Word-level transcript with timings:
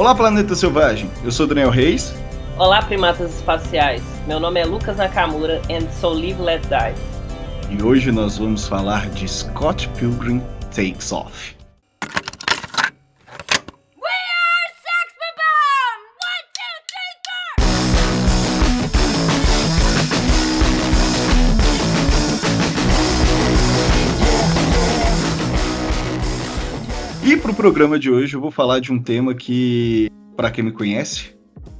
Olá, 0.00 0.14
planeta 0.14 0.54
selvagem. 0.54 1.10
Eu 1.22 1.30
sou 1.30 1.46
Daniel 1.46 1.68
Reis. 1.68 2.14
Olá, 2.56 2.80
primatas 2.80 3.34
espaciais. 3.34 4.02
Meu 4.26 4.40
nome 4.40 4.58
é 4.58 4.64
Lucas 4.64 4.96
Nakamura 4.96 5.60
and 5.70 5.90
so 5.90 6.08
live 6.08 6.40
let 6.40 6.62
die. 6.68 6.94
E 7.68 7.82
hoje 7.82 8.10
nós 8.10 8.38
vamos 8.38 8.66
falar 8.66 9.10
de 9.10 9.28
Scott 9.28 9.90
Pilgrim 9.98 10.40
Takes 10.74 11.12
Off. 11.12 11.54
Programa 27.60 27.98
de 27.98 28.10
hoje 28.10 28.32
eu 28.32 28.40
vou 28.40 28.50
falar 28.50 28.80
de 28.80 28.90
um 28.90 28.98
tema 28.98 29.34
que, 29.34 30.10
para 30.34 30.50
quem 30.50 30.64
me 30.64 30.72
conhece, 30.72 31.34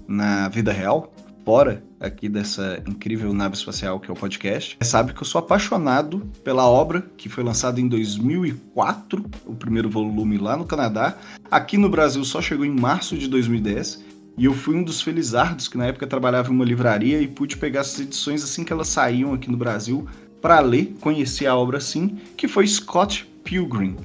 na 0.07 0.47
vida 0.51 0.73
real, 0.73 1.11
fora 1.43 1.83
aqui 1.99 2.29
dessa 2.29 2.83
incrível 2.87 3.33
nave 3.33 3.55
espacial 3.55 3.99
que 3.99 4.11
é 4.11 4.13
o 4.13 4.15
podcast, 4.15 4.77
sabe 4.83 5.15
que 5.15 5.23
eu 5.23 5.25
sou 5.25 5.39
apaixonado 5.39 6.19
pela 6.45 6.69
obra 6.69 7.01
que 7.17 7.31
foi 7.31 7.43
lançada 7.43 7.81
em 7.81 7.89
2004, 7.89 9.25
o 9.47 9.55
primeiro 9.55 9.89
volume 9.89 10.37
lá 10.37 10.55
no 10.55 10.67
Canadá. 10.67 11.17
Aqui 11.51 11.79
no 11.79 11.89
Brasil 11.89 12.23
só 12.27 12.43
chegou 12.43 12.67
em 12.67 12.79
março 12.79 13.17
de 13.17 13.27
2010. 13.27 14.05
E 14.37 14.45
eu 14.45 14.53
fui 14.53 14.77
um 14.77 14.83
dos 14.83 15.01
felizardos 15.01 15.67
que 15.67 15.79
na 15.79 15.87
época 15.87 16.07
trabalhava 16.07 16.51
em 16.51 16.55
uma 16.55 16.65
livraria 16.65 17.23
e 17.23 17.27
pude 17.27 17.57
pegar 17.57 17.81
essas 17.81 18.01
edições 18.01 18.45
assim 18.45 18.65
que 18.65 18.73
elas 18.73 18.89
saíam 18.89 19.33
aqui 19.33 19.51
no 19.51 19.57
Brasil 19.57 20.07
para 20.43 20.61
ler, 20.61 20.95
conhecer 21.01 21.47
a 21.47 21.57
obra 21.57 21.79
assim, 21.79 22.19
que 22.37 22.47
foi 22.47 22.67
Scott 22.67 23.27
Pilgrim. 23.43 23.97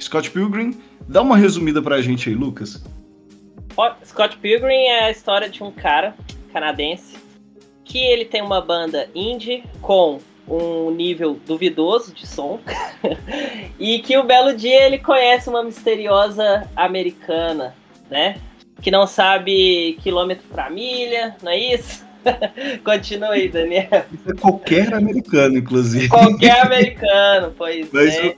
Scott 0.00 0.28
Pilgrim, 0.32 0.74
dá 1.08 1.22
uma 1.22 1.36
resumida 1.36 1.82
pra 1.82 2.00
gente 2.00 2.28
aí, 2.28 2.34
Lucas. 2.34 2.82
Scott 4.04 4.36
Pilgrim 4.38 4.84
é 4.84 5.04
a 5.04 5.10
história 5.10 5.48
de 5.48 5.62
um 5.62 5.72
cara 5.72 6.14
canadense 6.52 7.16
que 7.84 7.98
ele 7.98 8.24
tem 8.24 8.42
uma 8.42 8.60
banda 8.60 9.08
indie 9.14 9.64
com 9.80 10.20
um 10.46 10.90
nível 10.90 11.38
duvidoso 11.46 12.12
de 12.12 12.26
som 12.26 12.60
e 13.78 13.98
que 14.00 14.16
um 14.18 14.26
belo 14.26 14.54
dia 14.54 14.86
ele 14.86 14.98
conhece 14.98 15.48
uma 15.48 15.62
misteriosa 15.62 16.68
americana, 16.74 17.74
né? 18.10 18.36
Que 18.80 18.90
não 18.90 19.06
sabe 19.06 19.98
quilômetro 20.02 20.44
pra 20.50 20.68
milha, 20.68 21.36
não 21.42 21.52
é 21.52 21.58
isso? 21.74 22.04
Continua 22.84 23.30
aí, 23.30 23.48
Daniel. 23.48 24.04
Isso 24.12 24.30
é 24.30 24.34
qualquer 24.34 24.94
americano, 24.94 25.58
inclusive. 25.58 26.08
Qualquer 26.08 26.60
americano, 26.66 27.54
pois 27.56 27.88
Mas 27.92 28.16
é. 28.16 28.36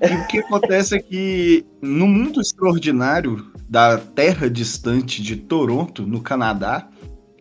E 0.00 0.14
o 0.14 0.26
que 0.26 0.38
acontece 0.38 0.96
é 0.96 0.98
que 0.98 1.64
no 1.82 2.06
mundo 2.06 2.40
extraordinário 2.40 3.52
da 3.68 3.98
terra 3.98 4.48
distante 4.48 5.22
de 5.22 5.36
Toronto, 5.36 6.06
no 6.06 6.22
Canadá, 6.22 6.88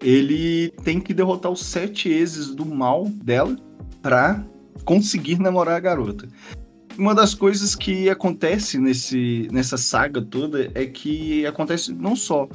ele 0.01 0.69
tem 0.83 0.99
que 0.99 1.13
derrotar 1.13 1.51
os 1.51 1.63
sete 1.65 2.09
exes 2.09 2.53
do 2.53 2.65
mal 2.65 3.05
dela 3.05 3.55
para 4.01 4.43
conseguir 4.83 5.39
namorar 5.39 5.77
a 5.77 5.79
garota. 5.79 6.27
Uma 6.97 7.15
das 7.15 7.33
coisas 7.33 7.75
que 7.75 8.09
acontece 8.09 8.77
nesse, 8.77 9.47
nessa 9.51 9.77
saga 9.77 10.21
toda 10.21 10.69
é 10.75 10.85
que 10.85 11.45
acontece 11.45 11.93
não 11.93 12.13
só 12.15 12.49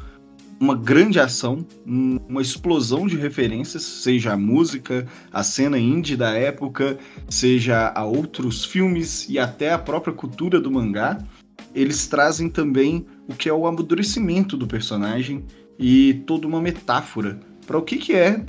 uma 0.61 0.75
grande 0.75 1.19
ação, 1.19 1.67
uma 1.87 2.41
explosão 2.41 3.07
de 3.07 3.17
referências, 3.17 3.83
seja 3.83 4.33
a 4.33 4.37
música, 4.37 5.07
a 5.33 5.43
cena 5.43 5.79
indie 5.79 6.17
da 6.17 6.31
época, 6.31 6.99
seja 7.29 7.93
a 7.95 8.05
outros 8.05 8.65
filmes 8.65 9.29
e 9.29 9.39
até 9.39 9.73
a 9.73 9.79
própria 9.79 10.15
cultura 10.15 10.61
do 10.61 10.71
mangá. 10.71 11.19
Eles 11.75 12.07
trazem 12.07 12.49
também 12.49 13.07
o 13.29 13.35
que 13.35 13.49
é 13.49 13.53
o 13.53 13.67
amadurecimento 13.67 14.57
do 14.57 14.67
personagem 14.67 15.45
e 15.79 16.23
toda 16.27 16.47
uma 16.47 16.61
metáfora 16.61 17.41
para 17.67 17.79
o 17.79 17.83
que, 17.83 17.97
que 17.97 18.13
é 18.13 18.45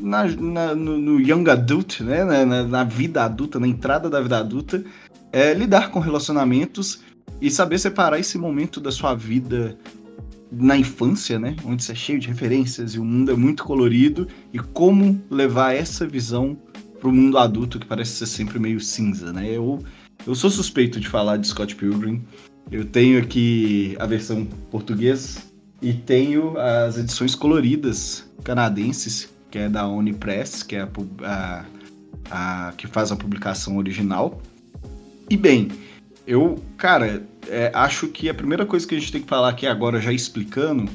na, 0.00 0.24
na, 0.24 0.74
no, 0.74 0.98
no, 0.98 1.20
young 1.20 1.48
adult, 1.48 2.00
né? 2.00 2.24
Na, 2.24 2.62
na, 2.62 2.84
vida 2.84 3.24
adulta, 3.24 3.58
na 3.58 3.66
entrada 3.66 4.10
da 4.10 4.20
vida 4.20 4.38
adulta, 4.38 4.84
é 5.32 5.54
lidar 5.54 5.90
com 5.90 6.00
relacionamentos 6.00 7.00
e 7.40 7.50
saber 7.50 7.78
separar 7.78 8.18
esse 8.18 8.36
momento 8.36 8.80
da 8.80 8.90
sua 8.90 9.14
vida 9.14 9.78
na 10.50 10.76
infância, 10.76 11.38
né? 11.38 11.56
Onde 11.64 11.82
você 11.82 11.92
é 11.92 11.94
cheio 11.94 12.18
de 12.18 12.28
referências 12.28 12.94
e 12.94 12.98
o 12.98 13.04
mundo 13.04 13.30
é 13.30 13.34
muito 13.36 13.64
colorido 13.64 14.26
e 14.52 14.58
como 14.58 15.20
levar 15.30 15.74
essa 15.74 16.06
visão 16.06 16.56
para 16.98 17.08
o 17.08 17.12
mundo 17.12 17.38
adulto 17.38 17.78
que 17.78 17.86
parece 17.86 18.12
ser 18.12 18.26
sempre 18.26 18.58
meio 18.58 18.80
cinza, 18.80 19.32
né? 19.32 19.48
Eu, 19.50 19.82
eu 20.26 20.34
sou 20.34 20.50
suspeito 20.50 20.98
de 20.98 21.08
falar 21.08 21.36
de 21.36 21.46
Scott 21.46 21.74
Pilgrim. 21.76 22.22
Eu 22.70 22.84
tenho 22.84 23.18
aqui 23.18 23.96
a 23.98 24.06
versão 24.06 24.44
portuguesa 24.70 25.40
e 25.80 25.92
tenho 25.92 26.58
as 26.58 26.98
edições 26.98 27.34
coloridas 27.34 28.28
canadenses, 28.42 29.28
que 29.50 29.58
é 29.58 29.68
da 29.68 29.86
Unipress, 29.88 30.62
que 30.62 30.76
é 30.76 30.82
a, 30.82 30.88
a, 32.30 32.68
a 32.68 32.72
que 32.72 32.86
faz 32.86 33.12
a 33.12 33.16
publicação 33.16 33.76
original. 33.76 34.42
E 35.30 35.36
bem, 35.36 35.68
eu, 36.26 36.62
cara, 36.76 37.22
é, 37.48 37.70
acho 37.74 38.08
que 38.08 38.28
a 38.28 38.34
primeira 38.34 38.64
coisa 38.64 38.86
que 38.86 38.94
a 38.94 38.98
gente 38.98 39.12
tem 39.12 39.22
que 39.22 39.28
falar 39.28 39.48
aqui 39.48 39.66
agora, 39.66 40.00
já 40.00 40.12
explicando, 40.12 40.90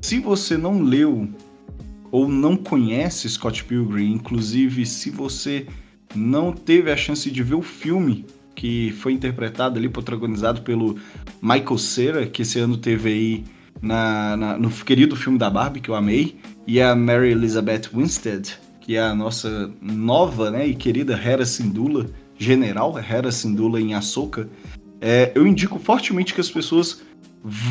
se 0.00 0.18
você 0.18 0.56
não 0.56 0.82
leu 0.82 1.28
ou 2.10 2.28
não 2.28 2.56
conhece 2.56 3.28
Scott 3.28 3.64
Pilgrim, 3.64 4.12
inclusive 4.12 4.84
se 4.84 5.10
você 5.10 5.66
não 6.14 6.52
teve 6.52 6.90
a 6.90 6.96
chance 6.96 7.30
de 7.30 7.42
ver 7.42 7.54
o 7.54 7.62
filme 7.62 8.26
que 8.54 8.92
foi 8.98 9.12
interpretado 9.12 9.78
ali, 9.78 9.88
protagonizado 9.88 10.62
pelo 10.62 10.98
Michael 11.40 11.78
Cera, 11.78 12.26
que 12.26 12.42
esse 12.42 12.58
ano 12.58 12.76
teve 12.76 13.08
aí 13.08 13.44
na, 13.80 14.36
na, 14.36 14.58
no 14.58 14.70
querido 14.70 15.16
filme 15.16 15.38
da 15.38 15.48
Barbie, 15.48 15.80
que 15.80 15.88
eu 15.88 15.94
amei, 15.94 16.36
e 16.66 16.80
a 16.80 16.94
Mary 16.94 17.30
Elizabeth 17.30 17.88
Winstead, 17.94 18.56
que 18.80 18.96
é 18.96 19.00
a 19.00 19.14
nossa 19.14 19.72
nova 19.80 20.50
né, 20.50 20.66
e 20.66 20.74
querida 20.74 21.14
Hera 21.14 21.46
Syndulla, 21.46 22.06
general, 22.38 22.96
Hera 22.98 23.32
Syndulla 23.32 23.80
em 23.80 23.94
Ahsoka, 23.94 24.48
é, 25.02 25.32
eu 25.34 25.44
indico 25.44 25.80
fortemente 25.80 26.32
que 26.32 26.40
as 26.40 26.48
pessoas 26.48 27.02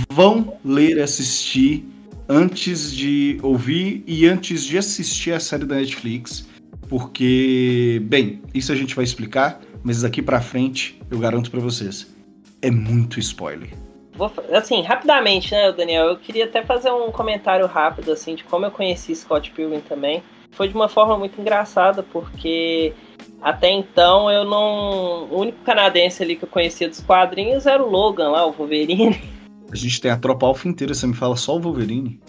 vão 0.09 0.58
ler 0.66 0.97
e 0.97 1.02
assistir 1.02 1.86
antes 2.28 2.94
de 2.94 3.40
ouvir 3.42 4.03
e 4.06 4.28
antes 4.28 4.66
de 4.66 4.78
assistir 4.78 5.31
a 5.31 5.40
série 5.40 5.66
da 5.66 5.75
Netflix, 5.75 6.47
porque, 6.90 8.02
bem, 8.03 8.41
isso 8.53 8.72
a 8.74 8.75
gente 8.75 8.94
vai 8.94 9.06
explicar, 9.06 9.62
mas 9.81 10.02
daqui 10.02 10.22
para 10.22 10.41
frente 10.41 11.02
eu 11.09 11.20
garanto 11.20 11.50
para 11.50 11.62
vocês, 11.62 12.14
é 12.62 12.70
muito 12.70 13.18
spoiler. 13.18 13.70
Vou, 14.14 14.31
assim, 14.52 14.81
rapidamente, 14.81 15.53
né, 15.53 15.72
Daniel? 15.72 16.08
Eu 16.08 16.18
queria 16.18 16.46
até 16.46 16.64
fazer 16.64 16.91
um 16.91 17.12
comentário 17.12 17.66
rápido, 17.66 18.12
assim, 18.12 18.36
de 18.36 18.44
como 18.44 18.66
eu 18.66 18.72
conheci 18.72 19.16
Scott 19.16 19.52
Pilgrim 19.52 19.80
também. 19.80 20.22
Foi 20.52 20.68
de 20.68 20.75
uma 20.75 20.90
forma 20.90 21.18
muito 21.18 21.40
engraçada, 21.40 22.03
porque 22.03 22.94
até 23.41 23.69
então 23.72 24.29
eu 24.29 24.46
não. 24.46 25.24
O 25.24 25.40
único 25.40 25.63
canadense 25.63 26.22
ali 26.22 26.35
que 26.35 26.44
eu 26.44 26.50
conhecia 26.50 26.88
dos 26.88 27.02
quadrinhos 27.02 27.66
era 27.66 27.81
o 27.81 27.90
Logan 27.90 28.29
lá, 28.29 28.46
o 28.46 28.52
Wolverine. 28.52 29.19
A 29.72 29.75
gente 29.75 30.02
tem 30.02 30.12
a 30.12 30.18
tropa 30.18 30.46
alfa 30.46 30.68
inteira, 30.68 30.94
você 30.94 31.07
me 31.07 31.13
fala 31.13 31.35
só 31.38 31.56
o 31.56 31.59
Wolverine. 31.59 32.19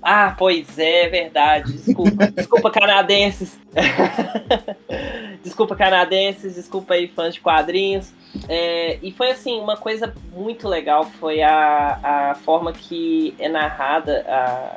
Ah, 0.00 0.36
pois 0.38 0.78
é, 0.78 1.08
verdade. 1.08 1.72
Desculpa, 1.72 2.30
desculpa 2.30 2.70
canadenses. 2.70 3.58
desculpa 5.42 5.74
canadenses, 5.74 6.54
desculpa 6.54 6.94
aí 6.94 7.08
fãs 7.08 7.34
de 7.34 7.40
quadrinhos. 7.40 8.12
É, 8.48 9.00
e 9.02 9.10
foi 9.10 9.32
assim, 9.32 9.58
uma 9.58 9.76
coisa 9.76 10.14
muito 10.32 10.68
legal 10.68 11.04
foi 11.18 11.42
a, 11.42 11.98
a 12.30 12.34
forma 12.36 12.72
que 12.72 13.34
é 13.36 13.48
narrada 13.48 14.24
a, 14.28 14.76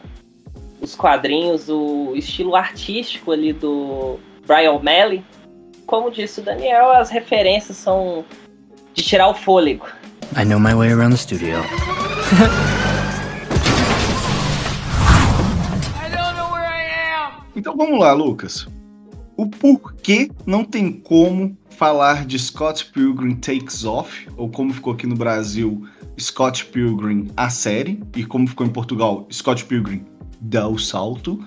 os 0.81 0.95
quadrinhos, 0.95 1.69
o 1.69 2.15
estilo 2.15 2.55
artístico 2.55 3.31
ali 3.31 3.53
do 3.53 4.17
Brian 4.47 4.71
O'Malley 4.71 5.23
como 5.89 6.11
disse 6.11 6.39
o 6.39 6.43
Daniel, 6.43 6.91
as 6.91 7.09
referências 7.09 7.75
são 7.75 8.23
de 8.93 9.01
tirar 9.01 9.27
o 9.27 9.33
fôlego. 9.33 9.87
I 10.37 10.45
know 10.45 10.59
my 10.59 10.75
way 10.75 10.91
around 10.93 11.15
the 11.15 11.17
studio. 11.17 11.57
então 17.55 17.75
vamos 17.75 17.99
lá, 17.99 18.13
Lucas. 18.13 18.67
O 19.35 19.49
porquê 19.49 20.29
não 20.45 20.63
tem 20.63 20.91
como 20.91 21.57
falar 21.71 22.23
de 22.23 22.37
Scott 22.37 22.85
Pilgrim 22.91 23.33
Takes 23.37 23.83
Off, 23.83 24.27
ou 24.37 24.47
como 24.47 24.71
ficou 24.71 24.93
aqui 24.93 25.07
no 25.07 25.15
Brasil, 25.15 25.87
Scott 26.19 26.65
Pilgrim 26.65 27.31
a 27.35 27.49
série, 27.49 27.99
e 28.15 28.23
como 28.23 28.47
ficou 28.47 28.67
em 28.67 28.69
Portugal, 28.69 29.27
Scott 29.31 29.65
Pilgrim 29.65 30.05
dá 30.39 30.67
o 30.67 30.77
salto. 30.77 31.43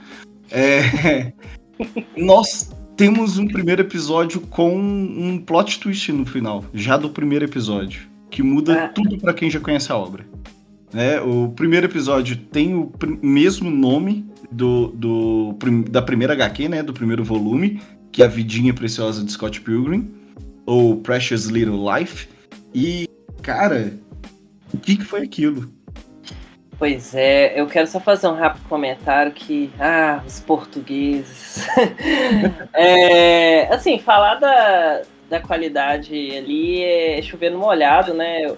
É... 0.50 1.32
Nós 2.16 2.72
temos 2.96 3.38
um 3.38 3.46
primeiro 3.46 3.82
episódio 3.82 4.40
com 4.40 4.76
um 4.76 5.38
plot 5.38 5.80
twist 5.80 6.12
no 6.12 6.26
final, 6.26 6.64
já 6.74 6.96
do 6.96 7.10
primeiro 7.10 7.44
episódio, 7.44 8.02
que 8.30 8.42
muda 8.42 8.84
ah. 8.84 8.88
tudo 8.88 9.18
para 9.18 9.32
quem 9.32 9.50
já 9.50 9.60
conhece 9.60 9.90
a 9.90 9.96
obra. 9.96 10.26
É, 10.94 11.20
o 11.20 11.48
primeiro 11.48 11.86
episódio 11.86 12.36
tem 12.36 12.74
o 12.74 12.92
mesmo 13.22 13.70
nome 13.70 14.26
do, 14.50 14.88
do, 14.88 15.56
da 15.88 16.02
primeira 16.02 16.34
HQ, 16.34 16.68
né, 16.68 16.82
do 16.82 16.92
primeiro 16.92 17.24
volume, 17.24 17.80
que 18.10 18.22
é 18.22 18.26
a 18.26 18.28
Vidinha 18.28 18.74
Preciosa 18.74 19.24
de 19.24 19.32
Scott 19.32 19.60
Pilgrim, 19.62 20.10
ou 20.66 20.96
Precious 20.96 21.46
Little 21.46 21.80
Life. 21.90 22.28
E, 22.74 23.08
cara, 23.40 23.94
o 24.72 24.78
que, 24.78 24.96
que 24.96 25.04
foi 25.04 25.22
aquilo? 25.22 25.70
Pois 26.78 27.14
é, 27.14 27.58
eu 27.60 27.66
quero 27.66 27.86
só 27.86 28.00
fazer 28.00 28.26
um 28.26 28.34
rápido 28.34 28.68
comentário 28.68 29.32
que, 29.32 29.70
ah, 29.78 30.22
os 30.26 30.40
portugueses. 30.40 31.66
é, 32.74 33.72
assim, 33.72 33.98
falar 33.98 34.36
da, 34.36 35.02
da 35.28 35.40
qualidade 35.40 36.12
ali 36.36 36.82
é 36.82 37.22
chover 37.22 37.50
no 37.50 37.58
molhado, 37.58 38.14
né? 38.14 38.54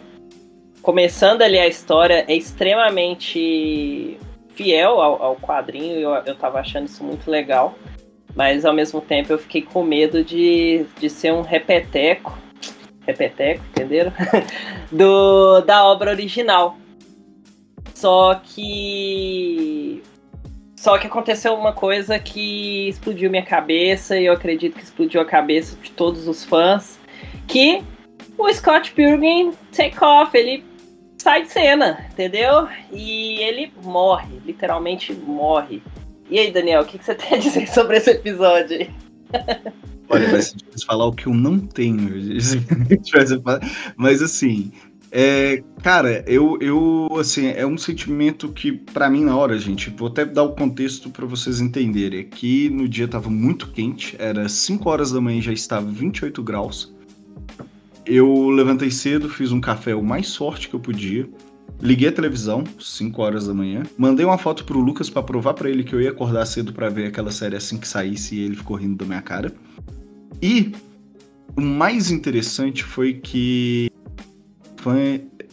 Começando 0.81 1.43
ali 1.43 1.59
a 1.59 1.67
história 1.67 2.25
é 2.29 2.35
extremamente 2.35 4.19
fiel 4.55 5.01
ao, 5.01 5.23
ao 5.23 5.37
quadrinho, 5.37 5.99
eu, 5.99 6.11
eu 6.11 6.35
tava 6.35 6.61
achando 6.61 6.87
isso 6.87 7.03
muito 7.03 7.31
legal. 7.31 7.75
Mas 8.35 8.65
ao 8.65 8.73
mesmo 8.73 9.01
tempo 9.01 9.33
eu 9.33 9.39
fiquei 9.39 9.63
com 9.63 9.83
medo 9.83 10.25
de, 10.25 10.87
de 10.99 11.09
ser 11.09 11.33
um 11.33 11.43
repeteco. 11.43 12.37
Repeteco, 13.07 13.63
entenderam? 13.71 14.13
Do, 14.91 15.61
da 15.61 15.85
obra 15.85 16.11
original. 16.11 16.77
Só 17.95 18.41
que. 18.43 20.03
Só 20.77 20.99
que 20.99 21.07
aconteceu 21.07 21.55
uma 21.55 21.73
coisa 21.73 22.19
que 22.19 22.89
explodiu 22.89 23.31
minha 23.31 23.45
cabeça, 23.45 24.19
e 24.19 24.27
eu 24.27 24.33
acredito 24.33 24.75
que 24.75 24.85
explodiu 24.85 25.21
a 25.21 25.25
cabeça 25.25 25.77
de 25.83 25.91
todos 25.91 26.29
os 26.29 26.45
fãs. 26.45 26.99
Que 27.47 27.83
o 28.37 28.53
Scott 28.53 28.93
Pilgrim 28.93 29.53
take 29.73 30.03
off, 30.03 30.37
ele 30.37 30.63
sai 31.19 31.43
de 31.43 31.49
cena, 31.49 32.07
entendeu? 32.13 32.69
E 32.93 33.41
ele 33.41 33.73
morre, 33.83 34.41
literalmente 34.45 35.15
morre. 35.15 35.83
E 36.29 36.39
aí, 36.39 36.51
Daniel, 36.51 36.83
o 36.83 36.85
que, 36.85 36.99
que 36.99 37.05
você 37.05 37.15
tem 37.17 37.39
a 37.39 37.41
dizer 37.41 37.67
sobre 37.69 37.97
esse 37.97 38.11
episódio? 38.11 38.87
Olha, 40.09 40.31
vai 40.31 40.43
ser 40.43 40.57
difícil 40.57 40.87
falar 40.87 41.07
o 41.07 41.13
que 41.13 41.27
eu 41.27 41.35
não 41.35 41.59
tenho. 41.59 42.11
Mas 43.97 44.21
assim, 44.21 44.71
é, 45.17 45.63
cara, 45.81 46.25
eu, 46.27 46.59
eu, 46.61 47.07
assim, 47.21 47.47
é 47.47 47.65
um 47.65 47.79
sentimento 47.79 48.49
que, 48.49 48.73
para 48.73 49.09
mim, 49.09 49.23
na 49.23 49.37
hora, 49.37 49.57
gente, 49.57 49.89
vou 49.91 50.09
até 50.09 50.25
dar 50.25 50.43
o 50.43 50.57
contexto 50.57 51.09
para 51.09 51.25
vocês 51.25 51.61
entenderem. 51.61 52.19
Aqui 52.19 52.69
no 52.69 52.89
dia 52.89 53.07
tava 53.07 53.31
muito 53.31 53.71
quente, 53.71 54.17
era 54.19 54.49
5 54.49 54.91
horas 54.91 55.13
da 55.13 55.21
manhã 55.21 55.41
já 55.41 55.53
estava 55.53 55.87
28 55.87 56.43
graus. 56.43 56.93
Eu 58.05 58.51
levantei 58.51 58.91
cedo, 58.91 59.29
fiz 59.29 59.53
um 59.53 59.61
café 59.61 59.95
o 59.95 60.03
mais 60.03 60.35
forte 60.35 60.69
que 60.69 60.75
eu 60.75 60.81
podia. 60.81 61.29
Liguei 61.81 62.09
a 62.09 62.13
televisão, 62.13 62.65
5 62.81 63.23
horas 63.23 63.47
da 63.47 63.55
manhã. 63.55 63.85
Mandei 63.97 64.27
uma 64.27 64.37
foto 64.37 64.65
pro 64.65 64.81
Lucas 64.81 65.09
para 65.09 65.23
provar 65.23 65.55
para 65.55 65.71
ele 65.71 65.85
que 65.85 65.95
eu 65.95 66.01
ia 66.01 66.11
acordar 66.11 66.45
cedo 66.45 66.73
para 66.73 66.89
ver 66.89 67.07
aquela 67.07 67.31
série 67.31 67.55
assim 67.55 67.79
que 67.79 67.87
saísse 67.87 68.35
e 68.35 68.41
ele 68.41 68.57
ficou 68.57 68.77
rindo 68.77 68.97
da 68.97 69.05
minha 69.05 69.23
cara. 69.23 69.55
E 70.43 70.73
o 71.57 71.61
mais 71.61 72.11
interessante 72.11 72.83
foi 72.83 73.15
que 73.15 73.94
fã 74.85 74.95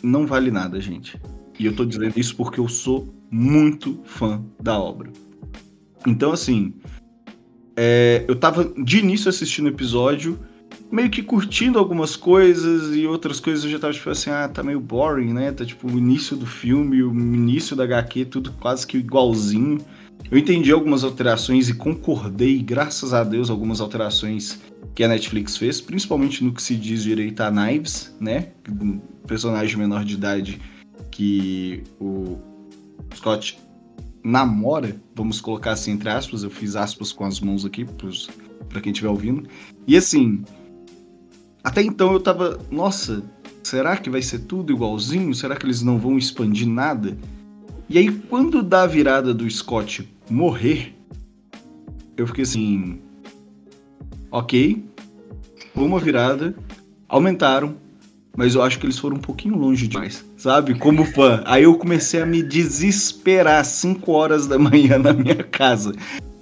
não 0.03 0.27
vale 0.27 0.51
nada, 0.51 0.79
gente. 0.81 1.17
E 1.57 1.65
eu 1.65 1.73
tô 1.73 1.85
dizendo 1.85 2.19
isso 2.19 2.35
porque 2.35 2.59
eu 2.59 2.67
sou 2.67 3.07
muito 3.31 4.01
fã 4.03 4.43
da 4.61 4.77
obra. 4.77 5.09
Então, 6.05 6.33
assim, 6.33 6.73
é, 7.77 8.25
eu 8.27 8.35
tava 8.35 8.65
de 8.83 8.99
início 8.99 9.29
assistindo 9.29 9.65
o 9.65 9.69
episódio 9.69 10.37
meio 10.91 11.09
que 11.09 11.23
curtindo 11.23 11.79
algumas 11.79 12.17
coisas 12.17 12.93
e 12.93 13.07
outras 13.07 13.39
coisas 13.39 13.63
eu 13.63 13.69
já 13.69 13.79
tava 13.79 13.93
tipo 13.93 14.09
assim, 14.09 14.29
ah, 14.29 14.49
tá 14.49 14.61
meio 14.61 14.79
boring, 14.81 15.31
né? 15.31 15.51
Tá 15.51 15.65
tipo 15.65 15.87
o 15.87 15.97
início 15.97 16.35
do 16.35 16.45
filme, 16.45 17.01
o 17.01 17.11
início 17.13 17.75
da 17.75 17.85
HQ, 17.85 18.25
tudo 18.25 18.51
quase 18.59 18.85
que 18.85 18.97
igualzinho. 18.97 19.77
Eu 20.29 20.37
entendi 20.37 20.71
algumas 20.71 21.03
alterações 21.03 21.69
e 21.69 21.73
concordei, 21.73 22.61
graças 22.61 23.13
a 23.13 23.23
Deus, 23.23 23.49
algumas 23.49 23.81
alterações 23.81 24.59
que 24.93 25.03
a 25.03 25.07
Netflix 25.07 25.57
fez, 25.57 25.81
principalmente 25.81 26.43
no 26.43 26.53
que 26.53 26.61
se 26.61 26.75
diz 26.75 27.03
direito 27.03 27.41
a 27.41 27.51
Knives, 27.51 28.15
né? 28.19 28.49
Um 28.69 28.99
personagem 29.27 29.77
menor 29.77 30.03
de 30.03 30.13
idade 30.13 30.61
que 31.09 31.83
o 31.99 32.37
Scott 33.15 33.59
namora, 34.23 34.95
vamos 35.15 35.41
colocar 35.41 35.71
assim 35.71 35.91
entre 35.91 36.09
aspas, 36.09 36.43
eu 36.43 36.49
fiz 36.49 36.75
aspas 36.75 37.11
com 37.11 37.25
as 37.25 37.39
mãos 37.39 37.65
aqui 37.65 37.85
para 38.69 38.81
quem 38.81 38.91
estiver 38.91 39.09
ouvindo. 39.09 39.47
E 39.87 39.97
assim, 39.97 40.43
até 41.63 41.81
então 41.81 42.13
eu 42.13 42.19
tava, 42.19 42.59
nossa, 42.69 43.23
será 43.63 43.97
que 43.97 44.09
vai 44.09 44.21
ser 44.21 44.39
tudo 44.39 44.71
igualzinho? 44.71 45.33
Será 45.33 45.55
que 45.55 45.65
eles 45.65 45.81
não 45.81 45.97
vão 45.97 46.17
expandir 46.17 46.67
nada? 46.67 47.17
E 47.91 47.97
aí, 47.97 48.09
quando 48.09 48.63
dá 48.63 48.83
a 48.83 48.87
virada 48.87 49.33
do 49.33 49.49
Scott 49.49 50.07
morrer, 50.29 50.95
eu 52.15 52.25
fiquei 52.25 52.43
assim. 52.43 53.01
Ok, 54.31 54.81
foi 55.75 55.83
uma 55.83 55.99
virada, 55.99 56.55
aumentaram, 57.09 57.75
mas 58.33 58.55
eu 58.55 58.61
acho 58.61 58.79
que 58.79 58.85
eles 58.85 58.97
foram 58.97 59.17
um 59.17 59.19
pouquinho 59.19 59.57
longe 59.57 59.89
demais, 59.89 60.23
sabe? 60.37 60.73
Como 60.79 61.03
fã. 61.03 61.43
Aí 61.45 61.63
eu 61.63 61.77
comecei 61.77 62.21
a 62.21 62.25
me 62.25 62.41
desesperar 62.41 63.65
5 63.65 64.09
horas 64.09 64.47
da 64.47 64.57
manhã 64.57 64.97
na 64.97 65.11
minha 65.11 65.43
casa. 65.43 65.93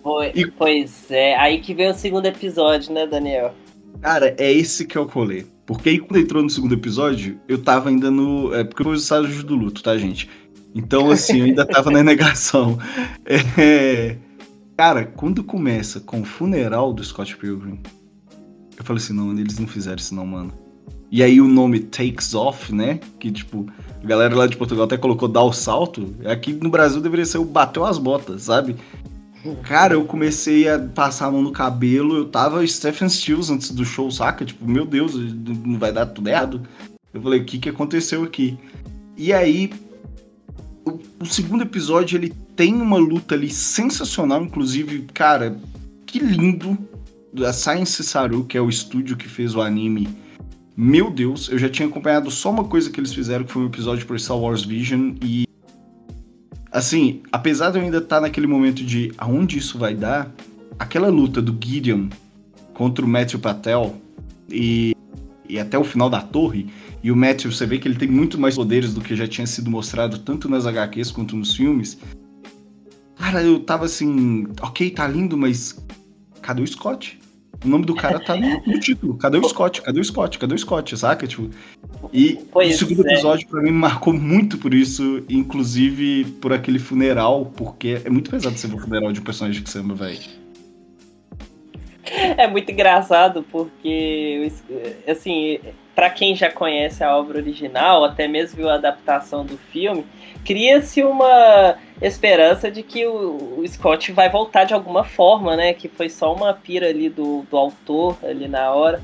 Foi, 0.03 0.31
e... 0.35 0.45
Pois 0.51 1.09
é, 1.09 1.35
aí 1.35 1.61
que 1.61 1.73
vem 1.73 1.89
o 1.89 1.95
segundo 1.95 2.27
episódio, 2.27 2.93
né, 2.93 3.07
Daniel? 3.07 3.55
Cara, 4.01 4.35
é 4.37 4.53
esse 4.53 4.85
que 4.85 4.95
é 4.95 5.01
o 5.01 5.05
rolê. 5.05 5.45
Porque 5.65 5.89
aí 5.89 5.99
quando 5.99 6.19
entrou 6.19 6.43
no 6.43 6.49
segundo 6.49 6.73
episódio, 6.73 7.39
eu 7.47 7.57
tava 7.57 7.89
ainda 7.89 8.09
no. 8.09 8.53
É 8.53 8.63
porque 8.63 8.83
foi 8.83 8.93
o 8.93 8.95
estágio 8.95 9.43
do 9.43 9.55
luto, 9.55 9.81
tá, 9.81 9.97
gente? 9.97 10.29
Então, 10.74 11.10
assim, 11.10 11.39
eu 11.39 11.45
ainda 11.45 11.66
tava 11.66 11.92
na 11.92 12.04
negação. 12.04 12.77
É... 13.57 14.18
Cara, 14.77 15.04
quando 15.06 15.44
começa 15.44 16.00
com 16.00 16.21
o 16.21 16.24
funeral 16.24 16.94
do 16.94 17.04
Scott 17.04 17.36
Pilgrim, 17.36 17.80
eu 18.77 18.86
falei 18.86 19.04
assim, 19.04 19.12
não, 19.12 19.38
eles 19.38 19.60
não 19.60 19.68
fizeram 19.68 19.98
isso 19.98 20.16
não, 20.16 20.25
mano. 20.25 20.54
E 21.12 21.21
aí 21.21 21.42
o 21.42 21.48
nome 21.48 21.80
Takes 21.80 22.33
Off, 22.33 22.74
né? 22.74 23.00
Que, 23.19 23.30
tipo, 23.30 23.66
a 24.01 24.07
galera 24.07 24.33
lá 24.36 24.48
de 24.48 24.56
Portugal 24.56 24.86
até 24.86 24.95
colocou 24.95 25.27
dar 25.27 25.44
o 25.44 25.51
salto. 25.51 26.16
Aqui 26.25 26.54
no 26.54 26.69
Brasil 26.69 27.01
deveria 27.01 27.25
ser 27.25 27.39
o 27.39 27.45
bateu 27.45 27.83
as 27.83 27.98
botas, 27.98 28.44
sabe? 28.44 28.77
Cara, 29.63 29.95
eu 29.95 30.06
comecei 30.06 30.69
a 30.69 30.80
passar 30.80 31.27
a 31.27 31.31
mão 31.31 31.42
no 31.42 31.51
cabelo, 31.51 32.16
eu 32.16 32.25
tava 32.25 32.66
Stephen 32.66 33.10
Stills 33.10 33.51
antes 33.51 33.71
do 33.71 33.83
show, 33.83 34.12
saca? 34.12 34.45
Tipo, 34.45 34.66
meu 34.66 34.86
Deus, 34.86 35.13
não 35.16 35.80
vai 35.80 35.92
dar 35.92 36.06
tudo 36.06 36.30
errado. 36.30 36.62
Eu 37.13 37.21
falei, 37.21 37.39
o 37.39 37.45
que 37.45 37.57
que 37.57 37.69
aconteceu 37.69 38.24
aqui? 38.24 38.57
E 39.18 39.33
aí, 39.33 39.71
o, 40.85 41.25
segundo 41.25 41.63
episódio, 41.63 42.17
ele 42.17 42.33
tem 42.55 42.73
uma 42.73 42.97
luta 42.97 43.35
ali 43.35 43.49
sensacional, 43.49 44.44
inclusive, 44.44 45.07
cara, 45.13 45.57
que 46.06 46.19
lindo. 46.19 46.77
A 47.45 47.54
Science 47.54 48.04
Saru, 48.04 48.44
que 48.44 48.57
é 48.57 48.61
o 48.61 48.68
estúdio 48.68 49.15
que 49.15 49.30
fez 49.30 49.54
o 49.54 49.61
anime, 49.61 50.09
meu 50.75 51.11
Deus, 51.11 51.47
eu 51.47 51.59
já 51.59 51.69
tinha 51.69 51.87
acompanhado 51.87 52.31
só 52.31 52.49
uma 52.49 52.63
coisa 52.63 52.89
que 52.89 52.99
eles 52.99 53.13
fizeram, 53.13 53.45
que 53.45 53.51
foi 53.51 53.61
um 53.61 53.68
episódio 53.68 54.06
pro 54.07 54.18
Star 54.18 54.37
Wars 54.37 54.63
Vision, 54.63 55.13
e 55.21 55.44
assim, 56.71 57.21
apesar 57.31 57.69
de 57.69 57.77
eu 57.77 57.83
ainda 57.83 57.97
estar 57.97 58.15
tá 58.15 58.21
naquele 58.21 58.47
momento 58.47 58.83
de 58.83 59.11
aonde 59.18 59.59
isso 59.59 59.77
vai 59.77 59.94
dar, 59.94 60.33
aquela 60.80 61.09
luta 61.09 61.42
do 61.42 61.56
Gideon 61.63 62.07
contra 62.73 63.04
o 63.04 63.07
Matthew 63.07 63.39
Patel 63.39 63.95
e, 64.49 64.95
e 65.47 65.59
até 65.59 65.77
o 65.77 65.83
final 65.83 66.09
da 66.09 66.21
torre, 66.21 66.68
e 67.01 67.11
o 67.11 67.15
Matthew, 67.15 67.51
você 67.51 67.65
vê 67.65 67.77
que 67.77 67.87
ele 67.87 67.95
tem 67.95 68.09
muito 68.09 68.39
mais 68.39 68.56
poderes 68.56 68.94
do 68.94 69.01
que 69.01 69.15
já 69.15 69.27
tinha 69.27 69.47
sido 69.47 69.69
mostrado 69.69 70.19
tanto 70.19 70.49
nas 70.49 70.65
HQs 70.65 71.11
quanto 71.11 71.35
nos 71.35 71.56
filmes. 71.56 71.97
Cara, 73.15 73.44
eu 73.44 73.59
tava 73.59 73.85
assim, 73.85 74.47
ok, 74.61 74.89
tá 74.91 75.07
lindo, 75.07 75.37
mas 75.37 75.81
cadê 76.41 76.61
o 76.61 76.68
Scott? 76.68 77.19
O 77.63 77.68
nome 77.68 77.85
do 77.85 77.94
cara 77.94 78.19
tá 78.19 78.37
no, 78.37 78.61
no, 78.65 78.79
título. 78.79 79.18
Cadê 79.18 79.37
o 79.37 79.44
Scott? 79.47 79.81
Cadê 79.81 79.99
o 79.99 80.03
Scott? 80.03 80.39
Cadê 80.39 80.56
o 80.56 80.57
Scott? 80.57 80.97
Saca? 80.97 81.27
Tipo, 81.27 81.49
e 82.13 82.39
pois 82.51 82.75
o 82.75 82.87
segundo 82.87 83.06
é. 83.07 83.13
episódio 83.13 83.47
para 83.47 83.61
mim 83.61 83.71
marcou 83.71 84.13
muito 84.13 84.57
por 84.57 84.73
isso, 84.73 85.23
inclusive 85.27 86.23
por 86.39 86.53
aquele 86.53 86.79
funeral, 86.79 87.47
porque 87.57 88.01
é 88.03 88.09
muito 88.09 88.31
pesado 88.31 88.57
ser 88.57 88.73
um 88.73 88.79
funeral 88.79 89.11
de 89.11 89.19
um 89.19 89.23
personagem 89.23 89.61
que 89.61 89.69
você 89.69 89.79
ama, 89.79 89.94
velho. 89.94 90.19
É 92.37 92.47
muito 92.47 92.71
engraçado 92.71 93.45
porque, 93.51 94.51
assim, 95.07 95.59
para 95.95 96.09
quem 96.09 96.35
já 96.35 96.49
conhece 96.49 97.04
a 97.04 97.16
obra 97.16 97.39
original, 97.39 98.04
até 98.04 98.28
mesmo 98.28 98.57
viu 98.57 98.69
a 98.69 98.75
adaptação 98.75 99.45
do 99.45 99.57
filme, 99.57 100.06
cria-se 100.45 101.04
uma 101.04 101.75
esperança 102.01 102.71
de 102.71 102.81
que 102.83 103.06
o, 103.06 103.59
o, 103.59 103.68
Scott 103.68 104.11
vai 104.11 104.30
voltar 104.30 104.63
de 104.63 104.73
alguma 104.73 105.04
forma, 105.04 105.56
né? 105.56 105.73
Que 105.73 105.87
foi 105.87 106.09
só 106.09 106.33
uma 106.33 106.54
pira 106.54 106.87
ali 106.87 107.09
do, 107.09 107.45
do 107.49 107.57
autor 107.57 108.18
ali 108.23 108.47
na 108.47 108.71
hora. 108.71 109.01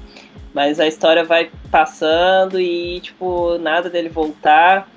Mas 0.54 0.80
a 0.80 0.88
história 0.88 1.26
vai 1.26 1.52
passando 1.70 2.60
e, 2.60 3.02
tipo, 3.02 3.58
nada 3.58 3.90
dele 3.90 4.08
voltar. 4.08 4.90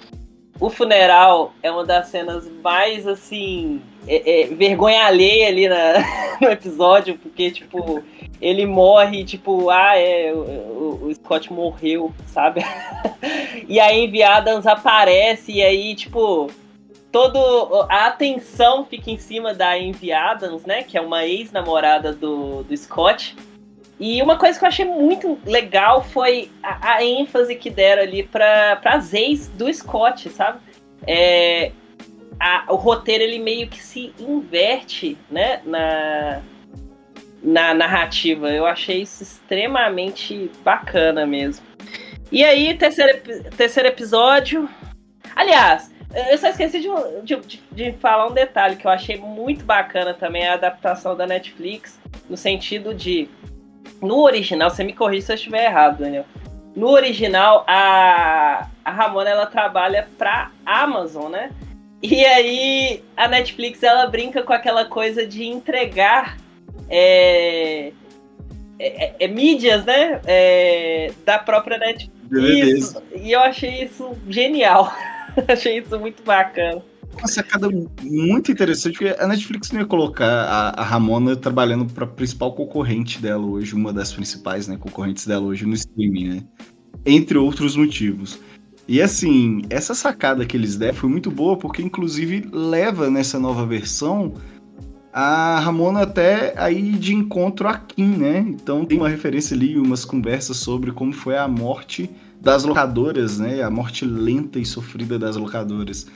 O 0.61 0.71
funeral 0.71 1.53
é 1.62 1.71
uma 1.71 1.85
das 1.85 2.09
cenas 2.09 2.50
mais, 2.62 3.07
assim, 3.07 3.81
é, 4.07 4.43
é, 4.43 4.47
vergonha 4.47 5.05
alheia 5.05 5.49
ali 5.49 5.69
na, 5.69 5.95
no 6.41 6.49
episódio, 6.49 7.17
porque, 7.19 7.50
tipo, 7.50 8.03
ele 8.41 8.67
morre, 8.67 9.25
tipo, 9.25 9.71
ah, 9.71 9.97
é, 9.97 10.33
o, 10.33 10.99
o 11.03 11.15
Scott 11.15 11.53
morreu, 11.53 12.12
sabe? 12.27 12.62
e 13.69 13.79
aí 13.79 14.05
Envy 14.05 14.23
Adams 14.23 14.67
aparece 14.67 15.53
e 15.53 15.62
aí, 15.62 15.95
tipo, 15.95 16.50
todo 17.12 17.87
a 17.88 18.07
atenção 18.07 18.85
fica 18.85 19.11
em 19.11 19.19
cima 19.19 19.55
da 19.55 19.79
Envy 19.79 20.12
Adams, 20.12 20.65
né, 20.65 20.83
que 20.83 20.99
é 20.99 21.00
uma 21.00 21.25
ex-namorada 21.25 22.12
do, 22.12 22.62
do 22.65 22.77
Scott. 22.77 23.37
E 23.99 24.23
uma 24.23 24.38
coisa 24.38 24.59
que 24.59 24.64
eu 24.64 24.69
achei 24.69 24.85
muito 24.85 25.38
legal 25.45 26.05
foi 26.05 26.50
a, 26.62 26.95
a 26.95 27.05
ênfase 27.05 27.57
que 27.57 27.69
deram 27.69 28.02
ali 28.02 28.23
para 28.23 28.81
as 28.85 29.12
ex 29.12 29.49
do 29.49 29.73
Scott, 29.73 30.31
sabe? 30.31 30.61
É, 31.07 31.73
a, 32.38 32.67
o 32.69 32.76
roteiro 32.76 33.25
ele 33.25 33.38
meio 33.38 33.69
que 33.69 33.83
se 33.83 34.12
inverte, 34.19 35.19
né, 35.31 35.61
na, 35.64 36.43
na 37.43 37.75
narrativa. 37.75 38.50
Eu 38.50 38.67
achei 38.67 39.02
isso 39.02 39.23
extremamente 39.23 40.50
bacana 40.64 41.26
mesmo. 41.26 41.67
E 42.31 42.45
aí, 42.45 42.76
terceiro, 42.76 43.21
terceiro 43.57 43.88
episódio. 43.88 44.69
Aliás, 45.35 45.90
eu 46.31 46.38
só 46.38 46.49
esqueci 46.49 46.81
de, 46.81 46.88
de, 47.23 47.62
de, 47.73 47.93
falar 47.99 48.26
um 48.26 48.33
detalhe 48.33 48.76
que 48.76 48.87
eu 48.87 48.90
achei 48.90 49.17
muito 49.17 49.64
bacana 49.64 50.14
também 50.14 50.47
a 50.47 50.55
adaptação 50.55 51.17
da 51.17 51.26
Netflix, 51.26 51.99
no 52.28 52.37
sentido 52.37 52.95
de. 52.95 53.28
No 54.00 54.23
original, 54.23 54.71
você 54.71 54.85
me 54.85 54.92
corrija 54.92 55.26
se 55.26 55.33
eu 55.33 55.37
estiver 55.37 55.64
errado, 55.64 55.99
Daniel. 55.99 56.25
No 56.75 56.90
original, 56.90 57.64
a, 57.66 58.68
a 58.85 58.90
Ramona 58.90 59.30
ela 59.30 59.47
trabalha 59.47 60.09
pra 60.16 60.50
Amazon, 60.64 61.30
né? 61.30 61.50
E 62.02 62.25
aí 62.25 63.02
a 63.16 63.26
Netflix 63.26 63.83
ela 63.83 64.07
brinca 64.07 64.42
com 64.42 64.52
aquela 64.52 64.85
coisa 64.85 65.26
de 65.26 65.45
entregar 65.45 66.37
é, 66.88 67.92
é, 68.78 69.04
é, 69.04 69.14
é 69.18 69.28
mídias, 69.28 69.85
né? 69.85 70.21
É, 70.25 71.11
da 71.25 71.38
própria 71.38 71.78
Netflix. 71.78 72.14
Isso. 72.30 73.02
E 73.14 73.33
eu 73.33 73.40
achei 73.40 73.83
isso 73.83 74.16
genial. 74.28 74.92
achei 75.49 75.78
isso 75.78 75.99
muito 75.99 76.23
bacana. 76.23 76.83
Uma 77.17 77.27
sacada 77.27 77.69
muito 78.03 78.53
interessante, 78.53 78.99
porque 78.99 79.21
a 79.21 79.27
Netflix 79.27 79.73
não 79.73 79.81
ia 79.81 79.87
colocar 79.87 80.45
a, 80.45 80.81
a 80.81 80.85
Ramona 80.85 81.35
trabalhando 81.35 81.93
para 81.93 82.05
a 82.05 82.09
principal 82.09 82.53
concorrente 82.55 83.21
dela 83.21 83.45
hoje, 83.45 83.75
uma 83.75 83.93
das 83.93 84.12
principais 84.12 84.69
né, 84.69 84.77
concorrentes 84.77 85.27
dela 85.27 85.45
hoje 85.45 85.67
no 85.67 85.75
streaming, 85.75 86.29
né? 86.29 86.45
Entre 87.05 87.37
outros 87.37 87.75
motivos. 87.77 88.38
E 88.87 89.03
assim, 89.03 89.62
essa 89.69 89.95
sacada 89.95 90.47
que 90.47 90.57
eles 90.57 90.77
deram 90.77 90.95
foi 90.95 91.11
muito 91.11 91.31
boa, 91.31 91.57
porque 91.57 91.83
inclusive 91.83 92.49
leva 92.53 93.11
nessa 93.11 93.38
nova 93.38 93.67
versão 93.67 94.35
a 95.12 95.59
Ramona 95.59 96.03
até 96.03 96.55
aí 96.57 96.93
de 96.93 97.15
encontro 97.15 97.67
a 97.69 97.77
Kim, 97.77 98.17
né? 98.17 98.38
Então 98.38 98.85
tem 98.85 98.99
uma 98.99 99.09
referência 99.09 99.55
ali, 99.55 99.77
umas 99.77 100.05
conversas 100.05 100.59
sobre 100.59 100.93
como 100.93 101.12
foi 101.12 101.37
a 101.37 101.49
morte 101.49 102.09
das 102.41 102.65
locadoras, 102.65 103.38
né? 103.38 103.62
A 103.62 103.71
morte 103.71 104.05
lenta 104.05 104.59
e 104.59 104.65
sofrida 104.65 105.19
das 105.19 105.37
locadoras. 105.37 106.07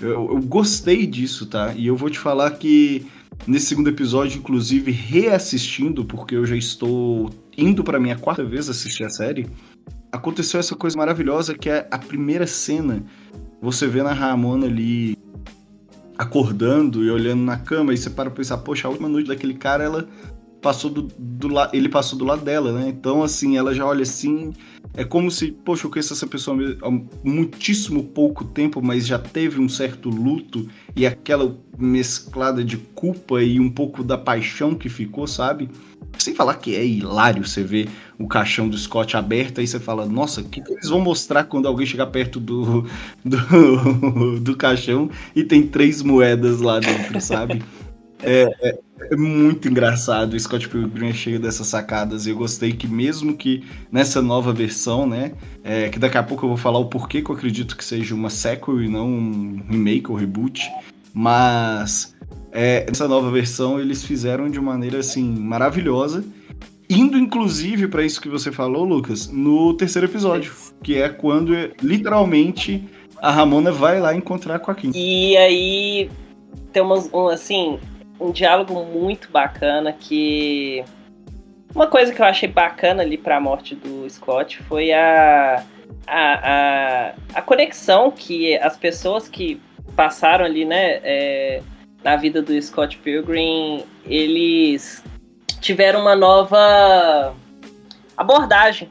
Eu, 0.00 0.10
eu 0.10 0.40
gostei 0.40 1.06
disso, 1.06 1.46
tá? 1.46 1.74
E 1.74 1.86
eu 1.86 1.96
vou 1.96 2.10
te 2.10 2.18
falar 2.18 2.50
que 2.52 3.06
nesse 3.46 3.66
segundo 3.66 3.88
episódio, 3.88 4.38
inclusive 4.38 4.90
reassistindo, 4.90 6.04
porque 6.04 6.34
eu 6.34 6.46
já 6.46 6.56
estou 6.56 7.30
indo 7.56 7.84
para 7.84 8.00
minha 8.00 8.16
quarta 8.16 8.44
vez 8.44 8.68
assistir 8.68 9.04
a 9.04 9.10
série 9.10 9.46
aconteceu 10.12 10.58
essa 10.58 10.74
coisa 10.74 10.96
maravilhosa 10.96 11.54
que 11.54 11.70
é 11.70 11.86
a 11.90 11.98
primeira 11.98 12.46
cena. 12.46 13.02
Você 13.60 13.86
vê 13.86 14.02
na 14.02 14.12
Ramona 14.12 14.66
ali 14.66 15.16
acordando 16.18 17.02
e 17.02 17.10
olhando 17.10 17.42
na 17.42 17.56
cama, 17.56 17.94
e 17.94 17.96
você 17.96 18.10
para 18.10 18.30
pensar, 18.30 18.58
poxa, 18.58 18.86
a 18.86 18.90
última 18.90 19.08
noite 19.08 19.28
daquele 19.28 19.54
cara, 19.54 19.84
ela 19.84 20.06
passou 20.60 20.90
do, 20.90 21.08
do 21.18 21.48
lado, 21.48 21.74
ele 21.74 21.88
passou 21.88 22.18
do 22.18 22.24
lado 22.24 22.42
dela, 22.42 22.72
né? 22.72 22.88
Então, 22.88 23.22
assim, 23.22 23.56
ela 23.56 23.74
já 23.74 23.84
olha 23.84 24.02
assim, 24.02 24.52
é 24.94 25.04
como 25.04 25.30
se, 25.30 25.52
poxa, 25.52 25.86
eu 25.86 25.90
conheço 25.90 26.12
essa 26.12 26.26
pessoa 26.26 26.56
há 26.82 26.90
muitíssimo 27.24 28.04
pouco 28.04 28.44
tempo, 28.44 28.82
mas 28.82 29.06
já 29.06 29.18
teve 29.18 29.60
um 29.60 29.68
certo 29.68 30.08
luto 30.08 30.68
e 30.94 31.06
aquela 31.06 31.56
mesclada 31.78 32.62
de 32.62 32.76
culpa 32.76 33.42
e 33.42 33.58
um 33.58 33.70
pouco 33.70 34.02
da 34.02 34.18
paixão 34.18 34.74
que 34.74 34.88
ficou, 34.88 35.26
sabe? 35.26 35.70
Sem 36.18 36.34
falar 36.34 36.54
que 36.54 36.74
é 36.74 36.84
hilário 36.84 37.46
você 37.46 37.62
ver 37.62 37.88
o 38.18 38.26
caixão 38.26 38.68
do 38.68 38.76
Scott 38.76 39.16
aberto, 39.16 39.60
aí 39.60 39.66
você 39.66 39.80
fala, 39.80 40.04
nossa, 40.04 40.40
o 40.40 40.44
que, 40.44 40.60
que, 40.60 40.72
eles 40.72 40.88
vão 40.88 41.00
mostrar 41.00 41.44
quando 41.44 41.66
alguém 41.66 41.86
chegar 41.86 42.08
perto 42.08 42.38
do, 42.38 42.84
do, 43.24 44.40
do 44.40 44.56
caixão 44.56 45.08
e 45.34 45.42
tem 45.44 45.66
três 45.66 46.02
moedas 46.02 46.60
lá 46.60 46.80
dentro, 46.80 47.18
sabe? 47.20 47.62
É, 48.22 48.54
é, 48.60 48.78
é, 49.10 49.16
muito 49.16 49.68
engraçado. 49.68 50.34
O 50.34 50.40
Scott 50.40 50.68
Pilgrim 50.68 51.08
é 51.08 51.12
cheio 51.12 51.40
dessas 51.40 51.66
sacadas. 51.66 52.26
E 52.26 52.30
eu 52.30 52.36
gostei 52.36 52.72
que, 52.72 52.86
mesmo 52.86 53.36
que 53.36 53.64
nessa 53.90 54.20
nova 54.20 54.52
versão, 54.52 55.06
né? 55.06 55.32
É, 55.64 55.88
que 55.88 55.98
daqui 55.98 56.18
a 56.18 56.22
pouco 56.22 56.44
eu 56.44 56.48
vou 56.48 56.58
falar 56.58 56.78
o 56.78 56.86
porquê 56.86 57.22
que 57.22 57.30
eu 57.30 57.34
acredito 57.34 57.76
que 57.76 57.84
seja 57.84 58.14
uma 58.14 58.30
sequel 58.30 58.82
e 58.82 58.88
não 58.88 59.08
um 59.08 59.62
remake 59.68 60.10
ou 60.10 60.16
reboot. 60.16 60.70
Mas 61.12 62.16
é, 62.52 62.86
essa 62.88 63.08
nova 63.08 63.30
versão 63.30 63.80
eles 63.80 64.04
fizeram 64.04 64.50
de 64.50 64.60
maneira 64.60 64.98
assim 64.98 65.24
maravilhosa. 65.24 66.24
Indo 66.88 67.16
inclusive 67.16 67.86
para 67.86 68.04
isso 68.04 68.20
que 68.20 68.28
você 68.28 68.50
falou, 68.50 68.84
Lucas, 68.84 69.28
no 69.28 69.74
terceiro 69.74 70.08
episódio, 70.08 70.52
que 70.82 70.96
é 70.96 71.08
quando 71.08 71.52
literalmente 71.80 72.84
a 73.22 73.30
Ramona 73.30 73.70
vai 73.70 74.00
lá 74.00 74.14
encontrar 74.14 74.58
com 74.58 74.72
a 74.72 74.74
Kim. 74.74 74.90
E 74.92 75.36
aí 75.36 76.10
tem 76.72 76.82
umas, 76.82 77.08
um, 77.12 77.28
assim, 77.28 77.78
um 78.20 78.30
diálogo 78.30 78.84
muito 78.84 79.30
bacana 79.30 79.92
que. 79.92 80.84
Uma 81.74 81.86
coisa 81.86 82.12
que 82.12 82.20
eu 82.20 82.26
achei 82.26 82.48
bacana 82.48 83.02
ali 83.02 83.16
para 83.16 83.36
a 83.36 83.40
morte 83.40 83.76
do 83.76 84.08
Scott 84.10 84.60
foi 84.64 84.92
a, 84.92 85.64
a, 86.04 86.50
a, 86.50 87.14
a, 87.34 87.42
conexão 87.42 88.10
que 88.10 88.56
as 88.58 88.76
pessoas 88.76 89.28
que 89.28 89.60
passaram 89.94 90.44
ali, 90.44 90.64
né, 90.64 91.00
é, 91.04 91.62
na 92.02 92.16
vida 92.16 92.42
do 92.42 92.60
Scott 92.60 92.98
Pilgrim, 92.98 93.84
eles 94.04 95.04
tiveram 95.60 96.00
uma 96.00 96.16
nova 96.16 97.34
abordagem. 98.16 98.90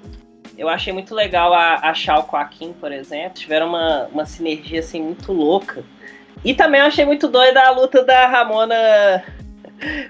Eu 0.57 0.69
achei 0.69 0.93
muito 0.93 1.13
legal 1.13 1.53
a, 1.53 1.89
a 1.89 1.93
Shao 1.93 2.23
com 2.23 2.37
a 2.37 2.45
Kim, 2.45 2.71
por 2.71 2.93
exemplo, 2.93 3.39
tiveram 3.39 3.67
uma, 3.67 4.07
uma 4.07 4.25
sinergia 4.25 4.79
assim 4.79 5.01
muito 5.01 5.33
louca. 5.33 5.83
E 6.43 6.53
também 6.53 6.79
eu 6.79 6.87
achei 6.87 7.05
muito 7.05 7.27
doida 7.27 7.61
a 7.61 7.71
luta 7.71 8.03
da 8.03 8.27
Ramona 8.27 8.75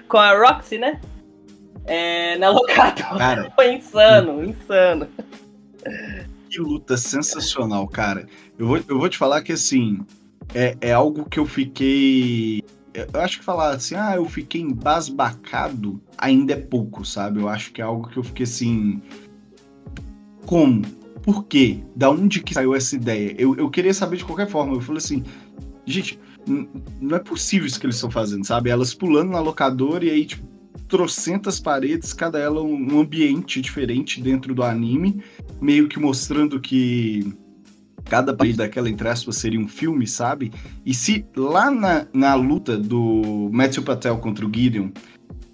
com 0.08 0.16
a 0.16 0.32
Roxy, 0.32 0.78
né? 0.78 1.00
É, 1.84 2.36
na 2.38 2.50
locadora. 2.50 3.18
Cara, 3.18 3.52
Foi 3.54 3.72
insano, 3.72 4.44
insano. 4.44 5.08
Que 6.48 6.60
luta 6.60 6.96
sensacional, 6.96 7.86
cara. 7.88 8.26
Eu 8.58 8.66
vou, 8.66 8.76
eu 8.76 8.98
vou 8.98 9.08
te 9.08 9.18
falar 9.18 9.42
que, 9.42 9.52
assim, 9.52 10.00
é, 10.54 10.76
é 10.80 10.92
algo 10.92 11.24
que 11.28 11.38
eu 11.38 11.46
fiquei... 11.46 12.62
Eu 12.92 13.20
acho 13.20 13.38
que 13.38 13.44
falar 13.44 13.70
assim, 13.70 13.94
ah, 13.94 14.16
eu 14.16 14.24
fiquei 14.26 14.60
embasbacado, 14.60 16.00
ainda 16.18 16.52
é 16.52 16.56
pouco, 16.56 17.04
sabe? 17.04 17.40
Eu 17.40 17.48
acho 17.48 17.72
que 17.72 17.80
é 17.80 17.84
algo 17.84 18.08
que 18.08 18.18
eu 18.18 18.24
fiquei 18.24 18.44
assim... 18.44 19.00
Como? 20.46 20.82
Por 21.22 21.44
quê? 21.44 21.78
Da 21.94 22.10
onde 22.10 22.42
que 22.42 22.54
saiu 22.54 22.74
essa 22.74 22.96
ideia? 22.96 23.34
Eu, 23.38 23.56
eu 23.56 23.70
queria 23.70 23.94
saber 23.94 24.16
de 24.16 24.24
qualquer 24.24 24.48
forma. 24.48 24.74
Eu 24.74 24.80
falei 24.80 24.98
assim, 24.98 25.22
gente, 25.90 26.18
não 27.00 27.16
é 27.16 27.20
possível 27.20 27.66
isso 27.66 27.78
que 27.78 27.86
eles 27.86 27.96
estão 27.96 28.10
fazendo, 28.10 28.44
sabe? 28.44 28.70
Elas 28.70 28.94
pulando 28.94 29.30
na 29.30 29.40
locadora 29.40 30.04
e 30.04 30.10
aí, 30.10 30.24
tipo, 30.24 30.46
trocentas 30.88 31.60
paredes, 31.60 32.12
cada 32.12 32.38
ela 32.38 32.60
um 32.62 33.00
ambiente 33.00 33.60
diferente 33.60 34.20
dentro 34.20 34.54
do 34.54 34.62
anime, 34.62 35.22
meio 35.60 35.88
que 35.88 36.00
mostrando 36.00 36.60
que 36.60 37.32
cada 38.04 38.34
parede 38.34 38.58
daquela, 38.58 38.90
entre 38.90 39.08
aspas, 39.08 39.36
seria 39.36 39.60
um 39.60 39.68
filme, 39.68 40.06
sabe? 40.06 40.52
E 40.84 40.92
se 40.92 41.24
lá 41.36 41.70
na, 41.70 42.06
na 42.12 42.34
luta 42.34 42.76
do 42.76 43.48
Matthew 43.52 43.84
Patel 43.84 44.18
contra 44.18 44.44
o 44.44 44.50
Gideon, 44.52 44.90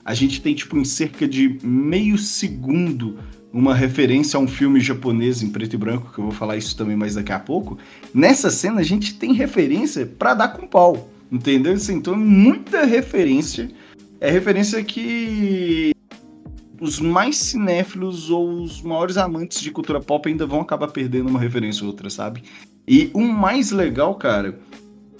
a 0.06 0.14
gente 0.14 0.40
tem, 0.40 0.54
tipo, 0.54 0.78
em 0.78 0.84
cerca 0.84 1.26
de 1.26 1.58
meio 1.64 2.16
segundo 2.16 3.18
uma 3.52 3.74
referência 3.74 4.36
a 4.36 4.40
um 4.40 4.46
filme 4.46 4.78
japonês 4.78 5.42
em 5.42 5.50
preto 5.50 5.74
e 5.74 5.76
branco, 5.76 6.12
que 6.12 6.20
eu 6.20 6.24
vou 6.24 6.32
falar 6.32 6.56
isso 6.56 6.76
também 6.76 6.94
mais 6.94 7.16
daqui 7.16 7.32
a 7.32 7.40
pouco. 7.40 7.76
Nessa 8.14 8.48
cena 8.48 8.80
a 8.80 8.84
gente 8.84 9.14
tem 9.18 9.32
referência 9.32 10.06
para 10.06 10.34
dar 10.34 10.48
com 10.48 10.64
pau, 10.64 11.10
entendeu? 11.30 11.74
Então 11.90 12.14
muita 12.14 12.84
referência. 12.84 13.68
É 14.20 14.30
referência 14.30 14.80
que 14.84 15.90
os 16.80 17.00
mais 17.00 17.36
cinéfilos 17.36 18.30
ou 18.30 18.62
os 18.62 18.82
maiores 18.82 19.16
amantes 19.16 19.60
de 19.60 19.72
cultura 19.72 20.00
pop 20.00 20.28
ainda 20.28 20.46
vão 20.46 20.60
acabar 20.60 20.86
perdendo 20.88 21.28
uma 21.28 21.40
referência 21.40 21.82
ou 21.82 21.90
outra, 21.90 22.08
sabe? 22.10 22.44
E 22.86 23.10
o 23.12 23.22
mais 23.22 23.72
legal, 23.72 24.14
cara, 24.14 24.56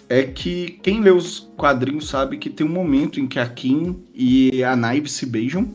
é 0.08 0.22
que 0.22 0.78
quem 0.82 1.00
lê 1.00 1.10
os 1.10 1.50
quadrinhos 1.56 2.08
sabe 2.08 2.38
que 2.38 2.48
tem 2.48 2.66
um 2.66 2.70
momento 2.70 3.20
em 3.20 3.26
que 3.26 3.38
a 3.38 3.48
Kim 3.48 3.96
e 4.14 4.62
a 4.62 4.76
Naive 4.76 5.08
se 5.08 5.26
beijam 5.26 5.68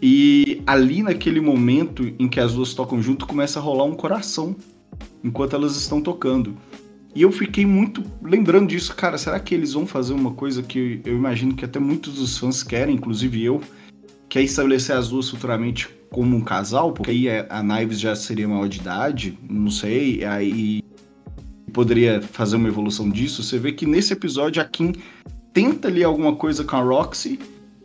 e 0.00 0.62
ali 0.66 1.02
naquele 1.02 1.40
momento 1.40 2.12
em 2.18 2.28
que 2.28 2.38
as 2.38 2.54
duas 2.54 2.72
tocam 2.74 3.02
junto, 3.02 3.26
começa 3.26 3.58
a 3.58 3.62
rolar 3.62 3.84
um 3.84 3.94
coração 3.94 4.54
enquanto 5.24 5.56
elas 5.56 5.76
estão 5.76 6.00
tocando. 6.00 6.56
E 7.14 7.22
eu 7.22 7.32
fiquei 7.32 7.66
muito 7.66 8.04
lembrando 8.22 8.68
disso, 8.68 8.94
cara. 8.94 9.18
Será 9.18 9.40
que 9.40 9.54
eles 9.54 9.72
vão 9.72 9.86
fazer 9.86 10.12
uma 10.12 10.32
coisa 10.32 10.62
que 10.62 11.00
eu 11.04 11.16
imagino 11.16 11.54
que 11.54 11.64
até 11.64 11.80
muitos 11.80 12.14
dos 12.14 12.38
fãs 12.38 12.62
querem, 12.62 12.94
inclusive 12.94 13.42
eu, 13.42 13.60
que 14.28 14.38
é 14.38 14.42
estabelecer 14.42 14.94
as 14.94 15.08
duas 15.08 15.28
futuramente 15.28 15.88
como 16.10 16.36
um 16.36 16.40
casal? 16.40 16.92
Porque 16.92 17.10
aí 17.10 17.28
a 17.28 17.62
Knives 17.62 17.98
já 17.98 18.14
seria 18.14 18.46
maior 18.46 18.68
de 18.68 18.78
idade, 18.78 19.38
não 19.48 19.70
sei, 19.70 20.24
aí 20.24 20.80
poderia 21.72 22.20
fazer 22.20 22.56
uma 22.56 22.68
evolução 22.68 23.08
disso. 23.08 23.42
Você 23.42 23.58
vê 23.58 23.72
que 23.72 23.86
nesse 23.86 24.12
episódio 24.12 24.60
a 24.60 24.64
Kim 24.64 24.92
tenta 25.52 25.88
ali 25.88 26.04
alguma 26.04 26.34
coisa 26.36 26.64
com 26.64 26.76
a 26.76 26.80
Roxy 26.80 27.38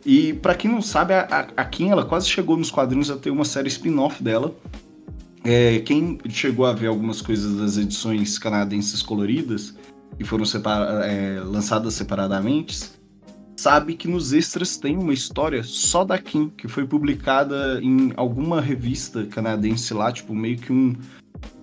e 0.04 0.34
para 0.34 0.54
quem 0.54 0.70
não 0.70 0.82
sabe, 0.82 1.14
a, 1.14 1.48
a 1.56 1.64
Kim 1.64 1.90
ela 1.90 2.04
quase 2.04 2.28
chegou 2.28 2.56
nos 2.56 2.70
quadrinhos 2.70 3.10
a 3.10 3.16
ter 3.16 3.30
uma 3.30 3.44
série 3.44 3.68
spin-off 3.68 4.22
dela. 4.22 4.54
É, 5.42 5.78
quem 5.80 6.18
chegou 6.28 6.66
a 6.66 6.72
ver 6.72 6.86
algumas 6.86 7.20
coisas 7.20 7.56
das 7.58 7.76
edições 7.76 8.38
canadenses 8.38 9.02
coloridas 9.02 9.74
que 10.16 10.24
foram 10.24 10.44
separa 10.44 11.06
é, 11.06 11.40
lançadas 11.40 11.94
separadamente, 11.94 12.90
sabe 13.56 13.94
que 13.94 14.08
nos 14.08 14.32
extras 14.32 14.76
tem 14.76 14.96
uma 14.96 15.12
história 15.12 15.62
só 15.62 16.04
da 16.04 16.18
Kim, 16.18 16.50
que 16.50 16.68
foi 16.68 16.86
publicada 16.86 17.80
em 17.82 18.12
alguma 18.16 18.60
revista 18.60 19.24
canadense 19.26 19.92
lá, 19.92 20.12
tipo, 20.12 20.34
meio 20.34 20.58
que 20.58 20.72
um. 20.72 20.94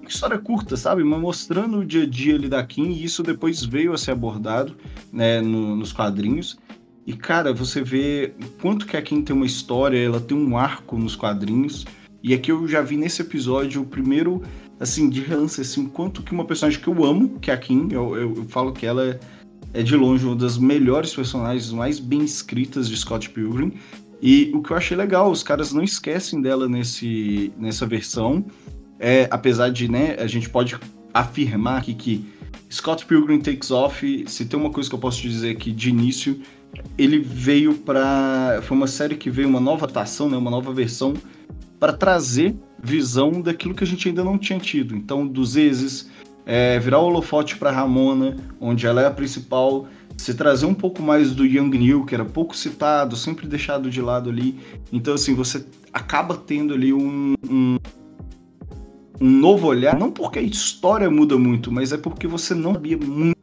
História 0.08 0.38
curta, 0.38 0.75
sabe? 0.75 1.03
Mas 1.03 1.20
mostrando 1.20 1.79
o 1.79 1.86
dia 1.86 2.03
a 2.03 2.05
dia 2.05 2.36
ali 2.36 2.50
da 2.50 2.63
Kim, 2.63 2.89
e 2.89 3.03
isso 3.03 3.24
depois 3.24 3.63
veio 3.63 3.93
a 3.93 3.98
ser 3.98 4.12
abordado 4.12 4.75
né, 5.12 5.41
no, 5.41 5.75
nos 5.75 5.91
quadrinhos. 5.93 6.58
E, 7.05 7.13
cara, 7.13 7.53
você 7.53 7.81
vê 7.81 8.34
quanto 8.62 8.86
que 8.86 8.98
a 8.98 9.01
Kim 9.01 9.22
tem 9.22 9.36
uma 9.36 9.46
história, 9.46 9.98
ela 9.98 10.20
tem 10.20 10.38
um 10.38 10.58
arco 10.58 10.98
nos 10.98 11.15
quadrinhos. 11.15 11.86
E 12.22 12.34
aqui 12.34 12.51
eu 12.51 12.67
já 12.67 12.81
vi 12.81 12.98
nesse 12.98 13.22
episódio 13.22 13.81
o 13.81 13.86
primeiro, 13.86 14.43
assim, 14.79 15.10
de 15.10 15.22
relance, 15.22 15.62
assim, 15.62 15.88
quanto 15.88 16.22
que 16.22 16.31
uma 16.31 16.46
personagem 16.46 16.79
que 16.79 16.88
eu 16.88 17.03
amo, 17.03 17.39
que 17.39 17.50
é 17.50 17.53
a 17.53 17.58
Kim, 17.58 17.88
eu, 17.91 18.15
eu, 18.15 18.36
eu 18.36 18.46
falo 18.46 18.72
que 18.72 18.86
ela 18.86 19.03
é 19.03 19.20
é 19.74 19.81
de 19.81 19.96
longe 19.96 20.25
uma 20.25 20.36
das 20.36 20.58
melhores 20.58 21.13
personagens 21.13 21.72
mais 21.72 22.00
bem 22.00 22.24
escritas 22.24 22.89
de 22.89 22.98
Scott 22.98 23.29
Pilgrim. 23.29 23.74
E 24.22 24.51
o 24.53 24.62
que 24.62 24.72
eu 24.72 24.77
achei 24.77 24.96
legal, 24.96 25.31
os 25.31 25.41
caras 25.41 25.74
não 25.74 25.84
esquecem 25.84 26.41
dela 26.41 26.67
nesse, 26.67 27.51
nessa 27.58 27.86
versão. 27.88 28.46
É, 29.03 29.27
apesar 29.31 29.70
de, 29.70 29.89
né, 29.89 30.15
a 30.20 30.27
gente 30.27 30.48
pode 30.48 30.77
afirmar 31.12 31.79
aqui 31.79 31.96
que 31.96 32.24
Scott 32.72 33.03
Pilgrim 33.08 33.41
Takes 33.41 33.72
Off, 33.72 34.25
se 34.27 34.46
tem 34.46 34.60
uma 34.60 34.70
coisa 34.70 34.88
que 34.88 34.93
eu 34.93 35.00
posso 35.00 35.20
dizer 35.24 35.50
aqui 35.50 35.72
de 35.72 35.89
início, 35.89 36.39
ele 36.96 37.17
veio 37.17 37.74
para 37.74 38.62
foi 38.62 38.77
uma 38.77 38.86
série 38.86 39.15
que 39.15 39.29
veio 39.29 39.48
uma 39.48 39.60
nova 39.60 39.86
atuação, 39.86 40.29
né, 40.29 40.38
uma 40.38 40.51
nova 40.51 40.72
versão 40.72 41.15
para 41.79 41.91
trazer 41.91 42.55
visão 42.81 43.41
daquilo 43.41 43.74
que 43.74 43.84
a 43.84 43.88
gente 43.88 44.08
ainda 44.08 44.24
não 44.24 44.38
tinha 44.38 44.60
tido. 44.60 44.96
Então, 44.96 45.25
dos 45.25 45.55
exes, 45.55 46.12
é, 46.46 46.77
virar 46.77 47.00
o 47.00 47.05
holofote 47.05 47.55
para 47.55 47.72
Ramona, 47.72 48.36
onde 48.60 48.86
ela 48.86 49.01
é 49.01 49.08
a 49.08 49.12
principal, 49.12 49.88
se 50.15 50.36
trazer 50.36 50.67
um 50.67 50.75
pouco 50.75 51.01
mais 51.01 51.34
do 51.34 51.43
Young 51.43 51.72
Neil, 51.72 52.05
que 52.05 52.13
era 52.13 52.24
pouco 52.24 52.55
citado, 52.55 53.15
sempre 53.15 53.48
deixado 53.48 53.89
de 53.89 54.00
lado 54.00 54.29
ali. 54.29 54.60
Então, 54.93 55.15
assim, 55.15 55.34
você 55.34 55.65
acaba 55.91 56.38
tendo 56.38 56.75
ali 56.75 56.93
um, 56.93 57.34
um, 57.50 57.77
um 59.22 59.30
novo 59.30 59.68
olhar, 59.68 59.98
não 59.98 60.12
porque 60.12 60.40
a 60.40 60.42
história 60.42 61.10
muda 61.10 61.38
muito, 61.38 61.72
mas 61.72 61.94
é 61.94 61.98
porque 61.98 62.28
você 62.28 62.54
não 62.54 62.74
sabia 62.74 62.98
muito 62.98 63.38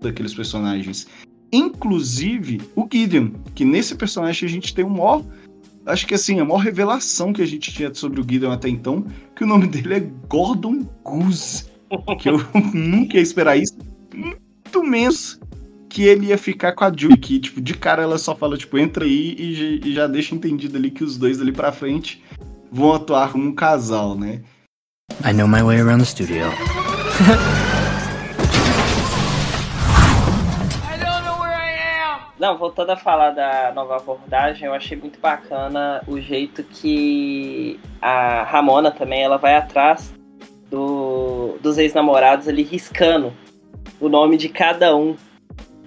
daqueles 0.00 0.32
personagens. 0.32 1.06
Inclusive 1.52 2.60
o 2.76 2.88
Gideon, 2.90 3.30
que 3.54 3.64
nesse 3.64 3.94
personagem 3.94 4.48
a 4.48 4.50
gente 4.50 4.74
tem 4.74 4.84
o 4.84 4.90
maior. 4.90 5.24
Acho 5.86 6.06
que 6.06 6.14
assim, 6.14 6.40
a 6.40 6.44
maior 6.44 6.58
revelação 6.58 7.32
que 7.32 7.42
a 7.42 7.46
gente 7.46 7.72
tinha 7.72 7.92
sobre 7.92 8.20
o 8.20 8.26
Gideon 8.26 8.52
até 8.52 8.68
então, 8.68 9.04
que 9.36 9.44
o 9.44 9.46
nome 9.46 9.66
dele 9.66 9.94
é 9.94 10.00
Gordon 10.28 10.86
Goose 11.02 11.74
que 12.18 12.28
eu 12.28 12.38
nunca 12.72 13.16
ia 13.16 13.22
esperar 13.22 13.56
isso. 13.56 13.76
Muito 14.14 14.82
menos 14.82 15.38
que 15.88 16.02
ele 16.04 16.26
ia 16.26 16.38
ficar 16.38 16.72
com 16.72 16.84
a 16.84 16.92
Julie, 16.94 17.16
que, 17.16 17.38
tipo, 17.38 17.60
de 17.60 17.74
cara 17.74 18.02
ela 18.02 18.18
só 18.18 18.34
fala, 18.34 18.56
tipo, 18.56 18.76
entra 18.78 19.04
aí 19.04 19.36
e, 19.38 19.80
e 19.84 19.94
já 19.94 20.06
deixa 20.06 20.34
entendido 20.34 20.76
ali 20.76 20.90
que 20.90 21.04
os 21.04 21.16
dois 21.16 21.40
ali 21.40 21.52
pra 21.52 21.70
frente 21.70 22.22
vão 22.70 22.92
atuar 22.92 23.30
como 23.30 23.44
um 23.44 23.54
casal, 23.54 24.18
né? 24.18 24.42
I 25.22 25.32
know 25.32 25.46
my 25.46 25.62
way 25.62 25.80
around 25.80 26.00
the 26.00 26.06
studio. 26.06 26.44
Não, 32.38 32.58
voltando 32.58 32.90
a 32.90 32.96
falar 32.96 33.30
da 33.30 33.72
nova 33.74 33.96
abordagem, 33.96 34.66
eu 34.66 34.74
achei 34.74 34.96
muito 34.98 35.18
bacana 35.18 36.02
o 36.06 36.20
jeito 36.20 36.62
que 36.62 37.80
a 38.02 38.42
Ramona 38.42 38.90
também 38.90 39.22
ela 39.22 39.38
vai 39.38 39.54
atrás 39.54 40.12
do, 40.68 41.56
dos 41.62 41.78
ex-namorados 41.78 42.48
ali 42.48 42.62
riscando 42.62 43.32
o 44.00 44.08
nome 44.08 44.36
de 44.36 44.48
cada 44.48 44.94
um 44.94 45.16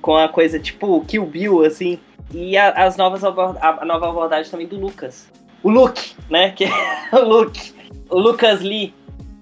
com 0.02 0.16
a 0.16 0.30
coisa 0.30 0.60
tipo 0.60 1.04
Kill 1.06 1.26
Bill, 1.26 1.64
assim. 1.66 2.00
E 2.34 2.58
a, 2.58 2.70
as 2.70 2.98
novas 2.98 3.24
a, 3.24 3.86
nova 3.86 4.10
abordagem 4.10 4.50
também 4.50 4.68
do 4.68 4.80
Lucas. 4.80 5.30
O 5.62 5.70
Luke, 5.70 6.16
né? 6.30 6.52
Que 6.52 6.66
é 6.66 6.70
o 7.14 7.24
Luke. 7.24 7.74
O 8.10 8.20
Lucas 8.20 8.62
Lee. 8.62 8.94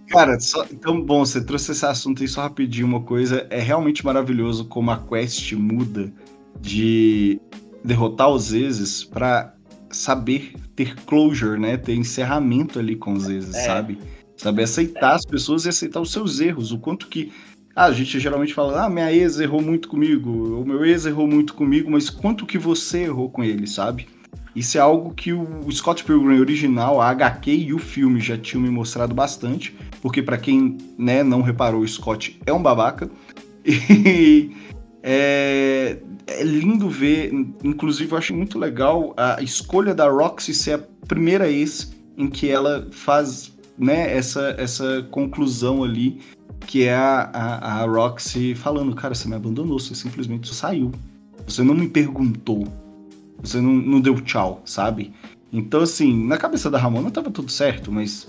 Cara, 0.10 0.40
só, 0.40 0.66
então, 0.72 1.02
bom, 1.02 1.26
você 1.26 1.44
trouxe 1.44 1.72
esse 1.72 1.86
assunto 1.86 2.22
aí 2.22 2.28
só 2.28 2.42
rapidinho 2.42 2.88
uma 2.88 3.02
coisa. 3.02 3.48
É 3.50 3.60
realmente 3.60 4.06
maravilhoso 4.06 4.66
como 4.66 4.92
a 4.92 4.98
quest 4.98 5.54
muda 5.54 6.14
de 6.62 7.40
derrotar 7.84 8.30
os 8.30 8.54
exes 8.54 9.04
para 9.04 9.56
saber 9.90 10.54
ter 10.76 10.96
closure, 11.06 11.60
né? 11.60 11.78
Ter 11.78 11.96
encerramento 11.96 12.80
ali 12.80 12.96
com 12.96 13.14
os 13.14 13.30
exes, 13.30 13.56
é. 13.56 13.66
sabe? 13.66 13.98
Saber 14.38 14.64
aceitar 14.64 15.16
as 15.16 15.26
pessoas 15.26 15.66
e 15.66 15.70
aceitar 15.70 16.02
os 16.02 16.12
seus 16.12 16.40
erros. 16.40 16.72
O 16.72 16.78
quanto 16.78 17.08
que. 17.08 17.32
Ah, 17.76 17.86
a 17.86 17.92
gente 17.92 18.20
geralmente 18.20 18.54
fala, 18.54 18.86
ah, 18.86 18.90
minha 18.90 19.12
ex 19.12 19.38
errou 19.38 19.62
muito 19.62 19.90
comigo, 19.90 20.32
o 20.62 20.66
meu 20.66 20.86
ex 20.86 21.06
errou 21.06 21.28
muito 21.28 21.54
comigo, 21.54 21.92
mas 21.92 22.10
quanto 22.10 22.46
que 22.46 22.58
você 22.58 23.00
errou 23.00 23.30
com 23.30 23.44
ele, 23.44 23.68
sabe? 23.68 24.08
Isso 24.56 24.78
é 24.78 24.82
algo 24.82 25.14
que 25.14 25.34
o 25.34 25.70
Scott 25.70 26.02
Pilgrim 26.06 26.40
original, 26.40 27.02
a 27.02 27.10
HQ 27.10 27.52
e 27.52 27.74
o 27.74 27.78
filme 27.78 28.22
já 28.22 28.38
tinham 28.38 28.64
me 28.64 28.70
mostrado 28.70 29.14
bastante, 29.14 29.76
porque 30.06 30.22
para 30.22 30.38
quem 30.38 30.78
né, 31.00 31.24
não 31.24 31.42
reparou, 31.42 31.82
o 31.82 31.88
Scott 31.88 32.40
é 32.46 32.54
um 32.54 32.62
babaca. 32.62 33.10
E 33.68 34.56
é, 35.02 35.98
é 36.28 36.44
lindo 36.44 36.88
ver, 36.88 37.34
inclusive 37.64 38.12
eu 38.12 38.18
acho 38.20 38.32
muito 38.32 38.60
legal 38.60 39.16
a 39.18 39.42
escolha 39.42 39.96
da 39.96 40.08
Roxy 40.08 40.54
ser 40.54 40.74
a 40.74 41.08
primeira 41.08 41.50
ex 41.50 41.92
em 42.16 42.28
que 42.28 42.52
ela 42.52 42.88
faz 42.92 43.52
né, 43.80 44.16
essa, 44.16 44.54
essa 44.60 45.02
conclusão 45.10 45.84
ali, 45.84 46.22
que 46.68 46.84
é 46.84 46.94
a, 46.94 47.32
a, 47.34 47.82
a 47.82 47.86
Roxy 47.88 48.54
falando, 48.54 48.96
cara, 48.96 49.16
você 49.16 49.28
me 49.28 49.34
abandonou, 49.34 49.80
você 49.80 49.96
simplesmente 49.96 50.54
saiu. 50.54 50.92
Você 51.48 51.64
não 51.64 51.74
me 51.74 51.90
perguntou. 51.90 52.68
Você 53.42 53.60
não, 53.60 53.74
não 53.74 54.00
deu 54.00 54.22
tchau, 54.22 54.62
sabe? 54.66 55.12
Então, 55.52 55.82
assim, 55.82 56.28
na 56.28 56.38
cabeça 56.38 56.70
da 56.70 56.78
Ramona 56.78 57.10
tava 57.10 57.32
tudo 57.32 57.52
certo, 57.52 57.92
mas 57.92 58.28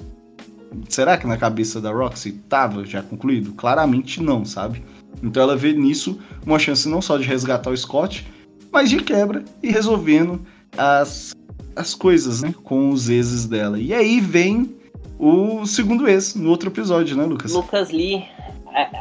será 0.89 1.17
que 1.17 1.27
na 1.27 1.37
cabeça 1.37 1.81
da 1.81 1.91
Roxy 1.91 2.33
tava 2.49 2.85
já 2.85 3.03
concluído? 3.03 3.53
Claramente 3.53 4.23
não, 4.23 4.45
sabe? 4.45 4.83
Então 5.23 5.43
ela 5.43 5.57
vê 5.57 5.73
nisso 5.73 6.21
uma 6.45 6.59
chance 6.59 6.89
não 6.89 7.01
só 7.01 7.17
de 7.17 7.25
resgatar 7.25 7.71
o 7.71 7.77
Scott, 7.77 8.27
mas 8.71 8.91
de 8.91 8.99
quebra 9.03 9.45
e 9.63 9.71
resolvendo 9.71 10.45
as, 10.77 11.35
as 11.75 11.95
coisas, 11.95 12.43
né, 12.43 12.55
com 12.63 12.91
os 12.91 13.09
exes 13.09 13.47
dela. 13.47 13.79
E 13.79 13.95
aí 13.95 14.21
vem 14.21 14.77
o 15.19 15.65
segundo 15.67 16.09
ex, 16.09 16.35
no 16.35 16.51
outro 16.51 16.69
episódio, 16.69 17.17
né, 17.17 17.25
Lucas? 17.25 17.53
Lucas 17.53 17.91
Lee, 17.91 18.25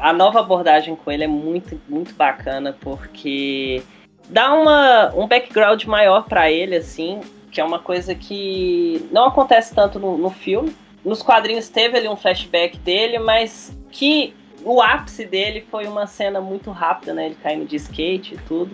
a, 0.01 0.13
nova 0.13 0.39
abordagem 0.39 0.95
com 0.95 1.12
ele 1.12 1.25
é 1.25 1.28
muito, 1.28 1.80
muito 1.89 2.13
bacana, 2.15 2.75
porque 2.80 3.84
dá 4.30 4.54
uma, 4.54 5.13
um 5.15 5.28
background 5.28 5.84
maior 5.86 6.23
para 6.23 6.49
ele, 6.49 6.78
assim, 6.78 7.19
que 7.51 7.60
é 7.60 7.63
uma 7.63 7.80
coisa 7.80 8.15
que 8.15 9.06
não 9.12 9.25
acontece 9.25 9.75
tanto 9.75 9.99
no, 9.99 10.17
no 10.17 10.30
filme. 10.30 10.73
Nos 11.06 11.22
quadrinhos 11.22 11.70
teve 11.70 11.98
ali 11.98 12.10
um 12.10 12.15
flashback 12.15 12.78
dele, 12.80 13.20
mas 13.20 13.78
que 13.91 14.34
o 14.63 14.82
ápice 14.82 15.24
dele 15.26 15.63
foi 15.70 15.86
uma 15.86 16.08
cena 16.08 16.41
muito 16.41 16.72
rápida, 16.72 17.13
né? 17.13 17.28
Ele 17.28 17.38
caindo 17.41 17.68
de 17.68 17.76
skate 17.76 18.34
e 18.34 18.38
tudo. 18.39 18.72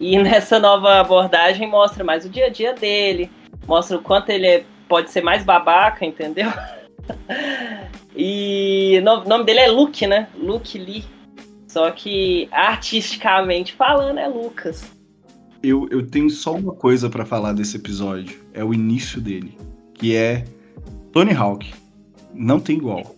E 0.00 0.18
nessa 0.20 0.58
nova 0.58 0.98
abordagem 0.98 1.68
mostra 1.68 2.02
mais 2.02 2.24
o 2.24 2.28
dia 2.28 2.46
a 2.46 2.50
dia 2.50 2.74
dele, 2.74 3.30
mostra 3.66 3.96
o 3.96 4.02
quanto 4.02 4.30
ele 4.30 4.46
é 4.46 4.64
pode 4.88 5.10
ser 5.10 5.22
mais 5.22 5.42
babaca, 5.42 6.04
entendeu? 6.04 6.50
e 8.14 9.00
o 9.00 9.26
nome 9.26 9.44
dele 9.44 9.60
é 9.60 9.68
Luke, 9.68 10.06
né? 10.06 10.28
Luke 10.36 10.76
Lee. 10.76 11.04
Só 11.66 11.90
que 11.90 12.46
artisticamente 12.52 13.72
falando 13.72 14.18
é 14.18 14.28
Lucas. 14.28 14.84
Eu, 15.62 15.88
eu 15.90 16.06
tenho 16.06 16.28
só 16.28 16.54
uma 16.54 16.74
coisa 16.74 17.08
para 17.08 17.24
falar 17.24 17.54
desse 17.54 17.78
episódio. 17.78 18.38
É 18.52 18.62
o 18.62 18.74
início 18.74 19.18
dele. 19.18 19.56
Que 19.94 20.14
é 20.14 20.44
Tony 21.12 21.32
Hawk. 21.32 21.72
Não 22.34 22.58
tem 22.58 22.78
igual. 22.78 23.14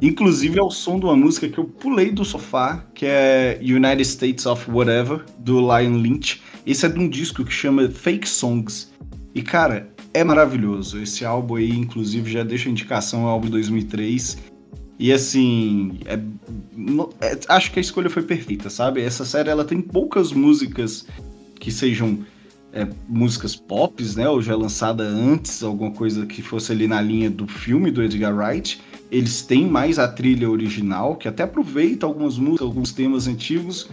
Inclusive 0.00 0.58
é 0.58 0.62
o 0.62 0.70
som 0.70 0.98
de 0.98 1.06
uma 1.06 1.16
música 1.16 1.48
que 1.48 1.58
eu 1.58 1.64
pulei 1.64 2.10
do 2.10 2.24
sofá, 2.24 2.84
que 2.94 3.06
é 3.06 3.58
United 3.62 4.02
States 4.02 4.46
of 4.46 4.70
Whatever, 4.70 5.24
do 5.38 5.60
Lion 5.60 5.96
Lynch. 5.96 6.42
Esse 6.66 6.86
é 6.86 6.88
de 6.88 6.98
um 6.98 7.08
disco 7.08 7.44
que 7.44 7.52
chama 7.52 7.88
Fake 7.88 8.28
Songs. 8.28 8.92
E 9.34 9.42
cara, 9.42 9.90
é 10.12 10.22
maravilhoso. 10.22 11.00
Esse 11.00 11.24
álbum 11.24 11.54
aí, 11.54 11.70
inclusive, 11.70 12.30
já 12.30 12.42
deixa 12.42 12.68
indicação 12.68 13.22
ao 13.22 13.28
álbum 13.28 13.46
de 13.46 13.52
2003. 13.52 14.38
E 14.98 15.12
assim, 15.12 15.98
é, 16.04 16.14
é, 17.20 17.38
acho 17.48 17.72
que 17.72 17.78
a 17.78 17.82
escolha 17.82 18.10
foi 18.10 18.22
perfeita, 18.22 18.68
sabe? 18.68 19.00
Essa 19.00 19.24
série 19.24 19.48
ela 19.48 19.64
tem 19.64 19.80
poucas 19.80 20.32
músicas 20.32 21.06
que 21.58 21.70
sejam 21.70 22.18
é, 22.72 22.86
músicas 23.08 23.54
pop, 23.54 24.02
né? 24.16 24.28
Ou 24.28 24.40
já 24.40 24.56
lançada 24.56 25.04
antes, 25.04 25.62
alguma 25.62 25.90
coisa 25.90 26.26
que 26.26 26.42
fosse 26.42 26.72
ali 26.72 26.88
na 26.88 27.00
linha 27.00 27.30
do 27.30 27.46
filme 27.46 27.90
do 27.90 28.02
Edgar 28.02 28.34
Wright. 28.34 28.80
Eles 29.10 29.42
têm 29.42 29.66
mais 29.66 29.98
a 29.98 30.08
trilha 30.08 30.48
original, 30.48 31.16
que 31.16 31.28
até 31.28 31.42
aproveita 31.42 32.06
algumas 32.06 32.38
músicas, 32.38 32.66
alguns 32.66 32.92
temas 32.92 33.26
antigos, 33.26 33.90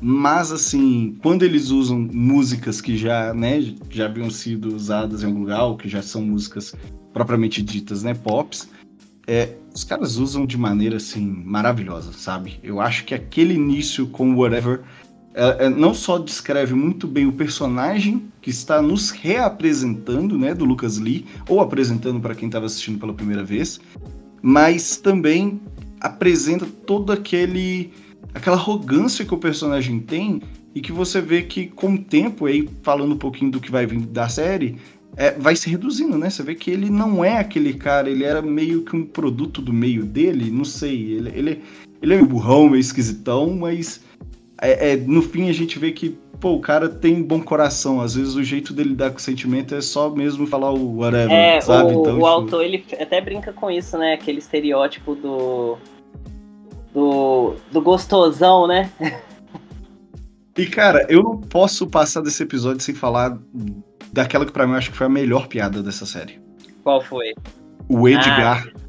mas, 0.00 0.50
assim, 0.50 1.16
quando 1.22 1.44
eles 1.44 1.70
usam 1.70 1.96
músicas 2.12 2.80
que 2.80 2.96
já, 2.96 3.32
né, 3.32 3.74
já 3.88 4.06
haviam 4.06 4.30
sido 4.30 4.74
usadas 4.74 5.22
em 5.22 5.26
algum 5.26 5.40
lugar, 5.40 5.62
ou 5.64 5.76
que 5.76 5.88
já 5.88 6.02
são 6.02 6.22
músicas 6.22 6.74
propriamente 7.12 7.62
ditas, 7.62 8.02
né, 8.02 8.12
pops, 8.12 8.68
é, 9.28 9.54
os 9.72 9.84
caras 9.84 10.16
usam 10.16 10.44
de 10.44 10.58
maneira 10.58 10.96
assim 10.96 11.24
maravilhosa, 11.24 12.12
sabe? 12.12 12.58
Eu 12.62 12.80
acho 12.80 13.04
que 13.04 13.14
aquele 13.14 13.54
início 13.54 14.06
com 14.08 14.34
Whatever 14.34 14.82
é, 15.34 15.66
é, 15.66 15.68
não 15.68 15.94
só 15.94 16.18
descreve 16.18 16.74
muito 16.74 17.06
bem 17.06 17.26
o 17.26 17.32
personagem 17.32 18.22
que 18.40 18.50
está 18.50 18.82
nos 18.82 19.10
reapresentando, 19.10 20.38
né, 20.38 20.54
do 20.54 20.64
Lucas 20.64 20.98
Lee, 20.98 21.24
ou 21.48 21.60
apresentando 21.60 22.20
para 22.20 22.34
quem 22.34 22.48
estava 22.48 22.66
assistindo 22.66 22.98
pela 22.98 23.14
primeira 23.14 23.42
vez, 23.42 23.80
mas 24.42 24.96
também 24.96 25.60
apresenta 26.00 26.66
todo 26.86 27.12
aquele 27.12 27.90
aquela 28.34 28.56
arrogância 28.56 29.24
que 29.24 29.34
o 29.34 29.38
personagem 29.38 30.00
tem 30.00 30.40
e 30.74 30.80
que 30.80 30.90
você 30.90 31.20
vê 31.20 31.42
que 31.42 31.66
com 31.66 31.94
o 31.94 31.98
tempo 31.98 32.46
aí 32.46 32.68
falando 32.82 33.14
um 33.14 33.18
pouquinho 33.18 33.50
do 33.50 33.60
que 33.60 33.70
vai 33.70 33.86
vir 33.86 34.00
da 34.06 34.28
série, 34.28 34.76
é, 35.16 35.32
vai 35.32 35.54
se 35.54 35.68
reduzindo, 35.68 36.16
né? 36.16 36.30
Você 36.30 36.42
vê 36.42 36.54
que 36.54 36.70
ele 36.70 36.88
não 36.88 37.24
é 37.24 37.38
aquele 37.38 37.74
cara, 37.74 38.08
ele 38.08 38.24
era 38.24 38.40
meio 38.40 38.82
que 38.82 38.96
um 38.96 39.04
produto 39.04 39.60
do 39.60 39.72
meio 39.72 40.04
dele, 40.04 40.50
não 40.50 40.64
sei, 40.64 41.12
ele, 41.12 41.30
ele, 41.34 41.62
ele 42.00 42.14
é 42.14 42.16
meio 42.16 42.26
burrão, 42.26 42.70
meio 42.70 42.80
esquisitão, 42.80 43.54
mas 43.54 44.00
é, 44.62 44.92
é, 44.92 44.96
no 44.96 45.20
fim 45.20 45.50
a 45.50 45.52
gente 45.52 45.76
vê 45.76 45.90
que, 45.90 46.16
pô, 46.40 46.52
o 46.52 46.60
cara 46.60 46.88
tem 46.88 47.20
bom 47.20 47.42
coração, 47.42 48.00
às 48.00 48.14
vezes 48.14 48.36
o 48.36 48.44
jeito 48.44 48.72
dele 48.72 48.94
dar 48.94 49.10
com 49.10 49.18
sentimento 49.18 49.74
é 49.74 49.80
só 49.80 50.08
mesmo 50.08 50.46
falar 50.46 50.70
o 50.70 50.98
whatever, 50.98 51.32
é, 51.32 51.60
sabe? 51.60 51.92
O, 51.92 52.00
então, 52.00 52.12
o 52.12 52.14
tipo... 52.14 52.26
autor, 52.26 52.64
ele 52.64 52.84
até 53.00 53.20
brinca 53.20 53.52
com 53.52 53.68
isso, 53.68 53.98
né? 53.98 54.14
Aquele 54.14 54.38
estereótipo 54.38 55.16
do... 55.16 55.76
do, 56.94 57.56
do 57.72 57.82
gostosão, 57.82 58.68
né? 58.68 58.90
E, 60.54 60.66
cara, 60.66 61.06
eu 61.08 61.22
não 61.22 61.40
posso 61.40 61.86
passar 61.86 62.20
desse 62.20 62.42
episódio 62.42 62.82
sem 62.82 62.94
falar 62.94 63.38
daquela 64.12 64.44
que 64.44 64.52
pra 64.52 64.66
mim 64.66 64.72
eu 64.72 64.78
acho 64.78 64.90
que 64.90 64.96
foi 64.98 65.06
a 65.06 65.10
melhor 65.10 65.48
piada 65.48 65.82
dessa 65.82 66.04
série. 66.04 66.38
Qual 66.84 67.00
foi? 67.00 67.32
O 67.88 68.06
Edgar. 68.06 68.68
Ah. 68.68 68.80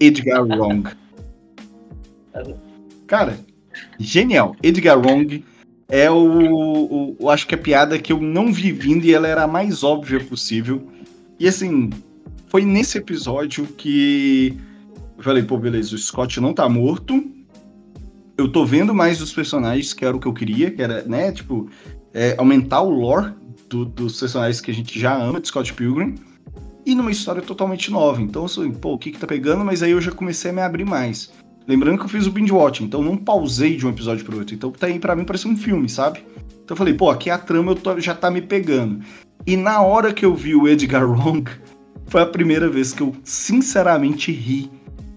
Edgar 0.00 0.42
Wrong. 0.42 0.88
cara, 3.06 3.38
genial. 3.98 4.56
Edgar 4.62 4.98
Wrong 4.98 5.44
é 5.88 6.10
o, 6.10 7.16
o, 7.18 7.30
Acho 7.30 7.46
que 7.46 7.54
a 7.54 7.58
piada 7.58 7.98
que 7.98 8.12
eu 8.12 8.20
não 8.20 8.52
vi 8.52 8.72
vindo 8.72 9.04
e 9.04 9.12
ela 9.12 9.26
era 9.26 9.44
a 9.44 9.48
mais 9.48 9.82
óbvia 9.82 10.20
possível. 10.20 10.88
E 11.38 11.48
assim, 11.48 11.90
foi 12.48 12.64
nesse 12.64 12.98
episódio 12.98 13.66
que 13.66 14.56
eu 15.16 15.24
falei, 15.24 15.42
pô, 15.42 15.58
beleza, 15.58 15.94
o 15.94 15.98
Scott 15.98 16.40
não 16.40 16.52
tá 16.52 16.68
morto. 16.68 17.22
Eu 18.36 18.50
tô 18.50 18.64
vendo 18.64 18.94
mais 18.94 19.18
dos 19.18 19.32
personagens, 19.32 19.92
que 19.92 20.04
era 20.04 20.16
o 20.16 20.20
que 20.20 20.26
eu 20.26 20.32
queria, 20.32 20.70
que 20.70 20.80
era, 20.80 21.02
né, 21.02 21.30
tipo, 21.30 21.68
é, 22.14 22.34
aumentar 22.38 22.80
o 22.80 22.90
lore 22.90 23.34
do, 23.68 23.84
dos 23.84 24.18
personagens 24.18 24.60
que 24.60 24.70
a 24.70 24.74
gente 24.74 24.98
já 24.98 25.14
ama 25.14 25.40
de 25.40 25.48
Scott 25.48 25.74
Pilgrim 25.74 26.14
e 26.84 26.94
numa 26.94 27.10
história 27.10 27.42
totalmente 27.42 27.90
nova. 27.90 28.20
Então, 28.20 28.44
assim, 28.44 28.70
pô, 28.72 28.94
o 28.94 28.98
que 28.98 29.12
que 29.12 29.18
tá 29.18 29.26
pegando? 29.26 29.64
Mas 29.64 29.82
aí 29.82 29.92
eu 29.92 30.00
já 30.00 30.10
comecei 30.10 30.50
a 30.50 30.54
me 30.54 30.60
abrir 30.62 30.84
mais. 30.84 31.30
Lembrando 31.70 31.98
que 31.98 32.04
eu 32.04 32.08
fiz 32.08 32.26
o 32.26 32.32
binge 32.32 32.52
watch, 32.52 32.82
então 32.82 33.00
não 33.00 33.16
pausei 33.16 33.76
de 33.76 33.86
um 33.86 33.90
episódio 33.90 34.24
pro 34.24 34.36
outro. 34.36 34.52
Então, 34.52 34.72
tá 34.72 34.88
aí 34.88 34.98
pra 34.98 35.14
mim 35.14 35.22
parece 35.22 35.46
um 35.46 35.56
filme, 35.56 35.88
sabe? 35.88 36.18
Então 36.64 36.74
eu 36.74 36.76
falei, 36.76 36.94
pô, 36.94 37.08
aqui 37.10 37.30
a 37.30 37.38
trama 37.38 37.76
tô, 37.76 38.00
já 38.00 38.12
tá 38.12 38.28
me 38.28 38.42
pegando. 38.42 39.04
E 39.46 39.56
na 39.56 39.80
hora 39.80 40.12
que 40.12 40.24
eu 40.24 40.34
vi 40.34 40.52
o 40.52 40.66
Edgar 40.66 41.06
Wrong, 41.08 41.48
foi 42.08 42.22
a 42.22 42.26
primeira 42.26 42.68
vez 42.68 42.92
que 42.92 43.04
eu 43.04 43.14
sinceramente 43.22 44.32
ri 44.32 44.68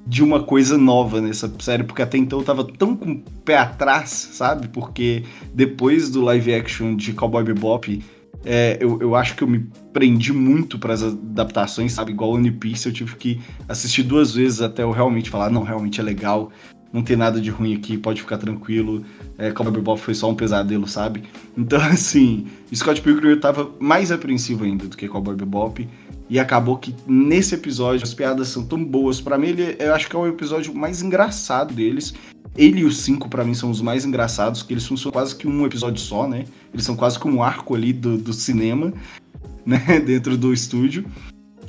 de 0.05 0.23
uma 0.23 0.43
coisa 0.43 0.77
nova 0.77 1.19
nessa 1.19 1.51
série, 1.59 1.83
porque 1.83 2.03
até 2.03 2.19
então 2.19 2.37
eu 2.37 2.45
tava 2.45 2.63
tão 2.63 2.95
com 2.95 3.13
o 3.13 3.19
pé 3.43 3.57
atrás, 3.57 4.11
sabe? 4.11 4.67
Porque 4.67 5.23
depois 5.55 6.11
do 6.11 6.21
live 6.21 6.53
action 6.53 6.95
de 6.95 7.13
Cowboy 7.13 7.43
Bebop, 7.43 7.99
é, 8.45 8.77
eu, 8.79 9.01
eu 9.01 9.15
acho 9.15 9.35
que 9.35 9.43
eu 9.43 9.47
me 9.47 9.59
prendi 9.91 10.33
muito 10.33 10.77
para 10.77 10.93
as 10.93 11.03
adaptações, 11.03 11.93
sabe? 11.93 12.11
Igual 12.11 12.31
One 12.31 12.51
Piece, 12.51 12.87
eu 12.87 12.93
tive 12.93 13.15
que 13.15 13.41
assistir 13.67 14.03
duas 14.03 14.33
vezes 14.33 14.61
até 14.61 14.83
eu 14.83 14.91
realmente 14.91 15.29
falar, 15.29 15.49
não, 15.49 15.63
realmente 15.63 15.99
é 15.99 16.03
legal, 16.03 16.51
não 16.93 17.01
tem 17.01 17.17
nada 17.17 17.41
de 17.41 17.49
ruim 17.49 17.73
aqui, 17.75 17.97
pode 17.97 18.21
ficar 18.21 18.37
tranquilo. 18.37 19.03
É, 19.35 19.51
Cowboy 19.51 19.73
Bebop 19.73 19.99
foi 19.99 20.13
só 20.13 20.29
um 20.29 20.35
pesadelo, 20.35 20.87
sabe? 20.87 21.23
Então, 21.55 21.79
assim, 21.79 22.47
Scott 22.73 22.99
Pilgrim 22.99 23.39
tava 23.39 23.69
mais 23.79 24.11
apreensivo 24.11 24.63
ainda 24.63 24.87
do 24.87 24.97
que 24.97 25.07
Cowboy 25.07 25.35
Bebop. 25.35 25.87
E 26.27 26.39
acabou 26.39 26.77
que 26.77 26.95
nesse 27.05 27.53
episódio 27.53 28.03
as 28.03 28.13
piadas 28.13 28.47
são 28.47 28.65
tão 28.65 28.83
boas. 28.83 29.21
para 29.21 29.37
mim, 29.37 29.49
ele, 29.49 29.75
eu 29.77 29.93
acho 29.93 30.09
que 30.09 30.15
é 30.15 30.19
o 30.19 30.25
episódio 30.25 30.73
mais 30.73 31.03
engraçado 31.03 31.73
deles. 31.75 32.15
Ele 32.57 32.81
e 32.81 32.85
os 32.85 32.97
cinco, 32.97 33.29
para 33.29 33.43
mim, 33.43 33.53
são 33.53 33.69
os 33.69 33.81
mais 33.81 34.03
engraçados, 34.03 34.63
que 34.63 34.73
eles 34.73 34.85
funcionam 34.85 35.13
quase 35.13 35.35
que 35.35 35.47
um 35.47 35.63
episódio 35.63 36.01
só, 36.01 36.27
né? 36.27 36.45
Eles 36.73 36.85
são 36.85 36.95
quase 36.95 37.19
como 37.19 37.37
um 37.37 37.43
arco 37.43 37.75
ali 37.75 37.93
do, 37.93 38.17
do 38.17 38.33
cinema, 38.33 38.91
né? 39.63 39.99
Dentro 40.03 40.35
do 40.35 40.51
estúdio. 40.51 41.05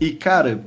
E, 0.01 0.13
cara, 0.13 0.65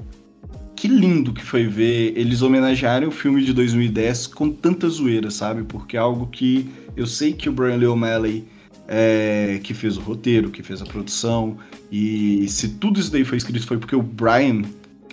que 0.77 0.87
lindo 0.87 1.33
que 1.33 1.43
foi 1.43 1.65
ver 1.65 2.13
eles 2.15 2.43
homenagearem 2.43 3.07
o 3.07 3.11
filme 3.11 3.43
de 3.43 3.51
2010 3.51 4.27
com 4.27 4.51
tanta 4.51 4.87
zoeira, 4.87 5.31
sabe? 5.31 5.63
Porque 5.63 5.97
é 5.97 5.99
algo 5.99 6.27
que 6.27 6.69
eu 6.95 7.07
sei 7.07 7.33
que 7.33 7.49
o 7.49 7.51
Brian 7.51 7.77
Lee 7.77 7.87
O'Malley, 7.87 8.45
é, 8.87 9.59
que 9.63 9.73
fez 9.73 9.97
o 9.97 10.01
roteiro, 10.01 10.51
que 10.51 10.61
fez 10.61 10.79
a 10.79 10.85
produção, 10.85 11.57
e 11.91 12.47
se 12.47 12.69
tudo 12.69 12.99
isso 12.99 13.11
daí 13.11 13.25
foi 13.25 13.39
escrito 13.39 13.65
foi 13.65 13.79
porque 13.79 13.95
o 13.95 14.03
Brian 14.03 14.61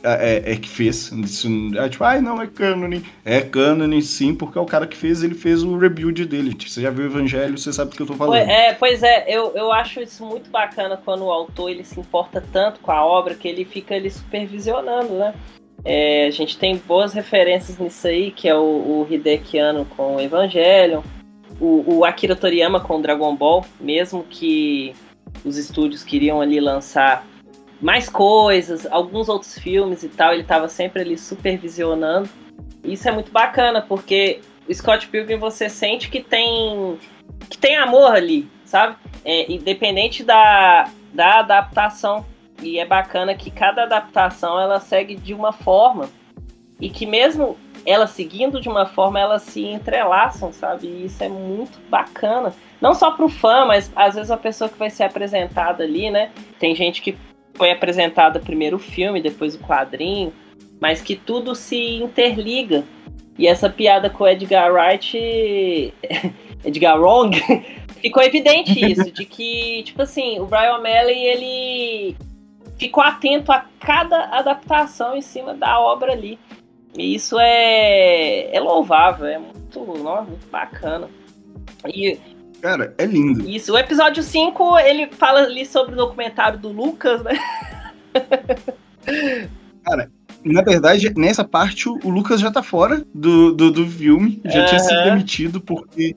é, 0.04 0.52
é, 0.52 0.56
que 0.56 0.68
fez. 0.68 1.10
É 1.76 1.88
tipo, 1.88 2.04
ai, 2.04 2.18
ah, 2.18 2.22
não, 2.22 2.40
é 2.40 2.46
canon. 2.46 3.00
É 3.24 3.40
canon, 3.40 4.00
sim, 4.02 4.34
porque 4.34 4.58
é 4.58 4.60
o 4.60 4.66
cara 4.66 4.86
que 4.86 4.96
fez, 4.96 5.22
ele 5.22 5.34
fez 5.34 5.62
o 5.62 5.78
rebuild 5.78 6.24
dele. 6.26 6.56
Você 6.60 6.82
já 6.82 6.90
viu 6.90 7.04
o 7.04 7.08
Evangelho, 7.08 7.56
você 7.56 7.72
sabe 7.72 7.90
do 7.90 7.96
que 7.96 8.02
eu 8.02 8.06
tô 8.06 8.14
falando. 8.14 8.48
É, 8.48 8.74
pois 8.74 9.02
é, 9.02 9.24
eu, 9.28 9.52
eu 9.54 9.72
acho 9.72 10.00
isso 10.00 10.24
muito 10.24 10.50
bacana 10.50 11.00
quando 11.02 11.24
o 11.24 11.32
autor 11.32 11.70
ele 11.70 11.84
se 11.84 11.98
importa 11.98 12.44
tanto 12.52 12.80
com 12.80 12.92
a 12.92 13.04
obra 13.04 13.34
que 13.34 13.48
ele 13.48 13.64
fica 13.64 13.94
ali 13.94 14.10
supervisionando, 14.10 15.14
né? 15.14 15.34
É, 15.84 16.26
a 16.26 16.30
gente 16.30 16.58
tem 16.58 16.76
boas 16.76 17.12
referências 17.12 17.78
nisso 17.78 18.06
aí, 18.06 18.30
que 18.30 18.48
é 18.48 18.54
o, 18.54 18.60
o 18.60 19.06
Hideki 19.08 19.58
Anno 19.58 19.84
com 19.84 20.16
o 20.16 20.20
Evangelho, 20.20 21.02
o, 21.60 21.98
o 21.98 22.04
Akira 22.04 22.36
Toriyama 22.36 22.80
com 22.80 22.96
o 22.96 23.02
Dragon 23.02 23.34
Ball, 23.34 23.64
mesmo 23.80 24.24
que 24.28 24.94
os 25.44 25.58
estúdios 25.58 26.02
queriam 26.02 26.40
ali 26.40 26.58
lançar 26.60 27.26
mais 27.84 28.08
coisas, 28.08 28.86
alguns 28.90 29.28
outros 29.28 29.58
filmes 29.58 30.02
e 30.02 30.08
tal, 30.08 30.32
ele 30.32 30.40
estava 30.40 30.68
sempre 30.68 31.02
ali 31.02 31.18
supervisionando. 31.18 32.30
Isso 32.82 33.06
é 33.06 33.12
muito 33.12 33.30
bacana, 33.30 33.82
porque 33.82 34.40
o 34.66 34.72
Scott 34.72 35.06
Pilgrim 35.08 35.36
você 35.36 35.68
sente 35.68 36.08
que 36.08 36.22
tem 36.22 36.98
que 37.50 37.58
tem 37.58 37.76
amor 37.76 38.14
ali, 38.14 38.48
sabe? 38.64 38.96
É, 39.22 39.52
independente 39.52 40.24
da, 40.24 40.88
da 41.12 41.40
adaptação. 41.40 42.24
E 42.62 42.78
é 42.78 42.86
bacana 42.86 43.34
que 43.34 43.50
cada 43.50 43.82
adaptação 43.82 44.58
ela 44.58 44.80
segue 44.80 45.14
de 45.14 45.34
uma 45.34 45.52
forma 45.52 46.08
e 46.80 46.88
que 46.88 47.04
mesmo 47.04 47.54
ela 47.84 48.06
seguindo 48.06 48.62
de 48.62 48.68
uma 48.70 48.86
forma, 48.86 49.20
elas 49.20 49.42
se 49.42 49.62
entrelaçam, 49.62 50.50
sabe? 50.54 50.86
E 50.86 51.04
isso 51.04 51.22
é 51.22 51.28
muito 51.28 51.78
bacana. 51.90 52.54
Não 52.80 52.94
só 52.94 53.10
para 53.10 53.26
o 53.26 53.28
fã, 53.28 53.66
mas 53.66 53.92
às 53.94 54.14
vezes 54.14 54.30
a 54.30 54.38
pessoa 54.38 54.70
que 54.70 54.78
vai 54.78 54.88
ser 54.88 55.02
apresentada 55.02 55.84
ali, 55.84 56.10
né? 56.10 56.30
Tem 56.58 56.74
gente 56.74 57.02
que 57.02 57.14
foi 57.54 57.70
apresentada 57.70 58.40
primeiro 58.40 58.76
o 58.76 58.80
filme, 58.80 59.22
depois 59.22 59.54
o 59.54 59.60
quadrinho, 59.60 60.32
mas 60.80 61.00
que 61.00 61.16
tudo 61.16 61.54
se 61.54 61.96
interliga. 61.96 62.84
E 63.38 63.46
essa 63.46 63.68
piada 63.68 64.08
com 64.08 64.24
o 64.24 64.28
Edgar 64.28 64.72
Wright, 64.72 65.16
Edgar 66.64 67.00
Wrong, 67.00 67.36
ficou 68.00 68.22
evidente 68.22 68.92
isso, 68.92 69.10
de 69.10 69.24
que, 69.24 69.82
tipo 69.84 70.02
assim, 70.02 70.38
o 70.38 70.46
Brian 70.46 70.76
O'Malley, 70.76 71.26
ele 71.26 72.16
ficou 72.78 73.02
atento 73.02 73.50
a 73.50 73.66
cada 73.80 74.36
adaptação 74.36 75.16
em 75.16 75.22
cima 75.22 75.54
da 75.54 75.80
obra 75.80 76.12
ali. 76.12 76.38
E 76.96 77.14
isso 77.14 77.38
é, 77.40 78.54
é 78.54 78.60
louvável, 78.60 79.26
é 79.26 79.38
muito, 79.38 79.80
muito 79.80 80.46
bacana. 80.48 81.08
E 81.86 82.18
Cara, 82.64 82.94
é 82.96 83.04
lindo. 83.04 83.46
Isso, 83.46 83.74
o 83.74 83.78
episódio 83.78 84.22
5, 84.22 84.78
ele 84.78 85.08
fala 85.08 85.40
ali 85.40 85.66
sobre 85.66 85.92
o 85.92 85.98
documentário 85.98 86.58
do 86.58 86.70
Lucas, 86.70 87.22
né? 87.22 87.38
Cara, 89.84 90.10
na 90.42 90.62
verdade, 90.62 91.12
nessa 91.14 91.44
parte, 91.44 91.90
o 91.90 92.08
Lucas 92.08 92.40
já 92.40 92.50
tá 92.50 92.62
fora 92.62 93.04
do, 93.14 93.52
do, 93.52 93.70
do 93.70 93.86
filme. 93.86 94.40
Já 94.46 94.60
uhum. 94.60 94.66
tinha 94.66 94.78
sido 94.78 95.04
demitido 95.04 95.60
porque 95.60 96.16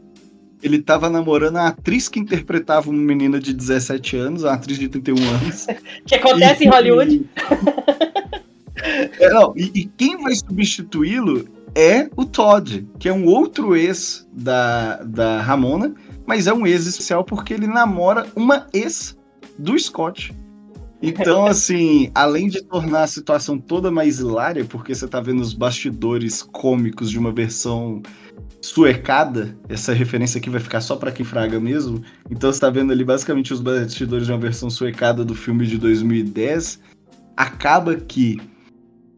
ele 0.64 0.82
tava 0.82 1.10
namorando 1.10 1.58
a 1.58 1.68
atriz 1.68 2.08
que 2.08 2.18
interpretava 2.18 2.90
uma 2.90 2.98
menina 2.98 3.42
de 3.42 3.52
17 3.52 4.16
anos, 4.16 4.46
a 4.46 4.54
atriz 4.54 4.80
de 4.80 4.88
31 4.88 5.18
anos. 5.18 5.68
que 6.08 6.16
acontece 6.16 6.64
e, 6.64 6.68
em 6.68 6.70
Hollywood. 6.70 7.30
é, 9.20 9.30
não, 9.32 9.54
e, 9.54 9.70
e 9.82 9.86
quem 9.98 10.16
vai 10.24 10.34
substituí-lo 10.34 11.57
é 11.78 12.10
o 12.16 12.26
Todd, 12.26 12.90
que 12.98 13.08
é 13.08 13.14
um 13.14 13.26
outro 13.28 13.76
ex 13.76 14.28
da, 14.34 14.96
da 15.04 15.40
Ramona, 15.42 15.94
mas 16.26 16.48
é 16.48 16.54
um 16.54 16.66
ex 16.66 16.88
especial 16.88 17.24
porque 17.24 17.54
ele 17.54 17.68
namora 17.68 18.26
uma 18.36 18.66
ex 18.74 19.16
do 19.60 19.78
Scott. 19.78 20.36
Então, 21.04 21.46
assim, 21.48 22.10
além 22.16 22.50
de 22.50 22.64
tornar 22.64 23.04
a 23.04 23.08
situação 23.08 23.60
toda 23.60 23.92
mais 23.92 24.18
hilária, 24.18 24.66
porque 24.66 24.96
você 24.96 25.08
tá 25.08 25.22
vendo 25.22 25.40
os 25.40 25.54
bastidores 25.54 26.42
cômicos 26.42 27.12
de 27.12 27.20
uma 27.20 27.32
versão 27.32 28.02
suecada, 28.60 29.56
essa 29.70 29.94
referência 29.94 30.40
aqui 30.40 30.50
vai 30.50 30.60
ficar 30.60 30.82
só 30.82 30.96
para 30.96 31.12
quem 31.12 31.24
fraga 31.24 31.60
mesmo. 31.60 32.02
Então 32.32 32.52
você 32.52 32.60
tá 32.60 32.72
vendo 32.72 32.92
ali 32.92 33.04
basicamente 33.04 33.54
os 33.54 33.62
bastidores 33.62 34.26
de 34.26 34.32
uma 34.32 34.40
versão 34.40 34.68
suecada 34.68 35.24
do 35.24 35.36
filme 35.36 35.68
de 35.68 35.78
2010. 35.78 36.80
Acaba 37.38 37.96
que 37.96 38.42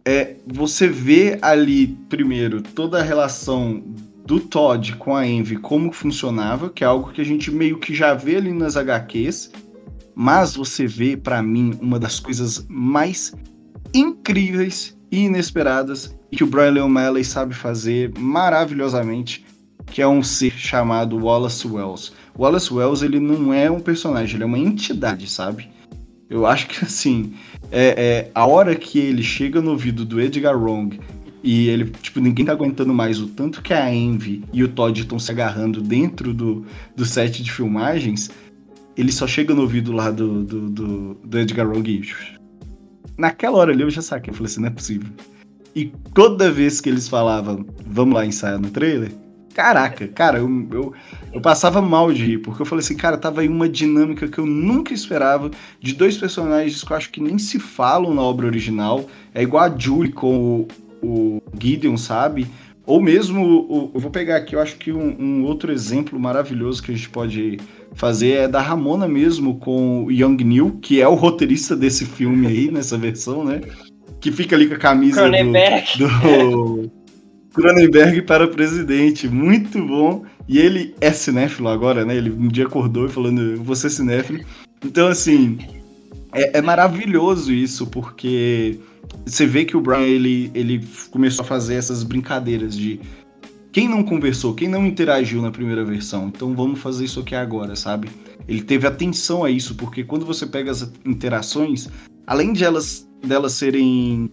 é, 0.10 0.38
você 0.48 0.88
vê 0.88 1.38
ali, 1.40 1.96
primeiro, 2.10 2.64
toda 2.64 2.98
a 2.98 3.04
relação 3.04 3.84
do 4.26 4.40
Todd 4.40 4.96
com 4.96 5.16
a 5.16 5.28
Envy, 5.28 5.58
como 5.58 5.92
funcionava, 5.92 6.72
que 6.72 6.84
é 6.84 6.88
algo 6.88 7.12
que 7.12 7.22
a 7.22 7.24
gente 7.24 7.52
meio 7.52 7.78
que 7.78 7.94
já 7.94 8.16
vê 8.16 8.38
ali 8.38 8.52
nas 8.52 8.76
HQs, 8.76 9.52
mas 10.16 10.56
você 10.56 10.88
vê, 10.88 11.16
para 11.16 11.44
mim, 11.44 11.78
uma 11.80 12.00
das 12.00 12.20
coisas 12.20 12.66
mais 12.68 13.36
incríveis 13.94 14.98
e 15.12 15.26
inesperadas 15.26 16.18
e 16.32 16.38
que 16.38 16.44
o 16.44 16.48
Brian 16.48 16.84
O'Malley 16.84 17.24
sabe 17.24 17.54
fazer 17.54 18.12
maravilhosamente, 18.18 19.46
que 19.86 20.02
é 20.02 20.08
um 20.08 20.24
ser 20.24 20.54
chamado 20.54 21.24
Wallace 21.24 21.68
Wells. 21.68 22.14
Wallace 22.36 22.74
Wells, 22.74 23.04
ele 23.04 23.20
não 23.20 23.54
é 23.54 23.70
um 23.70 23.80
personagem, 23.80 24.38
ele 24.38 24.44
é 24.44 24.48
uma 24.48 24.58
entidade, 24.58 25.30
sabe? 25.30 25.70
Eu 26.28 26.48
acho 26.48 26.68
que, 26.68 26.84
assim, 26.84 27.36
é, 27.72 27.88
é, 27.98 28.32
a 28.34 28.46
hora 28.46 28.76
que 28.76 29.00
ele 29.00 29.24
chega 29.24 29.62
no 29.62 29.72
ouvido 29.72 30.04
do 30.06 30.20
Edgar 30.20 30.58
Wrong 30.58 31.00
e 31.44 31.68
ele, 31.70 31.86
tipo, 32.02 32.20
ninguém 32.20 32.46
tá 32.46 32.52
aguentando 32.52 32.94
mais 32.94 33.20
o 33.20 33.28
tanto 33.28 33.62
que 33.62 33.74
a 33.74 33.94
Envy 33.94 34.44
e 34.52 34.64
o 34.64 34.68
Todd 34.68 35.00
estão 35.00 35.18
se 35.18 35.32
agarrando 35.32 35.82
dentro 35.82 36.34
do, 36.34 36.66
do 36.96 37.06
set 37.06 37.42
de 37.42 37.52
filmagens, 37.52 38.30
ele 38.98 39.12
só 39.12 39.26
chega 39.26 39.54
no 39.54 39.62
ouvido 39.62 39.92
lá 39.92 40.12
do, 40.12 40.44
do, 40.44 40.70
do, 40.70 41.14
do 41.24 41.40
Edgar 41.40 41.68
Wrong. 41.68 42.02
Naquela 43.18 43.58
hora 43.58 43.72
ali 43.72 43.84
eu 43.84 43.90
já 43.90 44.02
saquei, 44.02 44.32
eu 44.32 44.36
falei 44.36 44.52
assim, 44.52 44.62
não 44.62 44.68
é 44.68 44.72
possível. 44.72 45.10
E 45.76 45.94
toda 46.14 46.52
vez 46.52 46.82
que 46.82 46.90
eles 46.90 47.08
falavam, 47.08 47.66
vamos 47.86 48.16
lá 48.16 48.26
ensaiar 48.26 48.60
no 48.60 48.70
trailer, 48.70 49.12
caraca, 49.60 50.08
cara, 50.08 50.38
eu, 50.38 50.68
eu, 50.72 50.94
eu, 51.34 51.42
passava 51.42 51.82
mal 51.82 52.14
de 52.14 52.24
rir, 52.24 52.38
porque 52.38 52.62
eu 52.62 52.66
falei 52.66 52.82
assim, 52.82 52.96
cara, 52.96 53.18
tava 53.18 53.42
aí 53.42 53.50
uma 53.50 53.68
dinâmica 53.68 54.26
que 54.26 54.38
eu 54.38 54.46
nunca 54.46 54.94
esperava 54.94 55.52
de 55.82 55.94
dois 55.94 56.18
personagens 56.18 56.82
que 56.82 56.90
eu 56.90 56.96
acho 56.96 57.12
que 57.12 57.20
nem 57.20 57.38
se 57.38 57.60
falam 57.60 58.14
na 58.14 58.22
obra 58.22 58.48
original. 58.48 59.04
É 59.36 59.44
igual 59.44 59.66
a 59.66 59.78
Julie 59.78 60.14
com 60.14 60.66
o, 61.04 61.06
o 61.06 61.42
Gideon, 61.62 61.98
sabe? 61.98 62.48
Ou 62.86 63.02
mesmo, 63.02 63.44
o, 63.70 63.92
eu 63.94 64.00
vou 64.00 64.10
pegar 64.10 64.38
aqui, 64.38 64.56
eu 64.56 64.62
acho 64.62 64.78
que 64.78 64.94
um, 64.94 65.18
um, 65.20 65.44
outro 65.44 65.74
exemplo 65.74 66.18
maravilhoso 66.18 66.82
que 66.82 66.94
a 66.94 66.96
gente 66.96 67.10
pode 67.10 67.58
fazer 67.96 68.32
é 68.32 68.48
da 68.48 68.62
Ramona 68.62 69.10
mesmo 69.10 69.60
com 69.60 70.06
o 70.06 70.12
Young 70.12 70.42
Neil, 70.42 70.80
que 70.82 71.02
é 71.02 71.08
o 71.08 71.16
roteirista 71.16 71.76
desse 71.76 72.06
filme 72.06 72.48
aí, 72.48 72.72
nessa 72.72 72.98
versão, 72.98 73.44
né? 73.44 73.60
Que 74.22 74.32
fica 74.32 74.56
ali 74.56 74.70
com 74.70 74.76
a 74.76 74.78
camisa 74.78 75.30
do, 75.30 75.32
do 75.98 76.92
Cronenberg 77.60 78.22
para 78.24 78.48
presidente, 78.48 79.28
muito 79.28 79.86
bom. 79.86 80.24
E 80.48 80.58
ele 80.58 80.96
é 81.00 81.12
cinéfilo 81.12 81.68
agora, 81.68 82.06
né? 82.06 82.16
Ele 82.16 82.32
um 82.32 82.48
dia 82.48 82.66
acordou 82.66 83.06
e 83.06 83.10
falando, 83.10 83.62
você 83.64 83.88
é 83.88 83.90
cinéfilo. 83.90 84.44
Então, 84.84 85.08
assim, 85.08 85.60
é, 86.34 86.58
é, 86.58 86.62
maravilhoso 86.62 87.52
isso, 87.52 87.86
porque 87.88 88.80
você 89.26 89.46
vê 89.46 89.66
que 89.66 89.76
o 89.76 89.82
Brian, 89.82 90.02
ele, 90.02 90.52
ele 90.54 90.88
começou 91.12 91.44
a 91.44 91.48
fazer 91.48 91.76
essas 91.76 92.04
brincadeiras 92.04 92.76
de 92.76 93.00
quem 93.72 93.88
não 93.88 94.04
conversou, 94.04 94.56
quem 94.56 94.68
não 94.68 94.86
interagiu 94.86 95.42
na 95.42 95.52
primeira 95.52 95.84
versão, 95.84 96.28
então 96.28 96.56
vamos 96.56 96.80
fazer 96.80 97.06
isso 97.06 97.20
aqui 97.20 97.36
agora, 97.36 97.76
sabe? 97.76 98.10
Ele 98.48 98.62
teve 98.62 98.88
atenção 98.88 99.44
a 99.44 99.52
isso, 99.52 99.76
porque 99.76 100.04
quando 100.04 100.26
você 100.26 100.48
pega 100.48 100.72
as 100.72 100.92
interações, 101.06 101.88
além 102.26 102.54
de 102.54 102.64
elas 102.64 103.08
delas 103.24 103.54
serem 103.54 104.32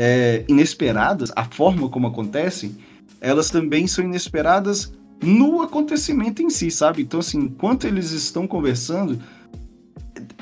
é, 0.00 0.44
inesperadas, 0.46 1.32
a 1.34 1.42
forma 1.42 1.88
como 1.88 2.06
acontecem, 2.06 2.76
elas 3.20 3.50
também 3.50 3.88
são 3.88 4.04
inesperadas 4.04 4.92
no 5.20 5.60
acontecimento 5.60 6.40
em 6.40 6.48
si, 6.48 6.70
sabe? 6.70 7.02
Então, 7.02 7.18
assim, 7.18 7.40
enquanto 7.40 7.84
eles 7.84 8.12
estão 8.12 8.46
conversando, 8.46 9.20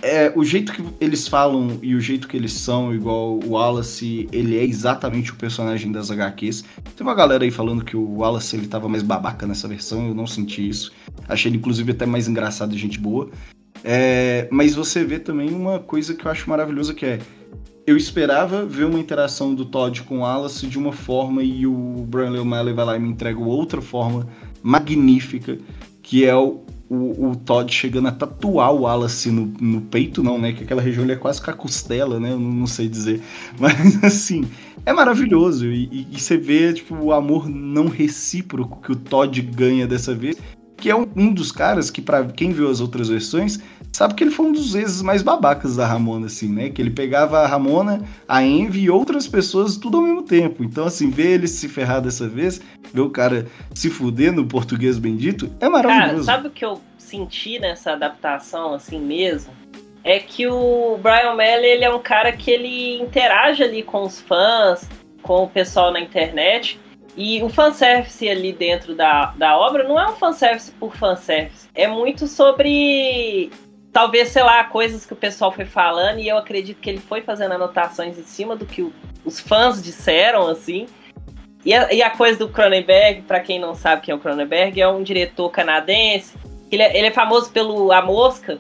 é, 0.03 0.31
o 0.37 0.45
jeito 0.45 0.75
que 0.75 0.85
eles 1.01 1.27
falam 1.27 1.79
e 1.83 1.95
o 1.95 2.01
jeito 2.01 2.29
que 2.29 2.37
eles 2.37 2.53
são, 2.53 2.95
igual 2.95 3.39
o 3.39 3.53
Wallace, 3.53 4.29
ele 4.31 4.59
é 4.59 4.63
exatamente 4.63 5.33
o 5.33 5.37
personagem 5.37 5.91
das 5.91 6.11
HQs. 6.11 6.63
Tem 6.95 7.07
uma 7.07 7.15
galera 7.15 7.43
aí 7.43 7.51
falando 7.51 7.83
que 7.83 7.97
o 7.97 8.19
Wallace 8.19 8.57
ele 8.57 8.67
tava 8.67 8.91
mais 8.91 9.03
babaca 9.03 9.47
nessa 9.47 9.67
versão, 9.67 10.07
eu 10.07 10.15
não 10.15 10.27
senti 10.27 10.69
isso. 10.69 10.93
Achei 11.27 11.51
ele, 11.51 11.57
inclusive, 11.57 11.93
até 11.93 12.05
mais 12.05 12.29
engraçado 12.29 12.75
e 12.75 12.79
gente 12.79 13.01
boa. 13.01 13.31
É, 13.83 14.49
mas 14.51 14.75
você 14.75 15.03
vê 15.03 15.19
também 15.19 15.49
uma 15.49 15.79
coisa 15.79 16.13
que 16.13 16.27
eu 16.27 16.31
acho 16.31 16.51
maravilhosa 16.51 16.93
que 16.93 17.07
é 17.07 17.19
eu 17.87 17.97
esperava 17.97 18.67
ver 18.67 18.85
uma 18.85 18.99
interação 18.99 19.55
do 19.55 19.65
Todd 19.65 20.03
com 20.03 20.19
o 20.19 20.21
Wallace 20.21 20.67
de 20.67 20.77
uma 20.77 20.93
forma 20.93 21.43
e 21.43 21.67
o 21.67 22.05
Brian 22.09 22.31
Lee 22.31 22.41
O'Malley 22.41 22.75
vai 22.75 22.85
lá 22.85 22.97
e 22.97 22.99
me 22.99 23.09
entrega 23.09 23.39
outra 23.39 23.81
forma 23.81 24.27
magnífica, 24.61 25.57
que 26.03 26.25
é 26.25 26.35
o, 26.35 26.65
o, 26.91 27.29
o, 27.29 27.37
Todd 27.37 27.73
chegando 27.73 28.09
a 28.09 28.13
tatuar 28.13 28.73
o 28.73 28.81
Wallace 28.81 29.31
no, 29.31 29.47
no 29.61 29.81
peito, 29.83 30.21
não, 30.21 30.37
né? 30.37 30.53
Que 30.53 30.65
aquela 30.65 30.83
região 30.83 31.05
ali 31.05 31.13
é 31.13 31.17
quase 31.17 31.41
com 31.41 31.51
a 31.51 31.55
costela, 31.55 32.19
né? 32.19 32.33
Eu 32.33 32.41
não, 32.41 32.51
não 32.51 32.67
sei 32.67 32.89
dizer. 32.89 33.23
Mas, 33.59 34.03
assim, 34.03 34.45
é 34.85 34.93
maravilhoso. 34.93 35.67
E, 35.67 35.85
e, 35.93 36.09
e, 36.11 36.21
você 36.21 36.37
vê, 36.37 36.73
tipo, 36.73 36.97
o 36.97 37.13
amor 37.13 37.49
não 37.49 37.87
recíproco 37.87 38.81
que 38.83 38.91
o 38.91 38.97
Todd 38.97 39.41
ganha 39.43 39.87
dessa 39.87 40.13
vez 40.13 40.37
que 40.77 40.91
é 40.91 40.95
um, 40.95 41.07
um 41.17 41.33
dos 41.33 41.51
caras 41.51 41.91
que, 41.91 42.03
para 42.03 42.25
quem 42.25 42.53
viu 42.53 42.69
as 42.69 42.81
outras 42.81 43.09
versões, 43.09 43.59
sabe 43.97 44.15
que 44.15 44.23
ele 44.23 44.31
foi 44.31 44.47
um 44.47 44.53
dos 44.53 44.75
vezes 44.75 45.01
mais 45.01 45.23
babacas 45.23 45.77
da 45.77 45.87
Ramona, 45.87 46.27
assim, 46.27 46.53
né? 46.53 46.69
Que 46.69 46.83
ele 46.83 46.91
pegava 46.91 47.39
a 47.39 47.47
Ramona, 47.47 48.03
a 48.29 48.43
Envy 48.43 48.83
e 48.83 48.91
outras 48.91 49.27
pessoas 49.27 49.79
tudo 49.79 49.97
ao 49.97 50.03
mesmo 50.03 50.23
tempo. 50.23 50.63
Então, 50.63 50.85
assim, 50.85 51.09
ver 51.11 51.33
ele 51.33 51.49
se 51.49 51.67
ferrar 51.67 52.03
dessa 52.03 52.29
vez, 52.29 52.61
ver 52.93 53.01
o 53.01 53.09
cara 53.09 53.47
se 53.75 53.89
fuder 53.89 54.33
no 54.33 54.45
português 54.47 54.99
bendito, 54.99 55.51
é 55.61 55.69
maravilhoso. 55.69 56.27
Cara, 56.27 56.39
sabe 56.39 56.49
o 56.49 56.51
que 56.51 56.65
eu 56.65 56.79
senti 56.99 57.59
nessa 57.59 57.93
adaptação, 57.93 58.75
assim 58.75 59.01
mesmo? 59.01 59.53
É 60.05 60.19
que 60.19 60.47
o 60.47 60.99
Brian 61.03 61.33
O'Malley, 61.33 61.65
ele 61.65 61.85
é 61.85 61.93
um 61.93 61.99
cara 61.99 62.33
que 62.33 62.51
ele 62.51 63.01
interage 63.01 63.63
ali 63.63 63.83
com 63.83 64.03
os 64.03 64.21
fãs, 64.21 64.87
com 65.23 65.45
o 65.45 65.49
pessoal 65.49 65.91
na 65.91 66.01
internet, 66.01 66.79
e 67.17 67.43
o 67.43 67.49
fanservice 67.49 68.29
ali 68.29 68.53
dentro 68.53 68.95
da, 68.95 69.33
da 69.39 69.57
obra 69.57 69.85
não 69.85 69.99
é 69.99 70.07
um 70.07 70.17
fanservice 70.17 70.71
por 70.73 70.95
fanservice. 70.95 71.67
É 71.75 71.89
muito 71.89 72.27
sobre, 72.27 73.51
talvez, 73.97 74.29
sei 74.29 74.43
lá, 74.43 74.63
coisas 74.63 75.07
que 75.07 75.15
o 75.15 75.17
pessoal 75.17 75.51
foi 75.51 75.65
falando 75.65 76.19
e 76.19 76.29
eu 76.29 76.37
acredito 76.37 76.79
que 76.79 76.91
ele 76.91 76.99
foi 76.99 77.23
fazendo 77.23 77.53
anotações 77.53 78.19
em 78.19 78.25
cima 78.25 78.55
do 78.55 78.67
que 78.67 78.83
o, 78.83 78.93
os 79.25 79.41
fãs 79.41 79.83
disseram, 79.83 80.49
assim. 80.49 80.85
E 81.65 81.73
a, 81.73 81.91
e 81.91 82.03
a 82.03 82.11
coisa 82.11 82.39
do 82.39 82.47
Cronenberg, 82.47 83.23
para 83.23 83.41
quem 83.41 83.59
não 83.59 83.75
sabe 83.75 84.03
quem 84.03 84.13
é 84.13 84.15
o 84.15 84.19
Cronenberg, 84.21 84.79
é 84.79 84.87
um 84.87 85.03
diretor 85.03 85.49
canadense. 85.49 86.35
Ele 86.71 86.83
é, 86.83 86.95
ele 86.95 87.07
é 87.07 87.11
famoso 87.11 87.51
pelo 87.51 87.91
A 87.91 88.03
Mosca, 88.03 88.59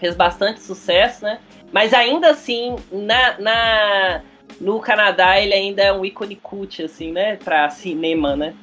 fez 0.00 0.16
bastante 0.16 0.60
sucesso, 0.60 1.24
né? 1.24 1.38
Mas 1.72 1.94
ainda 1.94 2.30
assim, 2.30 2.74
na, 2.90 3.38
na 3.38 4.22
no 4.60 4.80
Canadá 4.80 5.40
ele 5.40 5.54
ainda 5.54 5.82
é 5.82 5.92
um 5.92 6.04
ícone 6.04 6.34
cult, 6.34 6.82
assim, 6.82 7.12
né? 7.12 7.36
Pra 7.36 7.70
cinema, 7.70 8.34
né? 8.34 8.54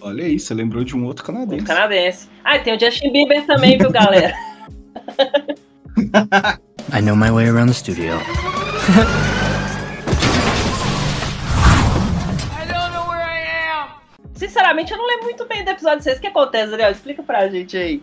Olha 0.00 0.24
aí, 0.24 0.36
você 0.36 0.52
lembrou 0.52 0.82
de 0.82 0.96
um 0.96 1.06
outro 1.06 1.24
canadense. 1.24 1.62
Um 1.62 1.64
canadense. 1.64 2.28
Ah, 2.42 2.58
tem 2.58 2.74
o 2.74 2.80
Justin 2.80 3.12
Bieber 3.12 3.46
também, 3.46 3.78
viu, 3.78 3.92
galera? 3.92 4.34
I 6.92 7.00
know 7.00 7.16
my 7.16 7.30
way 7.30 7.48
around 7.48 7.68
the 7.68 7.74
studio. 7.74 8.14
Sinceramente, 14.34 14.92
eu 14.92 14.98
não 14.98 15.06
lembro 15.06 15.24
muito 15.24 15.46
bem 15.48 15.64
do 15.64 15.70
episódio 15.70 16.04
6. 16.04 16.18
O 16.18 16.20
que 16.20 16.26
acontece, 16.26 16.70
Daniel? 16.70 16.90
Explica 16.90 17.22
pra 17.22 17.48
gente 17.48 17.76
aí. 17.76 18.02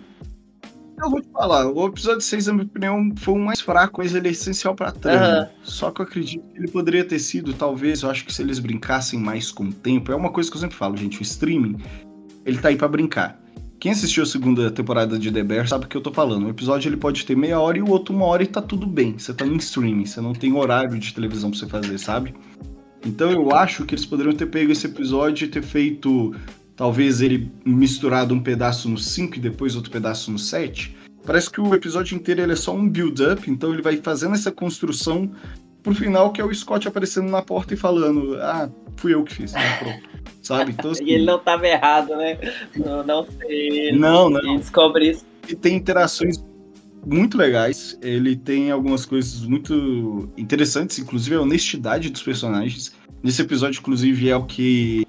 Eu 1.03 1.09
vou 1.09 1.21
te 1.21 1.29
falar, 1.31 1.67
o 1.67 1.87
episódio 1.87 2.21
6, 2.21 2.47
na 2.47 2.53
minha 2.53 2.65
opinião, 2.65 3.11
foi 3.17 3.33
o 3.33 3.37
mais 3.37 3.59
fraco, 3.59 4.01
mas 4.01 4.15
ele 4.15 4.29
é 4.29 4.31
essencial 4.31 4.73
pra 4.73 4.91
trama. 4.91 5.41
Uhum. 5.41 5.47
Só 5.63 5.91
que 5.91 6.01
eu 6.01 6.05
acredito 6.05 6.43
que 6.51 6.57
ele 6.57 6.71
poderia 6.71 7.03
ter 7.03 7.19
sido, 7.19 7.53
talvez, 7.53 8.03
eu 8.03 8.09
acho 8.09 8.25
que 8.25 8.33
se 8.33 8.41
eles 8.41 8.59
brincassem 8.59 9.19
mais 9.19 9.51
com 9.51 9.65
o 9.65 9.73
tempo, 9.73 10.11
é 10.11 10.15
uma 10.15 10.31
coisa 10.31 10.49
que 10.49 10.55
eu 10.55 10.61
sempre 10.61 10.77
falo, 10.77 10.95
gente, 10.95 11.19
o 11.19 11.23
streaming, 11.23 11.77
ele 12.45 12.57
tá 12.57 12.69
aí 12.69 12.77
pra 12.77 12.87
brincar. 12.87 13.37
Quem 13.83 13.91
assistiu 13.91 14.23
a 14.23 14.25
segunda 14.25 14.71
temporada 14.71 15.19
de 15.19 15.29
The 15.29 15.43
Bear 15.43 15.67
sabe 15.67 15.83
o 15.83 15.87
que 15.89 15.97
eu 15.97 16.01
tô 16.01 16.09
falando. 16.09 16.45
O 16.45 16.49
episódio 16.49 16.87
ele 16.87 16.95
pode 16.95 17.25
ter 17.25 17.35
meia 17.35 17.59
hora 17.59 17.77
e 17.77 17.81
o 17.81 17.89
outro 17.89 18.15
uma 18.15 18.23
hora 18.23 18.41
e 18.41 18.47
tá 18.47 18.61
tudo 18.61 18.87
bem. 18.87 19.19
Você 19.19 19.33
tá 19.33 19.43
no 19.43 19.57
streaming, 19.57 20.05
você 20.05 20.21
não 20.21 20.31
tem 20.31 20.53
horário 20.53 20.97
de 20.97 21.13
televisão 21.13 21.51
pra 21.51 21.59
você 21.59 21.67
fazer, 21.67 21.97
sabe? 21.97 22.33
Então 23.05 23.29
eu 23.29 23.53
acho 23.53 23.83
que 23.83 23.93
eles 23.93 24.05
poderiam 24.05 24.33
ter 24.33 24.45
pego 24.45 24.71
esse 24.71 24.87
episódio 24.87 25.43
e 25.43 25.49
ter 25.49 25.61
feito 25.61 26.33
talvez 26.77 27.19
ele 27.19 27.51
misturado 27.65 28.33
um 28.33 28.39
pedaço 28.39 28.87
no 28.87 28.97
5 28.97 29.35
e 29.35 29.41
depois 29.41 29.75
outro 29.75 29.91
pedaço 29.91 30.31
no 30.31 30.39
7. 30.39 30.95
Parece 31.25 31.49
que 31.49 31.59
o 31.59 31.75
episódio 31.75 32.15
inteiro 32.15 32.41
ele 32.41 32.53
é 32.53 32.55
só 32.55 32.73
um 32.73 32.87
build-up, 32.87 33.51
então 33.51 33.73
ele 33.73 33.81
vai 33.81 33.97
fazendo 33.97 34.33
essa 34.33 34.49
construção 34.49 35.29
pro 35.83 35.93
final, 35.93 36.31
que 36.31 36.41
é 36.41 36.45
o 36.45 36.53
Scott 36.53 36.87
aparecendo 36.87 37.29
na 37.29 37.41
porta 37.41 37.73
e 37.73 37.77
falando: 37.77 38.37
Ah, 38.41 38.69
fui 38.95 39.13
eu 39.13 39.23
que 39.23 39.35
fiz. 39.35 39.53
Né? 39.53 40.01
Sabe? 40.41 40.71
Então, 40.71 40.91
assim, 40.91 41.03
e 41.05 41.13
ele 41.13 41.25
não 41.25 41.39
tava 41.39 41.67
errado, 41.67 42.15
né? 42.15 42.37
Não, 42.75 43.03
não 43.03 43.25
sei. 43.25 43.91
Não, 43.91 44.29
não. 44.29 44.55
E 44.55 44.57
descobre 44.57 45.11
isso. 45.11 45.25
E 45.47 45.55
tem 45.55 45.75
interações 45.75 46.43
muito 47.05 47.37
legais. 47.37 47.97
Ele 48.01 48.35
tem 48.35 48.71
algumas 48.71 49.05
coisas 49.05 49.41
muito 49.41 50.29
interessantes, 50.37 50.99
inclusive 50.99 51.35
a 51.35 51.41
honestidade 51.41 52.09
dos 52.09 52.23
personagens. 52.23 52.93
Nesse 53.21 53.41
episódio, 53.41 53.79
inclusive, 53.79 54.29
é 54.29 54.35
o 54.35 54.43
que 54.43 55.05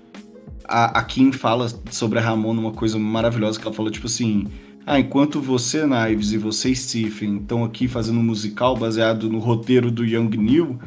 a, 0.65 1.01
a 1.01 1.05
Kim 1.05 1.33
fala 1.33 1.69
sobre 1.91 2.19
a 2.19 2.23
Ramona 2.23 2.61
uma 2.61 2.73
coisa 2.73 2.99
maravilhosa 2.99 3.59
que 3.59 3.67
ela 3.67 3.75
falou, 3.75 3.91
tipo 3.91 4.07
assim. 4.07 4.47
Ah, 4.87 5.01
enquanto 5.01 5.41
você, 5.41 5.87
Knives, 5.87 6.33
e 6.33 6.39
você, 6.39 6.75
Stephen, 6.75 7.39
estão 7.39 7.65
aqui 7.65 7.89
fazendo 7.89 8.19
um 8.19 8.23
musical 8.23 8.77
baseado 8.77 9.31
no 9.31 9.39
roteiro 9.39 9.91
do 9.91 10.05
Young 10.05 10.37
Neil, 10.37 10.79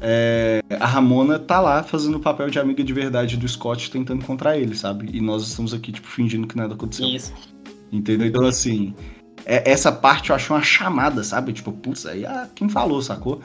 é, 0.00 0.62
a 0.78 0.86
Ramona 0.86 1.38
tá 1.38 1.60
lá 1.60 1.82
fazendo 1.82 2.16
o 2.16 2.20
papel 2.20 2.50
de 2.50 2.58
amiga 2.58 2.82
de 2.84 2.92
verdade 2.92 3.36
do 3.36 3.48
Scott 3.48 3.90
tentando 3.90 4.22
encontrar 4.22 4.58
ele, 4.58 4.74
sabe? 4.74 5.08
E 5.12 5.20
nós 5.20 5.46
estamos 5.46 5.72
aqui, 5.72 5.92
tipo, 5.92 6.06
fingindo 6.06 6.46
que 6.46 6.56
nada 6.56 6.74
aconteceu. 6.74 7.06
Isso. 7.06 7.32
Entendeu? 7.90 8.26
Então, 8.26 8.44
assim, 8.46 8.94
é, 9.44 9.70
essa 9.70 9.90
parte 9.90 10.30
eu 10.30 10.36
acho 10.36 10.52
uma 10.52 10.62
chamada, 10.62 11.24
sabe? 11.24 11.52
Tipo, 11.52 11.72
putz, 11.72 12.06
aí 12.06 12.24
ah, 12.26 12.48
quem 12.54 12.68
falou, 12.68 13.00
sacou? 13.02 13.40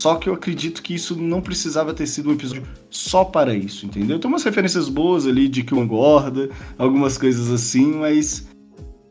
Só 0.00 0.16
que 0.16 0.28
eu 0.28 0.34
acredito 0.34 0.82
que 0.82 0.94
isso 0.94 1.16
não 1.16 1.40
precisava 1.40 1.94
ter 1.94 2.08
sido 2.08 2.30
um 2.30 2.32
episódio 2.32 2.64
só 2.90 3.24
para 3.24 3.54
isso, 3.54 3.86
entendeu? 3.86 4.18
Tem 4.18 4.28
umas 4.28 4.42
referências 4.42 4.88
boas 4.88 5.26
ali 5.26 5.46
de 5.46 5.62
que 5.62 5.74
um 5.74 5.84
engorda, 5.84 6.50
algumas 6.76 7.16
coisas 7.16 7.50
assim, 7.50 7.92
mas 7.92 8.48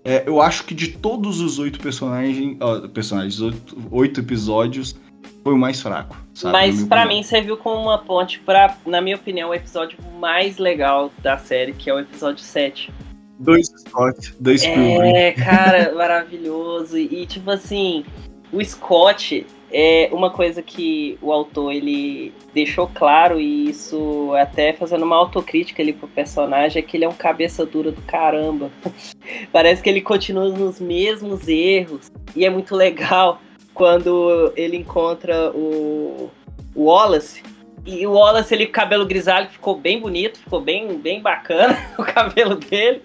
é, 0.04 0.24
eu 0.26 0.42
acho 0.42 0.66
que 0.66 0.74
de 0.74 0.90
todos 0.90 1.40
os 1.40 1.60
oito 1.60 1.80
personagens, 1.80 2.58
ó, 2.60 2.88
personagens, 2.88 3.40
oito, 3.40 3.78
oito 3.92 4.20
episódios, 4.20 4.96
foi 5.44 5.54
o 5.54 5.58
mais 5.58 5.82
fraco. 5.82 6.18
Sabe, 6.34 6.54
Mas 6.54 6.84
para 6.84 7.06
mim 7.06 7.22
serviu 7.24 7.58
como 7.58 7.82
uma 7.82 7.98
ponte 7.98 8.40
para, 8.40 8.78
na 8.86 9.02
minha 9.02 9.16
opinião, 9.16 9.50
o 9.50 9.54
episódio 9.54 9.98
mais 10.20 10.58
legal 10.58 11.12
da 11.22 11.38
série, 11.38 11.74
que 11.74 11.90
é 11.90 11.94
o 11.94 12.00
episódio 12.00 12.44
7. 12.44 12.92
Dois 13.40 13.68
Scott, 13.68 14.34
dois 14.40 14.62
Spielberg. 14.62 15.18
É, 15.18 15.32
cara, 15.32 15.94
maravilhoso. 15.96 16.98
E, 16.98 17.26
tipo 17.26 17.50
assim, 17.50 18.06
o 18.52 18.64
Scott 18.64 19.46
é 19.72 20.10
uma 20.12 20.30
coisa 20.30 20.62
que 20.62 21.18
o 21.22 21.32
autor 21.32 21.72
ele 21.72 22.34
deixou 22.54 22.88
claro 22.94 23.40
e 23.40 23.70
isso 23.70 24.34
até 24.36 24.74
fazendo 24.74 25.04
uma 25.04 25.16
autocrítica 25.16 25.82
ali 25.82 25.94
pro 25.94 26.08
personagem 26.08 26.82
é 26.82 26.86
que 26.86 26.98
ele 26.98 27.06
é 27.06 27.10
um 27.10 27.14
cabeça 27.14 27.66
dura 27.66 27.92
do 27.92 28.02
caramba. 28.02 28.70
Parece 29.52 29.82
que 29.82 29.90
ele 29.90 30.02
continua 30.02 30.50
nos 30.50 30.80
mesmos 30.80 31.48
erros 31.48 32.12
e 32.36 32.46
é 32.46 32.50
muito 32.50 32.76
legal 32.76 33.42
quando 33.74 34.52
ele 34.56 34.78
encontra 34.78 35.52
o, 35.52 36.30
o 36.76 36.84
Wallace 36.84 37.42
e 37.86 38.06
o 38.06 38.12
Wallace 38.12 38.54
ele 38.54 38.68
com 38.68 38.74
cabelo 38.74 39.06
grisalho 39.06 39.50
ficou 39.50 39.76
bem 39.76 40.00
bonito, 40.00 40.40
ficou 40.40 40.62
bem 40.62 40.98
bem 40.98 41.22
bacana 41.22 41.78
o 41.98 42.04
cabelo 42.04 42.56
dele. 42.56 43.02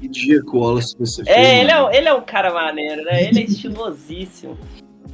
Que 0.00 0.08
dia 0.08 0.40
que 0.40 0.56
o 0.56 0.60
Wallace 0.60 0.96
você 0.98 1.22
fez? 1.24 1.36
É, 1.36 1.60
ele 1.60 1.70
é, 1.70 1.96
ele 1.96 2.08
é 2.08 2.14
um 2.14 2.22
cara 2.22 2.52
maneiro, 2.52 3.02
né? 3.04 3.28
Ele 3.28 3.40
é 3.40 3.44
estilosíssimo. 3.44 4.56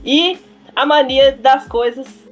E 0.03 0.39
a 0.75 0.87
mania 0.87 1.33
das 1.33 1.67
coisas 1.67 2.25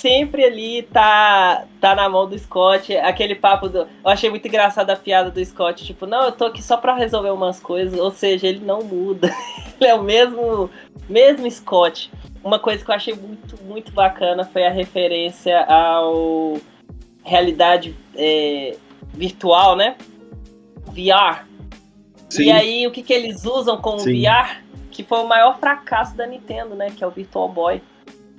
sempre 0.00 0.44
ali 0.44 0.82
tá, 0.84 1.66
tá 1.80 1.94
na 1.94 2.08
mão 2.08 2.28
do 2.28 2.38
Scott. 2.38 2.96
Aquele 2.96 3.34
papo 3.34 3.68
do. 3.68 3.80
Eu 3.80 3.88
achei 4.04 4.30
muito 4.30 4.48
engraçada 4.48 4.92
a 4.92 4.96
piada 4.96 5.30
do 5.30 5.44
Scott, 5.44 5.84
tipo, 5.84 6.06
não, 6.06 6.24
eu 6.24 6.32
tô 6.32 6.46
aqui 6.46 6.62
só 6.62 6.76
pra 6.76 6.94
resolver 6.94 7.30
umas 7.30 7.60
coisas. 7.60 7.98
Ou 7.98 8.10
seja, 8.10 8.46
ele 8.46 8.60
não 8.60 8.82
muda. 8.82 9.30
ele 9.78 9.90
é 9.90 9.94
o 9.94 10.02
mesmo, 10.02 10.70
mesmo 11.08 11.50
Scott. 11.50 12.10
Uma 12.42 12.58
coisa 12.58 12.82
que 12.82 12.90
eu 12.90 12.94
achei 12.94 13.14
muito, 13.14 13.62
muito 13.64 13.92
bacana 13.92 14.44
foi 14.44 14.64
a 14.64 14.70
referência 14.70 15.60
ao 15.66 16.58
realidade 17.22 17.94
é, 18.16 18.76
virtual, 19.12 19.76
né? 19.76 19.96
VR. 20.86 21.46
Sim. 22.30 22.44
E 22.44 22.50
aí, 22.50 22.86
o 22.86 22.90
que, 22.90 23.02
que 23.02 23.12
eles 23.12 23.44
usam 23.44 23.76
com 23.76 23.96
o 23.96 23.98
VR? 23.98 24.62
Que 24.90 25.04
foi 25.04 25.18
o 25.20 25.28
maior 25.28 25.58
fracasso 25.58 26.16
da 26.16 26.26
Nintendo, 26.26 26.74
né? 26.74 26.90
Que 26.94 27.04
é 27.04 27.06
o 27.06 27.10
Virtual 27.10 27.48
Boy. 27.48 27.80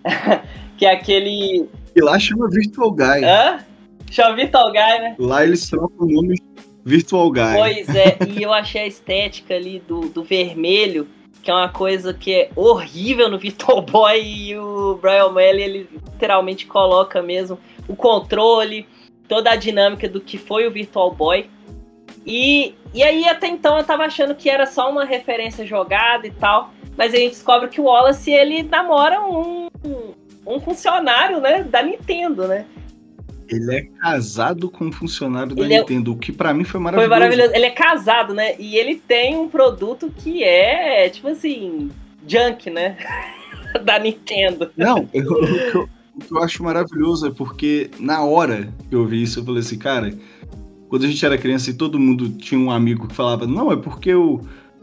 que 0.78 0.86
é 0.86 0.92
aquele. 0.92 1.70
E 1.96 2.02
lá 2.02 2.18
chama 2.20 2.50
Virtual 2.50 2.92
Guy. 2.92 3.24
Hã? 3.24 3.60
Chama 4.10 4.36
Virtual 4.36 4.72
Guy, 4.72 5.00
né? 5.00 5.16
Lá 5.18 5.44
eles 5.44 5.70
trocam 5.70 6.08
o 6.08 6.12
nome 6.12 6.36
Virtual 6.84 7.32
Guy. 7.32 7.56
Pois 7.58 7.96
é, 7.96 8.18
e 8.28 8.42
eu 8.42 8.52
achei 8.52 8.82
a 8.82 8.88
estética 8.88 9.56
ali 9.56 9.80
do, 9.88 10.10
do 10.10 10.24
vermelho, 10.24 11.08
que 11.42 11.50
é 11.50 11.54
uma 11.54 11.70
coisa 11.70 12.14
que 12.14 12.34
é 12.34 12.50
horrível 12.56 13.30
no 13.30 13.38
Virtual 13.38 13.82
Boy, 13.82 14.22
e 14.22 14.58
o 14.58 14.96
Brian 15.02 15.26
O'Malley, 15.26 15.62
ele 15.62 15.90
literalmente 15.92 16.66
coloca 16.66 17.22
mesmo 17.22 17.58
o 17.88 17.96
controle, 17.96 18.88
toda 19.28 19.52
a 19.52 19.56
dinâmica 19.56 20.10
do 20.10 20.20
que 20.20 20.38
foi 20.38 20.68
o 20.68 20.72
Virtual 20.72 21.12
Boy 21.12 21.50
e, 22.26 22.76
e 22.94 23.04
aí, 23.04 23.28
até 23.28 23.48
então, 23.48 23.78
eu 23.78 23.84
tava 23.84 24.04
achando 24.04 24.36
que 24.36 24.50
era 24.50 24.66
só 24.66 24.90
uma 24.90 25.06
referência 25.06 25.66
jogada 25.66 26.28
e 26.28 26.32
tal. 26.32 26.74
Mas 26.98 27.14
a 27.14 27.18
gente 27.18 27.32
descobre 27.32 27.70
que 27.70 27.80
o 27.80 27.86
Wallace, 27.86 28.32
ele 28.32 28.64
namora 28.64 29.22
um, 29.22 29.68
um 30.46 30.60
funcionário, 30.60 31.40
né, 31.40 31.64
da 31.64 31.82
Nintendo, 31.82 32.48
né? 32.48 32.66
Ele 33.48 33.76
é 33.76 33.82
casado 34.00 34.70
com 34.70 34.86
um 34.86 34.92
funcionário 34.92 35.56
da 35.56 35.64
ele 35.64 35.74
é 35.74 35.80
Nintendo, 35.80 36.14
o 36.14 36.18
que 36.18 36.32
para 36.32 36.54
mim 36.54 36.64
foi 36.64 36.80
maravilhoso. 36.80 37.10
Foi 37.10 37.20
maravilhoso. 37.20 37.54
Ele 37.54 37.66
é 37.66 37.72
casado, 37.72 38.34
né? 38.34 38.56
E 38.58 38.78
ele 38.78 38.96
tem 38.96 39.38
um 39.38 39.50
produto 39.50 40.12
que 40.16 40.44
é, 40.44 41.10
tipo 41.10 41.28
assim, 41.28 41.92
junk, 42.26 42.70
né? 42.70 42.98
da 43.84 44.00
Nintendo. 44.00 44.72
Não, 44.78 45.08
eu, 45.14 45.24
eu, 45.24 45.90
o 46.16 46.22
que 46.22 46.34
eu 46.34 46.44
acho 46.44 46.64
maravilhoso 46.64 47.28
é 47.28 47.32
porque 47.32 47.90
na 48.00 48.24
hora 48.24 48.72
que 48.90 48.96
eu 48.96 49.06
vi 49.06 49.24
isso, 49.24 49.40
eu 49.40 49.46
falei 49.46 49.62
assim, 49.62 49.78
cara, 49.78 50.14
quando 50.92 51.06
a 51.06 51.08
gente 51.08 51.26
era 51.26 51.38
criança 51.38 51.70
e 51.70 51.74
todo 51.74 51.98
mundo 51.98 52.28
tinha 52.32 52.60
um 52.60 52.70
amigo 52.70 53.08
que 53.08 53.16
falava, 53.16 53.48
não, 53.48 53.72
é 53.72 53.78
porque 53.78 54.14
o, 54.14 54.42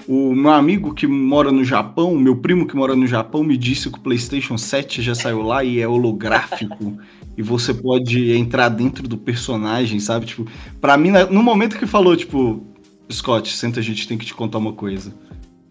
o 0.08 0.34
meu 0.34 0.50
amigo 0.52 0.94
que 0.94 1.06
mora 1.06 1.52
no 1.52 1.62
Japão, 1.62 2.16
meu 2.16 2.34
primo 2.34 2.66
que 2.66 2.74
mora 2.74 2.96
no 2.96 3.06
Japão, 3.06 3.44
me 3.44 3.58
disse 3.58 3.90
que 3.90 3.98
o 3.98 4.00
PlayStation 4.00 4.56
7 4.56 5.02
já 5.02 5.14
saiu 5.14 5.42
lá 5.42 5.62
e 5.62 5.80
é 5.80 5.86
holográfico. 5.86 6.96
e 7.36 7.42
você 7.42 7.74
pode 7.74 8.32
entrar 8.32 8.70
dentro 8.70 9.06
do 9.06 9.18
personagem, 9.18 10.00
sabe? 10.00 10.24
Tipo, 10.24 10.46
pra 10.80 10.96
mim, 10.96 11.10
no 11.30 11.42
momento 11.42 11.78
que 11.78 11.86
falou, 11.86 12.16
tipo, 12.16 12.66
Scott, 13.12 13.54
senta, 13.54 13.78
a 13.78 13.82
gente 13.82 14.08
tem 14.08 14.16
que 14.16 14.24
te 14.24 14.32
contar 14.32 14.56
uma 14.56 14.72
coisa. 14.72 15.12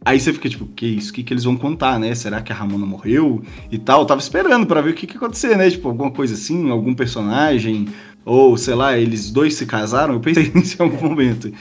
Aí 0.05 0.19
você 0.19 0.31
fica 0.31 0.47
tipo, 0.47 0.67
que 0.67 0.85
isso? 0.85 1.09
O 1.09 1.13
que, 1.15 1.23
que 1.23 1.33
eles 1.33 1.43
vão 1.43 1.57
contar, 1.57 1.99
né? 1.99 2.15
Será 2.15 2.41
que 2.41 2.51
a 2.51 2.55
Ramona 2.55 2.85
morreu 2.85 3.41
e 3.71 3.77
tal? 3.77 4.01
Eu 4.01 4.05
tava 4.05 4.21
esperando 4.21 4.65
para 4.65 4.79
ver 4.79 4.91
o 4.91 4.93
que, 4.93 5.07
que 5.07 5.15
ia 5.15 5.17
acontecer, 5.17 5.57
né? 5.57 5.69
Tipo, 5.69 5.89
alguma 5.89 6.11
coisa 6.11 6.35
assim, 6.35 6.69
algum 6.69 6.93
personagem, 6.93 7.87
ou, 8.27 8.57
sei 8.57 8.75
lá, 8.75 8.97
eles 8.97 9.31
dois 9.31 9.53
se 9.53 9.65
casaram, 9.65 10.15
eu 10.15 10.19
pensei 10.19 10.51
nisso 10.53 10.75
em 10.79 10.85
algum 10.85 11.07
momento. 11.07 11.51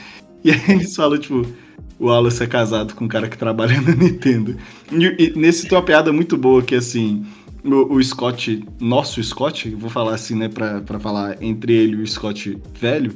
E 0.43 0.51
aí 0.51 0.61
eles 0.67 0.93
falam, 0.93 1.17
tipo, 1.17 1.47
o 1.97 2.07
Wallace 2.07 2.43
é 2.43 2.47
casado 2.47 2.93
com 2.93 3.05
um 3.05 3.07
cara 3.07 3.29
que 3.29 3.37
trabalha 3.37 3.79
na 3.81 3.95
Nintendo. 3.95 4.57
E, 4.91 5.05
e 5.17 5.39
nesse 5.39 5.67
tem 5.67 5.77
uma 5.77 5.83
piada 5.83 6.11
muito 6.11 6.35
boa 6.35 6.61
que, 6.61 6.75
assim, 6.75 7.25
o, 7.63 7.95
o, 7.95 8.03
Scott, 8.03 8.65
nosso 8.81 9.23
Scott, 9.23 9.69
vou 9.75 9.89
falar 9.89 10.15
assim, 10.15 10.35
né, 10.35 10.49
pra, 10.49 10.81
pra 10.81 10.99
falar 10.99 11.41
entre 11.41 11.73
ele 11.73 11.95
e 11.95 12.03
o 12.03 12.07
Scott 12.07 12.61
velho. 12.77 13.15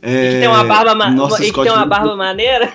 É, 0.00 0.28
e 0.28 0.32
que 0.34 0.38
tem 0.38 0.48
uma 0.48 0.64
barba, 0.64 0.94
ma 0.94 1.28
que 1.36 1.52
tem 1.52 1.72
uma 1.72 1.86
barba 1.86 2.16
maneira. 2.16 2.72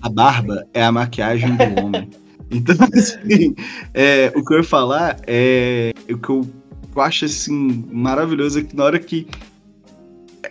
A 0.00 0.08
barba 0.08 0.66
é 0.72 0.82
a 0.82 0.90
maquiagem 0.90 1.54
do 1.54 1.84
homem. 1.84 2.08
Então, 2.50 2.74
assim, 2.96 3.54
é, 3.92 4.32
o 4.34 4.42
que 4.42 4.54
eu 4.54 4.58
ia 4.58 4.64
falar 4.64 5.18
é 5.26 5.92
o 6.10 6.16
que 6.16 6.30
eu 6.30 6.50
eu 6.94 7.02
acho 7.02 7.24
assim 7.24 7.84
maravilhoso 7.90 8.58
é 8.58 8.62
que 8.62 8.76
na 8.76 8.84
hora 8.84 8.98
que 8.98 9.26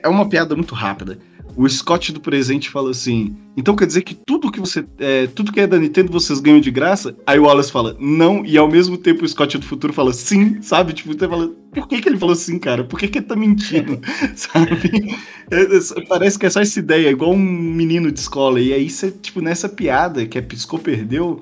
é 0.04 0.08
uma 0.08 0.28
piada 0.28 0.56
muito 0.56 0.76
rápida. 0.76 1.20
O 1.56 1.68
Scott 1.68 2.14
do 2.14 2.22
presente 2.22 2.70
fala 2.70 2.92
assim: 2.92 3.36
então 3.58 3.76
quer 3.76 3.86
dizer 3.86 4.04
que 4.04 4.14
tudo 4.14 4.52
que 4.52 4.60
você. 4.60 4.86
É, 4.98 5.28
tudo 5.28 5.52
que 5.52 5.60
é 5.60 5.68
da 5.68 5.78
Nintendo 5.78 6.12
vocês 6.12 6.40
ganham 6.40 6.62
de 6.62 6.72
graça? 6.72 7.16
Aí 7.26 7.38
o 7.38 7.44
Wallace 7.44 7.72
fala, 7.72 7.98
não, 8.00 8.46
e 8.46 8.58
ao 8.58 8.70
mesmo 8.70 8.98
tempo 8.98 9.26
o 9.26 9.28
Scott 9.28 9.58
do 9.58 9.66
futuro 9.66 9.92
fala 9.92 10.14
sim, 10.14 10.62
sabe? 10.62 10.94
Tipo, 10.94 11.12
você 11.12 11.28
fala, 11.28 11.50
por 11.74 11.88
que, 11.88 12.02
que 12.02 12.08
ele 12.08 12.18
falou 12.18 12.36
sim, 12.36 12.60
cara? 12.60 12.84
Por 12.84 12.98
que, 12.98 13.08
que 13.08 13.18
ele 13.18 13.26
tá 13.26 13.36
mentindo? 13.36 14.00
sabe? 14.36 15.18
É, 15.52 15.62
é, 15.62 16.06
parece 16.08 16.40
que 16.40 16.46
é 16.46 16.50
só 16.50 16.62
essa 16.62 16.80
ideia, 16.80 17.10
igual 17.10 17.34
um 17.34 17.38
menino 17.38 18.12
de 18.12 18.20
escola. 18.20 18.62
E 18.62 18.72
aí 18.72 18.90
você, 18.90 19.12
tipo, 19.12 19.42
nessa 19.42 19.68
piada 19.68 20.26
que 20.26 20.38
a 20.38 20.42
Piscou 20.42 20.80
perdeu, 20.80 21.42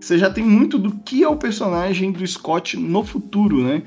você 0.00 0.16
já 0.18 0.30
tem 0.30 0.44
muito 0.44 0.78
do 0.78 0.92
que 1.04 1.22
é 1.22 1.28
o 1.28 1.36
personagem 1.36 2.10
do 2.10 2.26
Scott 2.26 2.76
no 2.76 3.04
futuro, 3.04 3.62
né? 3.62 3.82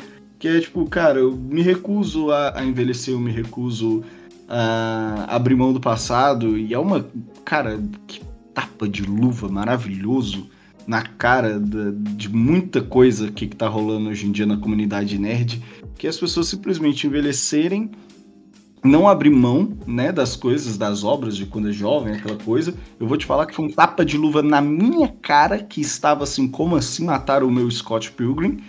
Que 0.45 0.49
é 0.49 0.59
tipo, 0.59 0.85
cara, 0.85 1.17
eu 1.17 1.31
me 1.31 1.63
recuso 1.63 2.29
a, 2.29 2.59
a 2.59 2.63
envelhecer, 2.63 3.15
eu 3.15 3.19
me 3.19 3.31
recuso 3.31 4.03
a 4.47 5.25
abrir 5.27 5.55
mão 5.55 5.73
do 5.73 5.79
passado. 5.79 6.55
E 6.55 6.71
é 6.71 6.77
uma, 6.77 7.03
cara, 7.43 7.81
que 8.05 8.21
tapa 8.53 8.87
de 8.87 9.01
luva 9.01 9.49
maravilhoso 9.49 10.47
na 10.85 11.01
cara 11.01 11.59
de, 11.59 11.93
de 12.15 12.29
muita 12.29 12.79
coisa 12.79 13.31
que, 13.31 13.47
que 13.47 13.55
tá 13.55 13.67
rolando 13.67 14.07
hoje 14.07 14.27
em 14.27 14.31
dia 14.31 14.45
na 14.45 14.55
comunidade 14.55 15.17
nerd, 15.17 15.63
que 15.97 16.05
é 16.05 16.11
as 16.11 16.19
pessoas 16.19 16.47
simplesmente 16.47 17.07
envelhecerem, 17.07 17.89
não 18.83 19.07
abrir 19.07 19.31
mão, 19.31 19.75
né, 19.87 20.11
das 20.11 20.35
coisas, 20.35 20.77
das 20.77 21.03
obras 21.03 21.35
de 21.35 21.47
quando 21.47 21.69
é 21.69 21.73
jovem, 21.73 22.13
aquela 22.13 22.37
coisa. 22.37 22.71
Eu 22.99 23.07
vou 23.07 23.17
te 23.17 23.25
falar 23.25 23.47
que 23.47 23.55
foi 23.55 23.65
um 23.65 23.71
tapa 23.71 24.05
de 24.05 24.15
luva 24.15 24.43
na 24.43 24.61
minha 24.61 25.07
cara 25.23 25.57
que 25.57 25.81
estava 25.81 26.23
assim, 26.23 26.47
como 26.47 26.75
assim 26.75 27.03
matar 27.03 27.43
o 27.43 27.49
meu 27.49 27.71
Scott 27.71 28.11
Pilgrim? 28.11 28.59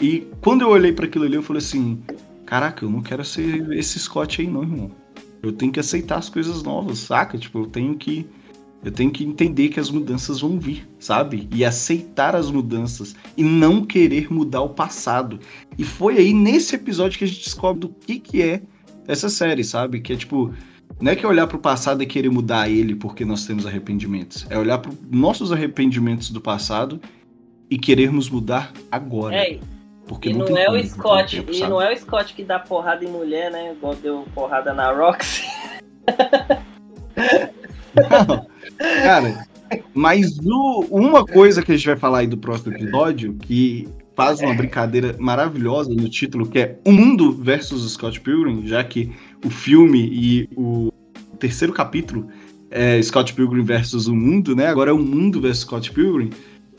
E 0.00 0.26
quando 0.40 0.62
eu 0.62 0.68
olhei 0.68 0.92
para 0.92 1.06
aquilo 1.06 1.24
ali, 1.24 1.34
eu 1.34 1.42
falei 1.42 1.62
assim: 1.62 2.02
caraca, 2.44 2.84
eu 2.84 2.90
não 2.90 3.02
quero 3.02 3.24
ser 3.24 3.70
esse 3.72 3.98
Scott 3.98 4.40
aí, 4.40 4.46
não, 4.46 4.62
irmão. 4.62 4.90
Eu 5.42 5.52
tenho 5.52 5.72
que 5.72 5.80
aceitar 5.80 6.18
as 6.18 6.28
coisas 6.28 6.62
novas, 6.62 6.98
saca? 6.98 7.38
Tipo, 7.38 7.60
eu 7.60 7.66
tenho 7.66 7.96
que. 7.96 8.26
Eu 8.84 8.92
tenho 8.92 9.10
que 9.10 9.24
entender 9.24 9.68
que 9.68 9.80
as 9.80 9.90
mudanças 9.90 10.40
vão 10.40 10.60
vir, 10.60 10.86
sabe? 10.98 11.48
E 11.52 11.64
aceitar 11.64 12.36
as 12.36 12.50
mudanças. 12.50 13.16
E 13.36 13.42
não 13.42 13.84
querer 13.84 14.32
mudar 14.32 14.60
o 14.60 14.68
passado. 14.68 15.40
E 15.76 15.82
foi 15.82 16.18
aí 16.18 16.32
nesse 16.32 16.76
episódio 16.76 17.18
que 17.18 17.24
a 17.24 17.26
gente 17.26 17.42
descobre 17.42 17.80
do 17.80 17.88
que, 17.88 18.20
que 18.20 18.42
é 18.42 18.62
essa 19.08 19.28
série, 19.28 19.64
sabe? 19.64 20.00
Que 20.00 20.12
é 20.12 20.16
tipo. 20.16 20.52
Não 21.00 21.10
é 21.10 21.16
que 21.16 21.26
é 21.26 21.28
olhar 21.28 21.46
para 21.46 21.56
o 21.56 21.60
passado 21.60 22.02
e 22.02 22.06
querer 22.06 22.30
mudar 22.30 22.70
ele 22.70 22.94
porque 22.94 23.24
nós 23.24 23.44
temos 23.44 23.66
arrependimentos. 23.66 24.46
É 24.48 24.58
olhar 24.58 24.78
para 24.78 24.92
nossos 25.10 25.52
arrependimentos 25.52 26.30
do 26.30 26.40
passado 26.40 27.00
e 27.68 27.76
querermos 27.76 28.30
mudar 28.30 28.72
agora. 28.90 29.34
É, 29.34 29.58
Porque 30.08 30.30
e 30.30 30.32
não, 30.34 30.46
não, 30.46 30.56
é 30.58 30.70
o 30.70 30.86
Scott, 30.86 31.36
tempo, 31.36 31.50
e 31.50 31.58
sabe? 31.58 31.70
não 31.70 31.82
é 31.82 31.92
o 31.92 31.96
Scott 31.98 32.32
que 32.34 32.44
dá 32.44 32.58
porrada 32.58 33.04
em 33.04 33.08
mulher, 33.08 33.50
né? 33.50 33.72
Igual 33.72 33.94
deu 33.96 34.24
porrada 34.34 34.72
na 34.72 34.92
Roxy. 34.92 35.42
Não, 37.94 38.46
Cara, 39.02 39.46
mas 39.94 40.38
o- 40.38 40.86
uma 40.90 41.24
coisa 41.24 41.62
que 41.62 41.72
a 41.72 41.76
gente 41.76 41.86
vai 41.86 41.96
falar 41.96 42.18
aí 42.18 42.26
do 42.26 42.36
próximo 42.36 42.74
episódio, 42.74 43.34
que 43.34 43.88
faz 44.14 44.40
uma 44.40 44.54
brincadeira 44.54 45.16
maravilhosa 45.18 45.90
no 45.90 46.08
título, 46.08 46.46
que 46.48 46.58
é 46.58 46.78
O 46.84 46.92
Mundo 46.92 47.32
versus 47.32 47.90
Scott 47.92 48.20
Pilgrim, 48.20 48.66
já 48.66 48.82
que 48.84 49.12
o 49.44 49.50
filme 49.50 50.08
e 50.12 50.48
o 50.56 50.92
terceiro 51.38 51.72
capítulo 51.72 52.28
é 52.70 53.00
Scott 53.02 53.32
Pilgrim 53.34 53.62
versus 53.64 54.06
o 54.08 54.14
Mundo, 54.14 54.54
né? 54.54 54.66
Agora 54.68 54.90
é 54.90 54.94
o 54.94 54.98
Mundo 54.98 55.40
versus 55.40 55.62
Scott 55.62 55.90
Pilgrim. 55.92 56.30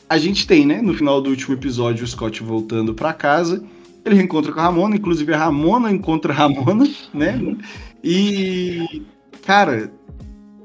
A 0.09 0.17
gente 0.17 0.47
tem, 0.47 0.65
né, 0.65 0.81
no 0.81 0.93
final 0.93 1.21
do 1.21 1.29
último 1.29 1.53
episódio, 1.53 2.03
o 2.03 2.07
Scott 2.07 2.41
voltando 2.41 2.93
pra 2.93 3.13
casa. 3.13 3.63
Ele 4.05 4.15
reencontra 4.15 4.53
com 4.53 4.59
a 4.59 4.63
Ramona, 4.63 4.95
inclusive 4.95 5.33
a 5.33 5.37
Ramona 5.37 5.91
encontra 5.91 6.31
a 6.31 6.35
Ramona, 6.35 6.87
né? 7.13 7.57
E, 8.03 9.03
cara, 9.45 9.91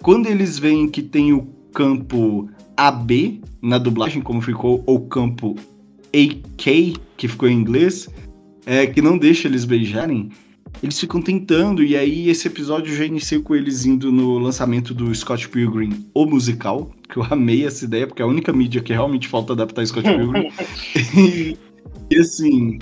quando 0.01 0.29
eles 0.29 0.59
veem 0.59 0.89
que 0.89 1.03
tem 1.03 1.33
o 1.33 1.49
campo 1.73 2.49
AB 2.77 3.41
na 3.61 3.79
dublagem, 3.79 4.23
como 4.23 4.41
ficou, 4.41 4.83
ou 4.87 5.01
campo 5.07 5.57
AK, 6.15 6.97
que 7.17 7.29
ficou 7.29 7.49
em 7.49 7.59
inglês, 7.59 8.09
é, 8.65 8.87
que 8.87 9.03
não 9.03 9.19
deixa 9.19 9.49
eles 9.49 9.65
beijarem, 9.65 10.31
eles 10.83 10.99
ficam 10.99 11.21
tentando, 11.21 11.83
e 11.83 11.97
aí 11.97 12.29
esse 12.29 12.47
episódio 12.47 12.95
já 12.95 13.05
inicia 13.05 13.41
com 13.41 13.55
eles 13.55 13.85
indo 13.85 14.13
no 14.13 14.39
lançamento 14.39 14.95
do 14.95 15.13
Scott 15.15 15.49
Pilgrim, 15.49 16.07
o 16.15 16.27
musical, 16.27 16.91
que 17.13 17.19
eu 17.19 17.27
amei 17.31 17.67
essa 17.67 17.85
ideia, 17.85 18.07
porque 18.07 18.23
é 18.23 18.25
a 18.25 18.29
única 18.29 18.53
mídia 18.53 18.81
que 18.81 18.93
realmente 18.93 19.29
falta 19.29 19.53
adaptar 19.53 19.87
Scott 19.87 20.09
Pilgrim. 20.09 20.49
e, 21.15 21.59
e 22.11 22.19
assim, 22.19 22.79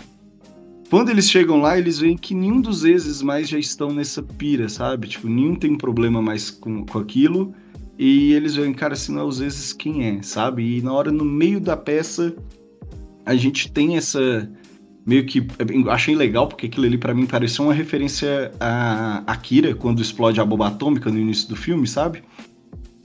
quando 0.88 1.10
eles 1.10 1.28
chegam 1.28 1.60
lá, 1.60 1.76
eles 1.76 1.98
veem 1.98 2.16
que 2.16 2.32
nenhum 2.32 2.60
dos 2.60 2.84
exes 2.84 3.22
mais 3.22 3.48
já 3.48 3.58
estão 3.58 3.92
nessa 3.92 4.22
pira, 4.22 4.68
sabe? 4.68 5.08
Tipo, 5.08 5.28
nenhum 5.28 5.56
tem 5.56 5.76
problema 5.76 6.22
mais 6.22 6.50
com, 6.50 6.86
com 6.86 6.98
aquilo. 6.98 7.52
E 7.98 8.32
eles 8.32 8.54
veem, 8.54 8.72
cara, 8.72 8.94
se 8.94 9.10
não 9.10 9.20
é 9.20 9.24
os 9.24 9.40
exes, 9.40 9.72
quem 9.72 10.06
é, 10.06 10.22
sabe? 10.22 10.78
E 10.78 10.82
na 10.82 10.92
hora, 10.92 11.10
no 11.10 11.24
meio 11.24 11.60
da 11.60 11.76
peça, 11.76 12.34
a 13.26 13.34
gente 13.34 13.70
tem 13.72 13.96
essa. 13.96 14.50
Meio 15.04 15.26
que. 15.26 15.46
eu 15.58 15.90
Achei 15.90 16.14
legal, 16.14 16.46
porque 16.46 16.66
aquilo 16.66 16.86
ali 16.86 16.96
pra 16.96 17.14
mim 17.14 17.26
pareceu 17.26 17.64
uma 17.64 17.74
referência 17.74 18.52
a 18.60 19.22
Akira, 19.26 19.74
quando 19.74 20.00
explode 20.00 20.40
a 20.40 20.44
bomba 20.44 20.68
atômica 20.68 21.10
no 21.10 21.18
início 21.18 21.48
do 21.48 21.56
filme, 21.56 21.86
sabe? 21.86 22.22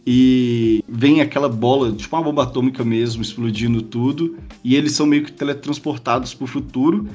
E 0.07 0.83
vem 0.87 1.19
aquela 1.19 1.49
bola, 1.49 1.91
tipo 1.91 2.15
uma 2.15 2.23
bomba 2.23 2.43
atômica 2.43 2.83
mesmo, 2.83 3.21
explodindo 3.21 3.81
tudo. 3.81 4.37
E 4.63 4.75
eles 4.75 4.91
são 4.91 5.05
meio 5.05 5.23
que 5.23 5.31
teletransportados 5.31 6.33
pro 6.33 6.45
futuro. 6.45 7.09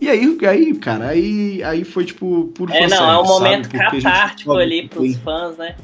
E 0.00 0.08
aí, 0.08 0.38
aí 0.46 0.74
cara, 0.76 1.08
aí, 1.08 1.62
aí 1.64 1.82
foi 1.82 2.04
tipo 2.04 2.46
puro 2.54 2.72
É, 2.72 2.86
não, 2.86 3.10
é 3.10 3.18
um 3.20 3.26
momento? 3.26 3.68
Porque 3.68 3.94
gente 3.94 4.02
catártico 4.04 4.36
descobre 4.36 4.62
ali 4.62 4.88
pros 4.88 5.16
fãs, 5.16 5.56
né? 5.56 5.74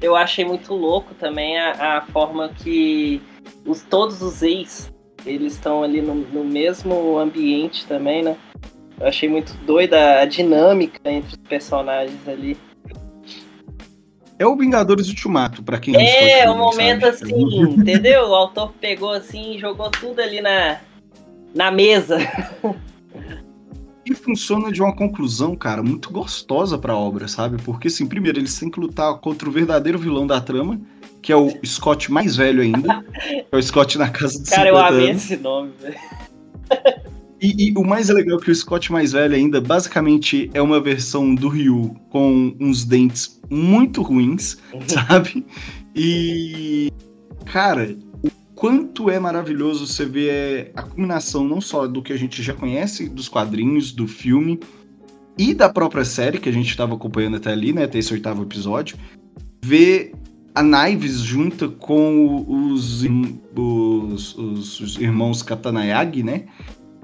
Eu 0.00 0.16
achei 0.16 0.44
muito 0.44 0.74
louco 0.74 1.14
também 1.14 1.58
a, 1.58 1.98
a 1.98 2.02
forma 2.02 2.48
que 2.48 3.20
os, 3.66 3.82
todos 3.82 4.22
os 4.22 4.42
ex, 4.42 4.92
eles 5.24 5.54
estão 5.54 5.82
ali 5.82 6.00
no, 6.00 6.14
no 6.14 6.44
mesmo 6.44 7.18
ambiente 7.18 7.86
também, 7.86 8.22
né? 8.22 8.36
Eu 8.98 9.06
achei 9.06 9.28
muito 9.28 9.54
doida 9.66 10.20
a 10.20 10.24
dinâmica 10.24 11.00
entre 11.10 11.34
os 11.34 11.48
personagens 11.48 12.26
ali. 12.26 12.56
É 14.38 14.46
o 14.46 14.56
Vingadores 14.56 15.08
Ultimato, 15.08 15.62
pra 15.62 15.78
quem 15.78 15.94
É, 15.96 16.50
um 16.50 16.58
momento 16.58 17.02
sabe? 17.06 17.32
assim, 17.32 17.60
entendeu? 17.62 18.28
O 18.28 18.34
autor 18.34 18.72
pegou 18.80 19.10
assim 19.10 19.54
e 19.54 19.58
jogou 19.58 19.90
tudo 19.90 20.20
ali 20.20 20.40
na, 20.40 20.78
na 21.54 21.70
mesa. 21.70 22.18
E 24.04 24.14
funciona 24.14 24.70
de 24.70 24.80
uma 24.82 24.94
conclusão, 24.94 25.56
cara, 25.56 25.82
muito 25.82 26.12
gostosa 26.12 26.78
pra 26.78 26.94
obra, 26.94 27.26
sabe? 27.26 27.60
Porque, 27.62 27.88
assim, 27.88 28.06
primeiro, 28.06 28.38
eles 28.38 28.56
têm 28.58 28.70
que 28.70 28.78
lutar 28.78 29.14
contra 29.18 29.48
o 29.48 29.52
verdadeiro 29.52 29.98
vilão 29.98 30.26
da 30.26 30.40
trama, 30.40 30.80
que 31.22 31.32
é 31.32 31.36
o 31.36 31.50
Scott 31.64 32.12
mais 32.12 32.36
velho 32.36 32.62
ainda. 32.62 33.04
é 33.50 33.56
o 33.56 33.60
Scott 33.62 33.98
na 33.98 34.08
casa 34.08 34.34
50 34.34 34.50
Cara, 34.54 34.68
eu 34.68 34.76
amei 34.78 35.10
anos. 35.10 35.22
esse 35.24 35.36
nome, 35.38 35.72
velho. 35.80 35.96
E, 37.40 37.68
e 37.68 37.74
o 37.76 37.84
mais 37.84 38.08
legal 38.08 38.38
é 38.38 38.42
que 38.42 38.50
o 38.50 38.54
Scott 38.54 38.90
mais 38.90 39.12
velho 39.12 39.34
ainda, 39.34 39.60
basicamente, 39.60 40.50
é 40.54 40.62
uma 40.62 40.80
versão 40.80 41.34
do 41.34 41.48
Ryu 41.48 41.94
com 42.08 42.56
uns 42.58 42.84
dentes 42.84 43.40
muito 43.50 44.02
ruins, 44.02 44.56
sabe? 44.86 45.44
E, 45.94 46.90
cara, 47.44 47.96
o 48.22 48.30
quanto 48.54 49.10
é 49.10 49.18
maravilhoso 49.18 49.86
você 49.86 50.06
ver 50.06 50.72
a 50.74 50.82
combinação 50.82 51.44
não 51.44 51.60
só 51.60 51.86
do 51.86 52.02
que 52.02 52.12
a 52.12 52.16
gente 52.16 52.42
já 52.42 52.54
conhece 52.54 53.08
dos 53.08 53.28
quadrinhos, 53.28 53.92
do 53.92 54.08
filme 54.08 54.58
e 55.38 55.52
da 55.52 55.68
própria 55.68 56.04
série 56.04 56.38
que 56.38 56.48
a 56.48 56.52
gente 56.52 56.70
estava 56.70 56.94
acompanhando 56.94 57.36
até 57.36 57.52
ali, 57.52 57.72
né? 57.72 57.84
Até 57.84 57.98
esse 57.98 58.12
oitavo 58.12 58.42
episódio. 58.42 58.96
Ver 59.62 60.12
a 60.54 60.62
Knives 60.62 61.20
junta 61.20 61.68
com 61.68 62.46
os, 62.72 63.02
os, 63.54 64.34
os, 64.38 64.80
os 64.80 64.96
irmãos 64.96 65.42
Katanayagi, 65.42 66.22
né? 66.22 66.46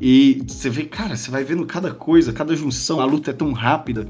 E 0.04 0.42
você 0.48 0.68
vê, 0.68 0.82
cara, 0.82 1.14
você 1.14 1.30
vai 1.30 1.44
vendo 1.44 1.64
cada 1.64 1.94
coisa, 1.94 2.32
cada 2.32 2.56
junção, 2.56 2.98
a 2.98 3.04
luta 3.04 3.30
é 3.30 3.32
tão 3.32 3.52
rápida. 3.52 4.08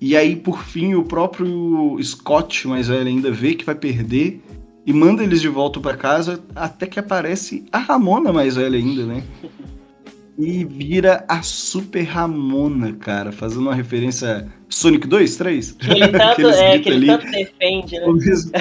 E 0.00 0.16
aí, 0.16 0.36
por 0.36 0.62
fim, 0.62 0.94
o 0.94 1.02
próprio 1.02 1.98
Scott, 2.00 2.68
mais 2.68 2.86
velho, 2.86 3.08
ainda 3.08 3.32
vê 3.32 3.54
que 3.54 3.64
vai 3.64 3.74
perder 3.74 4.40
e 4.86 4.92
manda 4.92 5.24
eles 5.24 5.40
de 5.40 5.48
volta 5.48 5.80
pra 5.80 5.96
casa, 5.96 6.44
até 6.54 6.86
que 6.86 7.00
aparece 7.00 7.64
a 7.72 7.78
Ramona 7.78 8.32
mais 8.32 8.54
velha 8.54 8.78
ainda, 8.78 9.04
né? 9.04 9.24
E 10.38 10.64
vira 10.64 11.24
a 11.26 11.42
Super 11.42 12.04
Ramona, 12.04 12.92
cara, 12.92 13.32
fazendo 13.32 13.62
uma 13.62 13.74
referência 13.74 14.46
a 14.46 14.46
Sonic 14.68 15.08
2, 15.08 15.36
3? 15.36 15.72
Que 15.72 15.90
ele 15.90 16.06
tanto, 16.16 16.48
é, 16.50 16.78
que 16.78 16.88
ele 16.88 17.06
tanto 17.06 17.28
defende, 17.32 17.98
né? 17.98 18.06
Mesmo. 18.12 18.52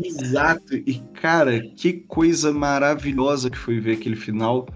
Exato. 0.00 0.76
E, 0.76 1.02
cara, 1.20 1.60
que 1.60 1.92
coisa 1.92 2.52
maravilhosa 2.52 3.50
que 3.50 3.58
foi 3.58 3.80
ver 3.80 3.94
aquele 3.94 4.16
final. 4.16 4.68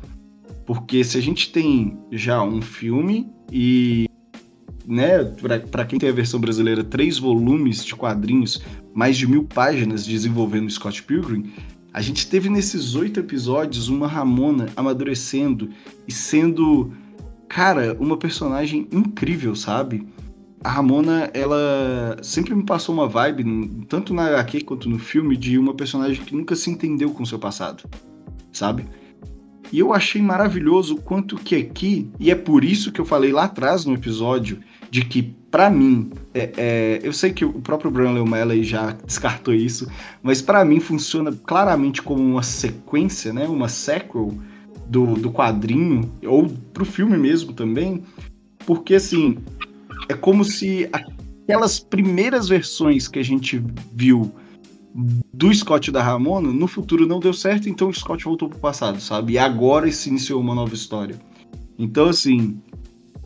Porque 0.66 1.04
se 1.04 1.16
a 1.16 1.22
gente 1.22 1.52
tem 1.52 1.96
já 2.10 2.42
um 2.42 2.60
filme 2.60 3.30
e, 3.52 4.08
né, 4.84 5.24
pra 5.70 5.84
quem 5.84 5.98
tem 5.98 6.08
a 6.08 6.12
versão 6.12 6.40
brasileira, 6.40 6.82
três 6.82 7.18
volumes 7.18 7.84
de 7.84 7.94
quadrinhos, 7.94 8.60
mais 8.92 9.16
de 9.16 9.26
mil 9.26 9.44
páginas 9.44 10.04
desenvolvendo 10.04 10.68
Scott 10.70 11.02
Pilgrim, 11.04 11.52
a 11.92 12.02
gente 12.02 12.28
teve 12.28 12.50
nesses 12.50 12.94
oito 12.94 13.20
episódios 13.20 13.88
uma 13.88 14.06
Ramona 14.06 14.66
amadurecendo 14.76 15.70
e 16.06 16.12
sendo, 16.12 16.92
cara, 17.48 17.96
uma 17.98 18.16
personagem 18.16 18.88
incrível, 18.92 19.54
sabe? 19.54 20.06
a 20.66 20.70
Ramona, 20.70 21.30
ela 21.32 22.16
sempre 22.22 22.52
me 22.52 22.64
passou 22.64 22.92
uma 22.92 23.06
vibe, 23.06 23.84
tanto 23.88 24.12
na 24.12 24.26
HQ 24.26 24.62
quanto 24.64 24.88
no 24.88 24.98
filme, 24.98 25.36
de 25.36 25.56
uma 25.56 25.72
personagem 25.74 26.24
que 26.24 26.34
nunca 26.34 26.56
se 26.56 26.68
entendeu 26.68 27.10
com 27.10 27.22
o 27.22 27.26
seu 27.26 27.38
passado, 27.38 27.84
sabe? 28.52 28.84
E 29.72 29.78
eu 29.78 29.92
achei 29.92 30.22
maravilhoso 30.22 30.94
o 30.94 31.02
quanto 31.02 31.36
que 31.36 31.56
aqui, 31.56 32.08
e 32.18 32.30
é 32.30 32.34
por 32.34 32.64
isso 32.64 32.92
que 32.92 33.00
eu 33.00 33.04
falei 33.04 33.32
lá 33.32 33.44
atrás 33.44 33.84
no 33.84 33.94
episódio, 33.94 34.60
de 34.90 35.04
que, 35.04 35.22
pra 35.50 35.68
mim, 35.68 36.10
é, 36.32 36.52
é, 36.56 37.00
eu 37.02 37.12
sei 37.12 37.32
que 37.32 37.44
o 37.44 37.52
próprio 37.54 37.90
Brian 37.90 38.20
O'Malley 38.22 38.62
já 38.62 38.92
descartou 38.92 39.52
isso, 39.52 39.90
mas 40.22 40.40
pra 40.40 40.64
mim 40.64 40.80
funciona 40.80 41.32
claramente 41.32 42.00
como 42.00 42.22
uma 42.22 42.42
sequência, 42.42 43.32
né? 43.32 43.46
Uma 43.46 43.68
sequel 43.68 44.32
do, 44.88 45.14
do 45.14 45.30
quadrinho, 45.30 46.10
ou 46.24 46.48
pro 46.72 46.84
filme 46.84 47.16
mesmo 47.16 47.52
também, 47.52 48.02
porque 48.64 48.94
assim, 48.94 49.38
é 50.08 50.14
como 50.14 50.44
se 50.44 50.88
aquelas 50.92 51.80
primeiras 51.80 52.48
versões 52.48 53.08
que 53.08 53.18
a 53.18 53.24
gente 53.24 53.62
viu 53.92 54.32
do 55.32 55.52
Scott 55.52 55.90
e 55.90 55.92
da 55.92 56.02
Ramona, 56.02 56.50
no 56.50 56.66
futuro 56.66 57.06
não 57.06 57.20
deu 57.20 57.34
certo, 57.34 57.68
então 57.68 57.88
o 57.88 57.94
Scott 57.94 58.24
voltou 58.24 58.48
pro 58.48 58.58
passado, 58.58 58.98
sabe? 59.00 59.34
E 59.34 59.38
agora 59.38 59.90
se 59.92 60.08
iniciou 60.08 60.40
uma 60.40 60.54
nova 60.54 60.74
história. 60.74 61.20
Então, 61.78 62.08
assim, 62.08 62.58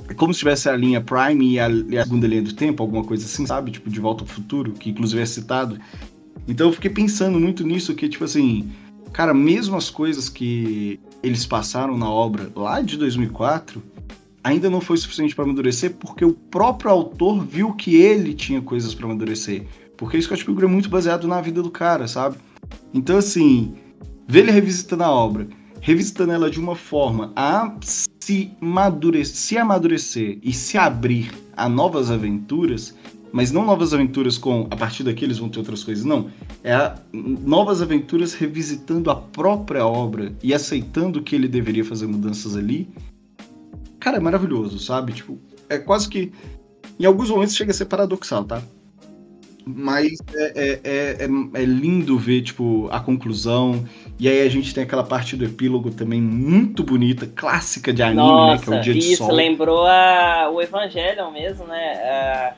é 0.09 0.15
como 0.15 0.35
se 0.35 0.41
tivesse 0.41 0.69
a 0.69 0.77
linha 0.77 1.01
Prime 1.01 1.53
e 1.53 1.61
a, 1.61 1.69
e 1.69 1.97
a 1.97 2.03
segunda 2.03 2.27
linha 2.27 2.43
do 2.43 2.53
tempo, 2.53 2.83
alguma 2.83 3.05
coisa 3.05 3.25
assim, 3.25 3.47
sabe? 3.47 3.71
Tipo, 3.71 3.89
de 3.89 4.01
volta 4.01 4.25
ao 4.25 4.27
futuro, 4.27 4.73
que 4.73 4.91
inclusive 4.91 5.23
é 5.23 5.27
citado. 5.27 5.79
Então 6.49 6.67
eu 6.67 6.73
fiquei 6.73 6.91
pensando 6.91 7.39
muito 7.39 7.65
nisso, 7.65 7.95
que, 7.95 8.09
tipo 8.09 8.25
assim, 8.25 8.69
cara, 9.13 9.33
mesmo 9.33 9.77
as 9.77 9.89
coisas 9.89 10.29
que 10.29 10.99
eles 11.23 11.47
passaram 11.47 11.97
na 11.97 12.11
obra 12.11 12.51
lá 12.57 12.81
de 12.81 12.97
2004 12.97 13.81
ainda 14.43 14.69
não 14.69 14.81
foi 14.81 14.97
suficiente 14.97 15.37
para 15.37 15.45
amadurecer, 15.45 15.95
porque 15.95 16.25
o 16.25 16.33
próprio 16.33 16.91
autor 16.91 17.45
viu 17.45 17.75
que 17.75 17.95
ele 17.97 18.35
tinha 18.35 18.61
coisas 18.61 18.93
para 18.93 19.07
amadurecer. 19.07 19.67
Porque 20.01 20.21
Scott 20.23 20.47
Pilgrim 20.47 20.65
é 20.65 20.71
muito 20.71 20.89
baseado 20.89 21.29
na 21.29 21.43
vida 21.43 21.63
do 21.63 21.71
cara, 21.71 22.09
sabe? 22.09 22.39
Então, 22.95 23.19
assim, 23.19 23.75
ver 24.27 24.41
ele 24.41 24.51
revisitando 24.51 25.05
a 25.05 25.11
obra, 25.11 25.47
revisitando 25.79 26.33
ela 26.33 26.51
de 26.51 26.59
uma 26.59 26.75
forma 26.75 27.31
a 27.37 27.77
se 28.19 28.51
amadurecer, 28.63 29.37
se 29.37 29.59
amadurecer 29.59 30.39
e 30.43 30.55
se 30.55 30.79
abrir 30.79 31.31
a 31.55 31.69
novas 31.69 32.11
aventuras, 32.11 32.97
mas 33.31 33.53
não 33.53 33.63
novas 33.63 33.93
aventuras 33.93 34.39
com 34.39 34.67
a 34.71 34.77
partir 34.77 35.05
daqui 35.05 35.23
eles 35.23 35.37
vão 35.37 35.51
ter 35.51 35.59
outras 35.59 35.85
coisas, 35.85 36.03
não. 36.03 36.31
É 36.65 36.73
a, 36.73 36.99
novas 37.13 37.83
aventuras 37.83 38.33
revisitando 38.33 39.11
a 39.11 39.17
própria 39.17 39.87
obra 39.87 40.35
e 40.43 40.55
aceitando 40.55 41.23
que 41.23 41.37
ele 41.37 41.47
deveria 41.47 41.85
fazer 41.85 42.07
mudanças 42.07 42.57
ali. 42.57 42.89
Cara, 43.99 44.17
é 44.17 44.21
maravilhoso, 44.21 44.79
sabe? 44.79 45.13
Tipo, 45.13 45.39
é 45.69 45.77
quase 45.77 46.09
que. 46.09 46.33
Em 46.99 47.05
alguns 47.05 47.29
momentos 47.29 47.55
chega 47.55 47.71
a 47.71 47.75
ser 47.75 47.85
paradoxal, 47.85 48.45
tá? 48.45 48.63
Mas 49.67 50.19
é, 50.35 50.53
é, 50.55 50.81
é, 50.85 51.29
é, 51.55 51.65
lindo 51.65 52.19
ver, 52.19 52.43
tipo, 52.43 52.89
a 52.91 53.01
conclusão. 53.01 53.85
E 54.19 54.29
aí 54.29 54.43
a 54.43 54.49
gente 54.49 54.75
tem 54.75 54.85
aquela 54.85 55.05
parte 55.05 55.37
do 55.37 55.45
epílogo 55.45 55.91
também 55.91 56.21
muito 56.21 56.83
bonita, 56.83 57.27
clássica 57.27 57.93
de 57.93 58.03
anime, 58.03 58.23
Nossa, 58.23 58.71
né? 58.71 58.81
Que 58.83 58.89
é 58.89 58.93
o 58.93 58.95
dia 58.95 58.99
isso, 58.99 59.09
de 59.09 59.17
sol. 59.17 59.33
lembrou 59.33 59.87
a, 59.87 60.51
o 60.51 60.61
Evangelion 60.61 61.31
mesmo, 61.31 61.67
né? 61.67 61.93
A, 61.95 62.55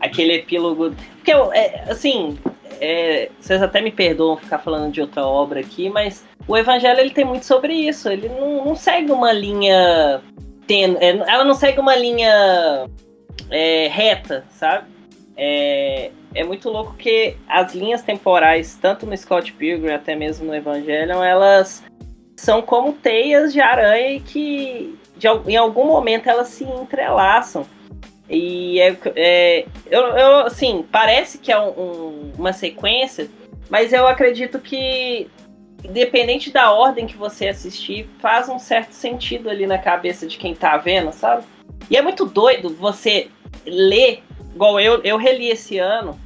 aquele 0.00 0.34
epílogo. 0.34 0.94
Porque, 1.16 1.32
é, 1.32 1.84
assim, 1.90 2.38
é, 2.80 3.30
vocês 3.40 3.62
até 3.62 3.80
me 3.80 3.90
perdoam 3.90 4.36
ficar 4.36 4.58
falando 4.58 4.92
de 4.92 5.00
outra 5.00 5.26
obra 5.26 5.60
aqui, 5.60 5.88
mas 5.88 6.24
o 6.46 6.56
Evangelho 6.56 7.00
ele 7.00 7.10
tem 7.10 7.24
muito 7.24 7.46
sobre 7.46 7.72
isso. 7.72 8.08
Ele 8.08 8.28
não, 8.28 8.64
não 8.64 8.76
segue 8.76 9.12
uma 9.12 9.32
linha. 9.32 10.20
Ten, 10.66 10.96
ela 11.00 11.44
não 11.44 11.54
segue 11.54 11.80
uma 11.80 11.96
linha 11.96 12.88
é, 13.50 13.88
reta, 13.88 14.44
sabe? 14.50 14.86
É, 15.36 16.10
é 16.34 16.44
muito 16.44 16.68
louco 16.68 16.94
que 16.94 17.36
as 17.48 17.74
linhas 17.74 18.02
temporais, 18.02 18.78
tanto 18.80 19.06
no 19.06 19.16
Scott 19.16 19.52
Pilgrim 19.52 19.92
até 19.92 20.14
mesmo 20.14 20.46
no 20.46 20.54
Evangelion, 20.54 21.22
elas 21.22 21.82
são 22.36 22.62
como 22.62 22.92
teias 22.92 23.52
de 23.52 23.60
aranha 23.60 24.20
que 24.20 24.98
de, 25.16 25.28
em 25.46 25.56
algum 25.56 25.86
momento 25.86 26.28
elas 26.28 26.48
se 26.48 26.64
entrelaçam. 26.64 27.66
E 28.28 28.80
é, 28.80 28.96
é 29.14 29.66
eu, 29.90 30.00
eu, 30.00 30.36
assim, 30.46 30.84
parece 30.90 31.38
que 31.38 31.52
é 31.52 31.58
um, 31.58 31.68
um, 31.68 32.32
uma 32.38 32.52
sequência, 32.52 33.28
mas 33.68 33.92
eu 33.92 34.06
acredito 34.06 34.58
que, 34.58 35.28
independente 35.84 36.50
da 36.50 36.72
ordem 36.72 37.06
que 37.06 37.16
você 37.16 37.48
assistir, 37.48 38.08
faz 38.20 38.48
um 38.48 38.58
certo 38.58 38.92
sentido 38.92 39.50
ali 39.50 39.66
na 39.66 39.78
cabeça 39.78 40.26
de 40.26 40.38
quem 40.38 40.54
tá 40.54 40.76
vendo, 40.76 41.12
sabe? 41.12 41.44
E 41.90 41.96
é 41.96 42.02
muito 42.02 42.24
doido 42.24 42.70
você 42.70 43.28
ler 43.66 44.22
Igual 44.54 44.78
eu, 44.80 45.02
eu 45.02 45.16
reli 45.16 45.48
esse 45.48 45.78
ano. 45.78 46.18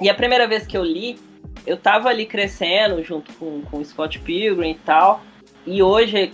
E 0.00 0.08
a 0.08 0.14
primeira 0.14 0.46
vez 0.46 0.66
que 0.66 0.76
eu 0.76 0.84
li, 0.84 1.18
eu 1.66 1.76
tava 1.76 2.08
ali 2.08 2.24
crescendo 2.24 3.02
junto 3.02 3.32
com, 3.34 3.62
com 3.62 3.78
o 3.78 3.84
Scott 3.84 4.18
Pilgrim 4.20 4.70
e 4.70 4.78
tal. 4.78 5.20
E 5.66 5.82
hoje, 5.82 6.32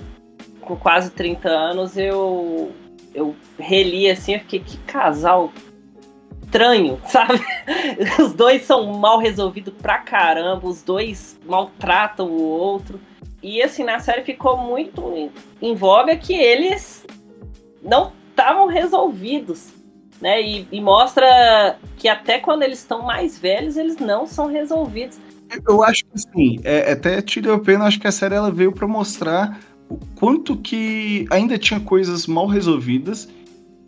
com 0.61 0.77
quase 0.77 1.11
30 1.11 1.49
anos, 1.49 1.97
eu, 1.97 2.73
eu 3.15 3.35
reli 3.59 4.11
assim, 4.11 4.35
eu 4.35 4.41
fiquei, 4.41 4.61
que 4.61 4.77
casal 4.79 5.53
estranho, 6.43 7.01
sabe? 7.07 7.41
Os 8.21 8.33
dois 8.33 8.63
são 8.63 8.93
mal 8.95 9.19
resolvidos 9.19 9.75
pra 9.75 9.99
caramba, 9.99 10.67
os 10.67 10.83
dois 10.83 11.39
maltratam 11.45 12.29
o 12.29 12.43
outro. 12.43 13.01
E 13.43 13.61
assim, 13.61 13.83
na 13.83 13.99
série 13.99 14.23
ficou 14.23 14.57
muito 14.57 15.31
em 15.61 15.75
voga 15.75 16.17
que 16.17 16.33
eles 16.33 17.05
não 17.83 18.13
estavam 18.31 18.67
resolvidos 18.67 19.73
né? 20.21 20.43
E, 20.43 20.67
e 20.71 20.81
mostra 20.81 21.79
que 21.97 22.09
até 22.09 22.39
quando 22.39 22.63
eles 22.63 22.79
estão 22.79 23.03
mais 23.03 23.39
velhos, 23.39 23.77
eles 23.77 23.97
não 23.99 24.27
são 24.27 24.47
resolvidos. 24.47 25.19
Eu 25.69 25.83
acho 25.83 26.05
que 26.07 26.19
sim. 26.19 26.59
É, 26.65 26.93
até 26.93 27.21
tira 27.23 27.55
a 27.55 27.59
pena, 27.59 27.85
acho 27.85 28.01
que 28.01 28.07
a 28.07 28.13
série 28.13 28.35
ela 28.35 28.51
veio 28.51 28.73
para 28.73 28.89
mostrar 28.89 29.61
o 29.89 29.99
quanto 30.15 30.57
que 30.57 31.27
ainda 31.31 31.59
tinha 31.59 31.79
coisas 31.79 32.27
mal 32.27 32.47
resolvidas 32.47 33.29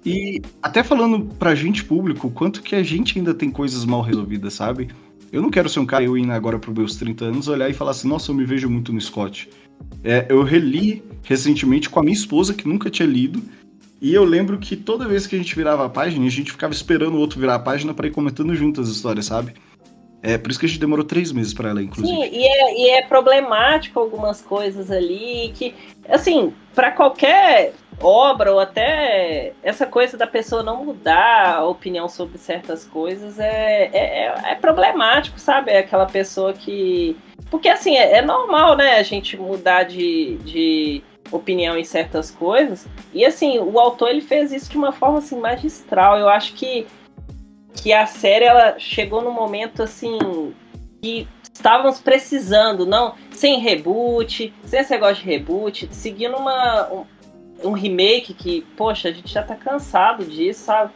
e 0.05 0.41
até 0.63 0.85
falando 0.85 1.25
pra 1.35 1.55
gente 1.55 1.85
público, 1.85 2.31
quanto 2.31 2.63
que 2.63 2.77
a 2.77 2.83
gente 2.83 3.19
ainda 3.19 3.35
tem 3.35 3.51
coisas 3.51 3.85
mal 3.85 4.03
resolvidas, 4.03 4.55
sabe? 4.55 4.89
Eu 5.33 5.43
não 5.43 5.51
quero 5.51 5.69
ser 5.69 5.81
um 5.81 5.87
cara, 5.87 6.05
eu 6.05 6.17
indo 6.17 6.33
agora 6.33 6.59
pros 6.59 6.77
meus 6.77 6.97
30 6.97 7.25
anos, 7.25 7.49
olhar 7.49 7.69
e 7.69 7.75
falar 7.75 7.91
assim, 7.91 8.07
nossa, 8.07 8.31
eu 8.31 8.35
me 8.35 8.45
vejo 8.45 8.71
muito 8.71 8.93
no 8.93 9.01
Scott. 9.01 9.49
É, 10.05 10.27
eu 10.29 10.45
reli 10.45 11.03
recentemente 11.25 11.91
com 11.91 11.99
a 11.99 12.03
minha 12.03 12.15
esposa, 12.15 12.55
que 12.55 12.69
nunca 12.69 12.89
tinha 12.89 13.09
lido, 13.09 13.43
e 14.07 14.15
eu 14.15 14.23
lembro 14.23 14.57
que 14.57 14.77
toda 14.77 15.09
vez 15.09 15.27
que 15.27 15.35
a 15.35 15.39
gente 15.39 15.53
virava 15.57 15.85
a 15.85 15.89
página, 15.89 16.25
a 16.25 16.31
gente 16.31 16.53
ficava 16.53 16.73
esperando 16.73 17.17
o 17.17 17.19
outro 17.19 17.41
virar 17.41 17.57
a 17.57 17.59
página 17.59 17.93
para 17.93 18.07
ir 18.07 18.13
comentando 18.13 18.55
junto 18.55 18.81
as 18.81 18.87
histórias, 18.87 19.27
sabe? 19.27 19.55
É 20.23 20.39
por 20.39 20.49
isso 20.49 20.61
que 20.61 20.67
a 20.67 20.69
gente 20.69 20.79
demorou 20.79 21.05
três 21.05 21.33
meses 21.33 21.53
para 21.53 21.71
ela, 21.71 21.83
inclusive. 21.83 22.17
Sim, 22.17 22.31
e 22.33 22.47
é, 22.47 22.81
e 22.81 22.91
é 22.91 23.03
problemático 23.03 23.99
algumas 23.99 24.41
coisas 24.41 24.93
ali 24.93 25.53
que, 25.57 25.75
assim, 26.09 26.55
para 26.73 26.93
qualquer 26.93 27.75
obra 28.01 28.53
ou 28.53 28.61
até 28.61 29.55
essa 29.61 29.87
coisa 29.87 30.17
da 30.17 30.27
pessoa 30.29 30.63
não 30.63 30.85
mudar 30.85 31.57
a 31.57 31.65
opinião 31.65 32.09
sobre 32.09 32.39
certas 32.39 32.85
coisas 32.85 33.41
é, 33.41 33.91
é, 33.93 34.27
é, 34.29 34.53
é 34.53 34.55
problemático, 34.55 35.41
sabe? 35.41 35.73
É 35.73 35.79
aquela 35.79 36.07
pessoa 36.07 36.53
que. 36.53 37.17
Porque, 37.51 37.69
assim, 37.69 37.97
é, 37.97 38.19
é 38.19 38.23
normal, 38.23 38.77
né, 38.77 38.99
a 38.99 39.03
gente 39.03 39.37
mudar 39.37 39.83
de, 39.83 40.37
de 40.45 41.03
opinião 41.31 41.77
em 41.77 41.85
certas 41.85 42.31
coisas. 42.31 42.87
E 43.13 43.25
assim, 43.25 43.59
o 43.59 43.79
autor 43.79 44.11
ele 44.11 44.21
fez 44.21 44.53
isso 44.53 44.71
de 44.71 44.77
uma 44.77 44.93
forma 44.93 45.19
assim 45.19 45.39
magistral. 45.39 46.19
Eu 46.19 46.29
acho 46.29 46.55
que 46.55 46.87
que 47.75 47.93
a 47.93 48.07
série 48.07 48.47
ela 48.47 48.79
chegou 48.79 49.21
no 49.21 49.31
momento 49.31 49.83
assim 49.83 50.19
que 51.03 51.29
estávamos 51.53 52.01
precisando, 52.01 52.87
não 52.87 53.15
sem 53.31 53.61
reboot, 53.61 54.53
sem 54.65 54.81
esse 54.81 54.91
negócio 54.91 55.17
de 55.17 55.31
reboot, 55.31 55.89
seguindo 55.91 56.37
uma 56.37 56.91
um, 56.91 57.05
um 57.63 57.73
remake 57.73 58.33
que, 58.35 58.63
poxa, 58.77 59.09
a 59.09 59.13
gente 59.13 59.33
já 59.33 59.43
tá 59.43 59.55
cansado 59.55 60.25
disso, 60.25 60.65
sabe? 60.65 60.93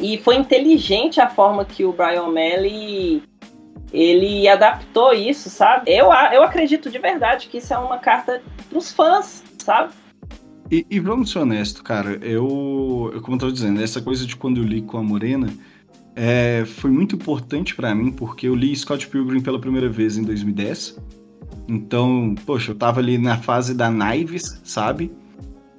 E 0.00 0.16
foi 0.18 0.36
inteligente 0.36 1.20
a 1.20 1.28
forma 1.28 1.64
que 1.64 1.84
o 1.84 1.92
Brian 1.92 2.22
O'Malley 2.22 3.22
ele 3.92 4.48
adaptou 4.48 5.12
isso, 5.12 5.50
sabe? 5.50 5.90
Eu, 5.90 6.06
eu 6.32 6.42
acredito 6.42 6.90
de 6.90 6.98
verdade 6.98 7.48
que 7.48 7.58
isso 7.58 7.72
é 7.72 7.78
uma 7.78 7.98
carta 7.98 8.42
pros 8.68 8.92
fãs, 8.92 9.42
sabe? 9.58 9.92
E, 10.70 10.86
e 10.88 11.00
vamos 11.00 11.32
ser 11.32 11.40
honestos, 11.40 11.82
cara, 11.82 12.18
eu, 12.22 13.20
como 13.22 13.36
eu 13.36 13.40
tô 13.40 13.50
dizendo, 13.50 13.82
essa 13.82 14.00
coisa 14.00 14.24
de 14.24 14.36
quando 14.36 14.58
eu 14.58 14.64
li 14.64 14.80
com 14.80 14.98
a 14.98 15.02
Morena 15.02 15.48
é, 16.14 16.64
foi 16.64 16.90
muito 16.90 17.16
importante 17.16 17.74
para 17.74 17.94
mim, 17.94 18.12
porque 18.12 18.46
eu 18.46 18.54
li 18.54 18.74
Scott 18.76 19.08
Pilgrim 19.08 19.40
pela 19.40 19.58
primeira 19.58 19.88
vez 19.88 20.16
em 20.16 20.22
2010. 20.22 21.00
Então, 21.68 22.34
poxa, 22.46 22.72
eu 22.72 22.74
tava 22.74 23.00
ali 23.00 23.16
na 23.18 23.38
fase 23.38 23.74
da 23.74 23.90
Knives, 23.90 24.60
sabe? 24.64 25.12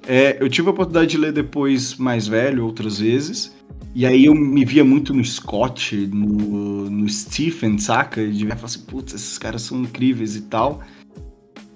É, 0.06 0.36
eu 0.40 0.48
tive 0.48 0.68
a 0.68 0.72
oportunidade 0.72 1.10
de 1.10 1.18
ler 1.18 1.32
depois 1.32 1.94
mais 1.96 2.26
velho, 2.26 2.64
outras 2.64 2.98
vezes. 2.98 3.54
E 3.94 4.06
aí 4.06 4.24
eu 4.24 4.34
me 4.34 4.64
via 4.64 4.84
muito 4.84 5.12
no 5.12 5.24
Scott, 5.24 5.94
no, 6.06 6.88
no 6.88 7.08
Stephen, 7.08 7.78
saca? 7.78 8.26
De 8.26 8.44
ver 8.44 8.56
falar 8.56 8.66
assim, 8.66 8.80
putz, 8.80 9.14
esses 9.14 9.36
caras 9.36 9.62
são 9.62 9.82
incríveis 9.82 10.34
e 10.34 10.42
tal. 10.42 10.80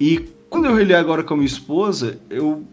E 0.00 0.24
quando 0.48 0.66
eu 0.66 0.74
reli 0.74 0.94
agora 0.94 1.22
com 1.22 1.34
a 1.34 1.36
minha 1.36 1.46
esposa, 1.46 2.18
eu 2.30 2.64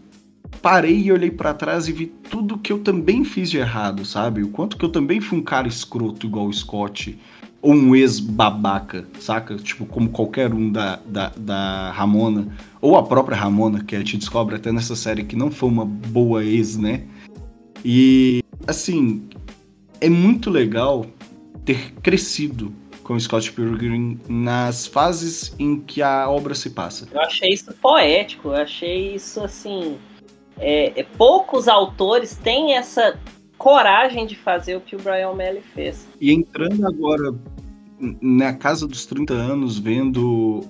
parei 0.62 1.02
e 1.02 1.12
olhei 1.12 1.30
para 1.30 1.52
trás 1.52 1.88
e 1.88 1.92
vi 1.92 2.06
tudo 2.06 2.56
que 2.56 2.72
eu 2.72 2.78
também 2.78 3.22
fiz 3.22 3.50
de 3.50 3.58
errado, 3.58 4.04
sabe? 4.04 4.42
O 4.42 4.48
quanto 4.48 4.78
que 4.78 4.84
eu 4.84 4.88
também 4.88 5.20
fui 5.20 5.38
um 5.38 5.42
cara 5.42 5.68
escroto 5.68 6.26
igual 6.26 6.46
o 6.46 6.52
Scott. 6.52 7.18
Ou 7.60 7.74
um 7.74 7.94
ex-babaca, 7.94 9.06
saca? 9.18 9.56
Tipo, 9.56 9.86
como 9.86 10.10
qualquer 10.10 10.52
um 10.52 10.70
da, 10.70 11.00
da, 11.06 11.32
da 11.36 11.92
Ramona. 11.92 12.48
Ou 12.80 12.96
a 12.96 13.02
própria 13.02 13.36
Ramona, 13.36 13.82
que 13.82 13.96
a 13.96 13.98
gente 13.98 14.18
descobre 14.18 14.56
até 14.56 14.70
nessa 14.70 14.96
série 14.96 15.24
que 15.24 15.36
não 15.36 15.50
foi 15.50 15.68
uma 15.68 15.84
boa 15.84 16.44
ex, 16.44 16.76
né? 16.76 17.04
E, 17.84 18.43
assim, 18.66 19.28
é 20.00 20.08
muito 20.08 20.50
legal 20.50 21.06
ter 21.64 21.92
crescido 22.02 22.72
com 23.02 23.18
Scott 23.20 23.52
Pilgrim 23.52 24.18
nas 24.28 24.86
fases 24.86 25.54
em 25.58 25.80
que 25.80 26.02
a 26.02 26.28
obra 26.28 26.54
se 26.54 26.70
passa. 26.70 27.06
Eu 27.12 27.20
achei 27.20 27.50
isso 27.50 27.72
poético, 27.74 28.48
eu 28.48 28.56
achei 28.56 29.14
isso 29.14 29.42
assim. 29.42 29.98
É, 30.58 31.00
é, 31.00 31.02
poucos 31.02 31.68
autores 31.68 32.36
têm 32.36 32.74
essa 32.74 33.18
coragem 33.58 34.26
de 34.26 34.34
fazer 34.34 34.76
o 34.76 34.80
que 34.80 34.96
o 34.96 34.98
Brian 34.98 35.30
O'Malley 35.30 35.62
fez. 35.74 36.08
E 36.20 36.32
entrando 36.32 36.86
agora 36.86 37.34
na 38.20 38.54
casa 38.54 38.86
dos 38.86 39.06
30 39.06 39.34
anos, 39.34 39.78
vendo 39.78 40.62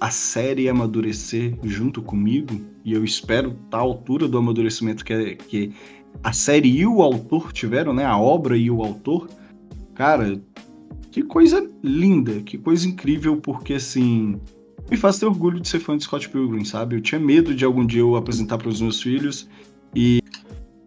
a 0.00 0.10
série 0.10 0.68
amadurecer 0.68 1.56
junto 1.62 2.02
comigo, 2.02 2.60
e 2.84 2.92
eu 2.92 3.04
espero 3.04 3.50
estar 3.50 3.60
tá 3.70 3.78
à 3.78 3.80
altura 3.80 4.26
do 4.26 4.36
amadurecimento 4.38 5.04
que, 5.04 5.36
que 5.36 5.72
a 6.22 6.32
série 6.32 6.68
e 6.68 6.86
o 6.86 7.02
autor 7.02 7.52
tiveram, 7.52 7.92
né? 7.92 8.04
A 8.04 8.18
obra 8.18 8.56
e 8.56 8.70
o 8.70 8.82
autor. 8.82 9.28
Cara, 9.94 10.40
que 11.10 11.22
coisa 11.22 11.70
linda, 11.82 12.40
que 12.40 12.56
coisa 12.56 12.88
incrível, 12.88 13.36
porque 13.36 13.74
assim. 13.74 14.40
Me 14.90 14.96
faz 14.96 15.18
ter 15.18 15.26
orgulho 15.26 15.60
de 15.60 15.68
ser 15.68 15.78
fã 15.78 15.96
de 15.96 16.04
Scott 16.04 16.28
Pilgrim, 16.28 16.64
sabe? 16.64 16.96
Eu 16.96 17.00
tinha 17.00 17.20
medo 17.20 17.54
de 17.54 17.64
algum 17.64 17.86
dia 17.86 18.00
eu 18.00 18.16
apresentar 18.16 18.58
para 18.58 18.68
os 18.68 18.80
meus 18.80 19.00
filhos 19.00 19.48
e. 19.94 20.20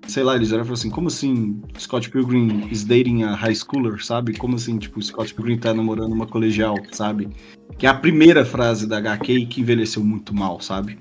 Sei 0.08 0.24
lá, 0.24 0.36
eles 0.36 0.52
olharam 0.52 0.74
assim: 0.74 0.90
como 0.90 1.08
assim 1.08 1.62
Scott 1.78 2.10
Pilgrim 2.10 2.68
is 2.72 2.84
dating 2.84 3.24
a 3.24 3.34
high 3.34 3.56
schooler, 3.56 4.04
sabe? 4.04 4.38
Como 4.38 4.56
assim, 4.56 4.78
tipo, 4.78 5.02
Scott 5.02 5.34
Pilgrim 5.34 5.58
tá 5.58 5.74
namorando 5.74 6.14
uma 6.14 6.28
colegial, 6.28 6.76
sabe? 6.92 7.30
Que 7.78 7.88
é 7.88 7.90
a 7.90 7.94
primeira 7.94 8.46
frase 8.46 8.88
da 8.88 8.98
HQ 8.98 9.48
que 9.48 9.62
envelheceu 9.62 10.04
muito 10.04 10.34
mal, 10.34 10.60
sabe? 10.62 10.98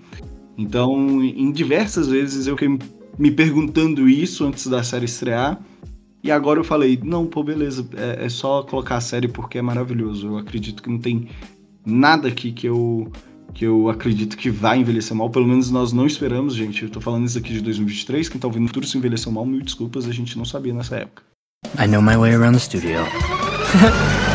Então, 0.57 1.23
em 1.23 1.51
diversas 1.51 2.09
vezes 2.09 2.47
eu 2.47 2.57
fiquei 2.57 2.79
me 3.19 3.31
perguntando 3.31 4.09
isso 4.09 4.45
antes 4.45 4.67
da 4.67 4.83
série 4.83 5.05
estrear. 5.05 5.61
E 6.23 6.31
agora 6.31 6.59
eu 6.59 6.65
falei, 6.65 6.99
não, 7.03 7.27
pô, 7.27 7.43
beleza, 7.43 7.87
é, 7.97 8.25
é, 8.25 8.29
só 8.29 8.63
colocar 8.63 8.97
a 8.97 9.01
série 9.01 9.29
porque 9.29 9.59
é 9.59 9.63
maravilhoso. 9.63 10.29
Eu 10.29 10.39
acredito 10.39 10.83
que 10.83 10.89
não 10.89 10.99
tem 10.99 11.29
nada 11.85 12.29
aqui 12.29 12.51
que 12.51 12.67
eu 12.67 13.13
que 13.53 13.65
eu 13.65 13.89
acredito 13.89 14.37
que 14.37 14.51
vai 14.51 14.79
envelhecer 14.79 15.17
mal. 15.17 15.31
Pelo 15.31 15.47
menos 15.47 15.71
nós 15.71 15.93
não 15.93 16.07
esperamos, 16.07 16.57
gente. 16.57 16.83
Eu 16.83 16.91
tô 16.91 17.01
falando 17.01 17.27
isso 17.27 17.39
aqui 17.39 17.53
de 17.53 17.61
2023. 17.61 18.29
Quem 18.29 18.41
tá 18.41 18.49
ouvindo 18.49 18.63
no 18.63 18.69
futuro 18.69 18.87
se 18.87 18.99
envelheceu 18.99 19.31
mal, 19.31 19.47
mil 19.47 19.61
desculpas, 19.63 20.09
a 20.09 20.13
gente 20.13 20.37
não 20.37 20.45
sabia 20.45 20.75
nessa 20.75 20.97
época. 20.97 21.23
I 21.79 21.87
know 21.87 22.03
my 22.03 22.17
way 22.17 22.35
around 22.35 22.55
the 22.55 22.59
studio. 22.59 22.99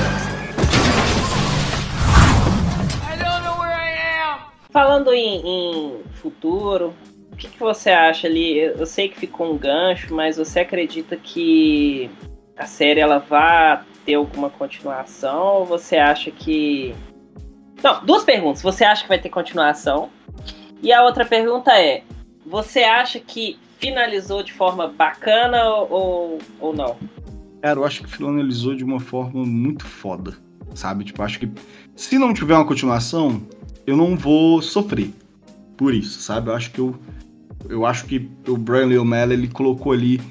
Falando 4.72 5.12
em, 5.12 5.42
em 5.46 5.94
futuro, 6.14 6.94
que, 7.40 7.48
que, 7.48 7.60
você 7.60 7.90
acha 7.90 8.28
ali? 8.28 8.60
Eu 8.60 8.86
sei 8.86 9.10
que 9.10 9.20
ficou 9.20 9.54
um 9.54 9.58
gancho, 9.58 10.14
mas 10.14 10.38
você 10.38 10.60
acredita 10.60 11.16
que 11.16 12.10
a 12.58 12.66
série 12.66 13.00
ela 13.00 13.20
vai 13.20 13.82
ter 14.06 14.16
alguma 14.16 14.50
continuação? 14.50 15.60
Ou 15.60 15.66
você 15.66 15.98
acha 15.98 16.30
que 16.30 16.94
não, 17.84 18.04
duas 18.04 18.24
perguntas. 18.24 18.62
Você 18.62 18.84
acha 18.84 19.04
que 19.04 19.10
vai 19.10 19.20
ter 19.20 19.30
continuação? 19.30 20.10
E 20.82 20.92
a 20.92 21.04
outra 21.04 21.26
pergunta 21.26 21.72
é: 21.72 22.04
você 22.46 22.82
acha 22.82 23.20
que 23.20 23.58
finalizou 23.78 24.44
de 24.44 24.52
forma 24.52 24.88
bacana 24.88 25.64
ou, 25.66 26.40
ou 26.60 26.74
não? 26.74 26.98
Cara, 27.62 27.80
eu 27.80 27.86
acho 27.86 28.04
que 28.04 28.10
finalizou 28.10 28.76
de 28.76 28.84
uma 28.84 29.00
forma 29.00 29.46
muito 29.46 29.86
foda, 29.86 30.38
sabe? 30.74 31.06
Tipo, 31.06 31.24
acho 31.24 31.40
que 31.40 31.50
se 31.96 32.18
não 32.18 32.34
tiver 32.34 32.56
uma 32.56 32.66
continuação, 32.66 33.42
eu 33.86 33.96
não 33.96 34.16
vou 34.16 34.62
sofrer 34.62 35.12
por 35.78 35.94
isso, 35.94 36.22
sabe? 36.22 36.50
Eu 36.50 36.56
acho 36.56 36.72
que 36.72 36.80
eu, 36.80 36.98
eu 37.68 37.86
acho 37.86 38.06
que 38.06 38.30
o 38.48 38.56
Brian 38.56 39.02
O'Malley, 39.02 39.38
ele 39.38 39.48
colocou 39.48 39.92
ali 39.92 40.22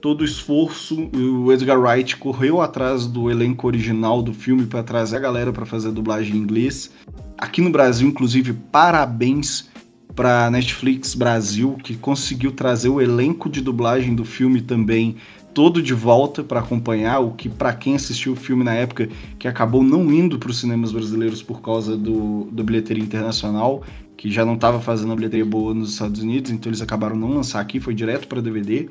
todo 0.00 0.22
o 0.22 0.24
esforço, 0.24 1.08
o 1.14 1.52
Edgar 1.52 1.80
Wright 1.80 2.16
correu 2.16 2.60
atrás 2.60 3.06
do 3.06 3.30
elenco 3.30 3.68
original 3.68 4.20
do 4.20 4.34
filme 4.34 4.66
para 4.66 4.82
trazer 4.82 5.16
a 5.16 5.20
galera 5.20 5.52
para 5.52 5.64
fazer 5.64 5.88
a 5.88 5.92
dublagem 5.92 6.34
em 6.34 6.38
inglês. 6.38 6.90
Aqui 7.38 7.60
no 7.60 7.70
Brasil, 7.70 8.08
inclusive, 8.08 8.52
parabéns 8.52 9.70
para 10.14 10.50
Netflix 10.50 11.14
Brasil 11.14 11.76
que 11.82 11.96
conseguiu 11.96 12.52
trazer 12.52 12.88
o 12.88 13.00
elenco 13.00 13.48
de 13.48 13.60
dublagem 13.60 14.14
do 14.14 14.24
filme 14.24 14.60
também 14.60 15.16
todo 15.54 15.82
de 15.82 15.94
volta 15.94 16.42
para 16.42 16.60
acompanhar 16.60 17.20
o 17.20 17.32
que 17.32 17.48
para 17.48 17.72
quem 17.72 17.94
assistiu 17.94 18.32
o 18.32 18.36
filme 18.36 18.64
na 18.64 18.74
época 18.74 19.08
que 19.38 19.46
acabou 19.46 19.82
não 19.82 20.12
indo 20.12 20.38
para 20.38 20.50
os 20.50 20.60
cinemas 20.60 20.92
brasileiros 20.92 21.42
por 21.42 21.60
causa 21.60 21.96
do, 21.96 22.44
do 22.50 22.64
bilheteria 22.64 23.02
internacional 23.02 23.82
que 24.16 24.30
já 24.30 24.44
não 24.44 24.54
estava 24.54 24.80
fazendo 24.80 25.10
uma 25.10 25.16
bilheteria 25.16 25.44
boa 25.44 25.74
nos 25.74 25.92
Estados 25.92 26.22
Unidos 26.22 26.50
então 26.50 26.70
eles 26.70 26.80
acabaram 26.80 27.16
não 27.16 27.34
lançar 27.34 27.60
aqui 27.60 27.80
foi 27.80 27.94
direto 27.94 28.28
para 28.28 28.40
DVD 28.40 28.88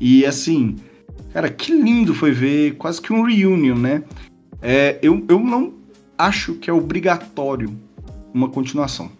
e 0.00 0.24
assim, 0.26 0.76
cara, 1.32 1.50
que 1.50 1.72
lindo 1.72 2.14
foi 2.14 2.32
ver 2.32 2.76
quase 2.76 3.00
que 3.00 3.12
um 3.12 3.22
reunion, 3.22 3.76
né? 3.76 4.02
É, 4.60 4.98
eu, 5.02 5.24
eu 5.28 5.38
não 5.38 5.74
acho 6.16 6.54
que 6.54 6.70
é 6.70 6.72
obrigatório 6.72 7.74
uma 8.32 8.48
continuação 8.48 9.10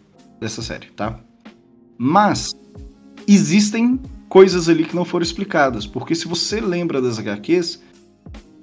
dessa 0.41 0.63
série, 0.63 0.89
tá? 0.89 1.19
Mas 1.97 2.55
existem 3.27 4.01
coisas 4.35 4.69
ali 4.69 4.85
que 4.85 4.97
não 4.97 5.05
foram 5.05 5.23
explicadas, 5.23 5.87
porque 5.87 6.13
se 6.13 6.27
você 6.27 6.61
lembra 6.61 7.01
das 7.01 7.21
HQs, 7.21 7.81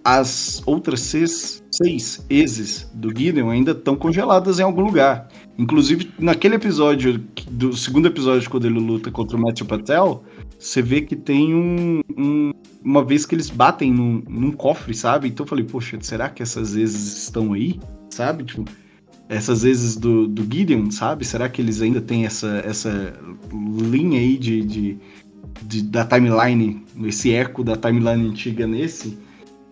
as 0.03 0.61
outras 0.65 0.99
seis, 0.99 1.63
seis 1.71 2.25
exes 2.29 2.91
do 2.93 3.07
Gideon 3.17 3.49
ainda 3.49 3.71
estão 3.71 3.95
congeladas 3.95 4.59
em 4.59 4.63
algum 4.63 4.81
lugar. 4.81 5.29
Inclusive, 5.57 6.11
naquele 6.19 6.55
episódio, 6.55 7.23
do 7.49 7.71
segundo 7.71 8.05
episódio, 8.07 8.49
quando 8.49 8.65
ele 8.65 8.81
luta 8.81 9.09
contra 9.11 9.37
o 9.37 9.39
Matthew 9.39 9.65
Patel, 9.65 10.25
você 10.59 10.81
vê 10.81 10.99
que 11.03 11.15
tem 11.15 11.55
um, 11.55 12.01
um, 12.17 12.53
uma 12.83 13.01
vez 13.01 13.25
que 13.25 13.33
eles 13.33 13.49
batem 13.49 13.93
num, 13.93 14.21
num, 14.27 14.51
cofre, 14.51 14.93
sabe? 14.93 15.29
Então 15.29 15.45
eu 15.45 15.47
falei, 15.47 15.63
poxa, 15.63 15.97
será 16.01 16.27
que 16.27 16.43
essas 16.43 16.73
vezes 16.73 17.23
estão 17.23 17.53
aí? 17.53 17.79
Sabe? 18.09 18.43
Tipo, 18.43 18.65
essas 19.29 19.63
vezes 19.63 19.95
do, 19.95 20.27
do 20.27 20.43
Gideon, 20.43 20.91
sabe? 20.91 21.23
Será 21.23 21.47
que 21.47 21.61
eles 21.61 21.81
ainda 21.81 22.01
têm 22.01 22.25
essa, 22.25 22.61
essa 22.65 23.13
linha 23.89 24.19
aí 24.19 24.37
de, 24.37 24.61
de, 24.61 24.97
de, 25.63 25.81
da 25.81 26.05
timeline, 26.05 26.83
esse 27.05 27.31
eco 27.33 27.63
da 27.63 27.75
timeline 27.75 28.29
antiga 28.29 28.67
nesse? 28.67 29.17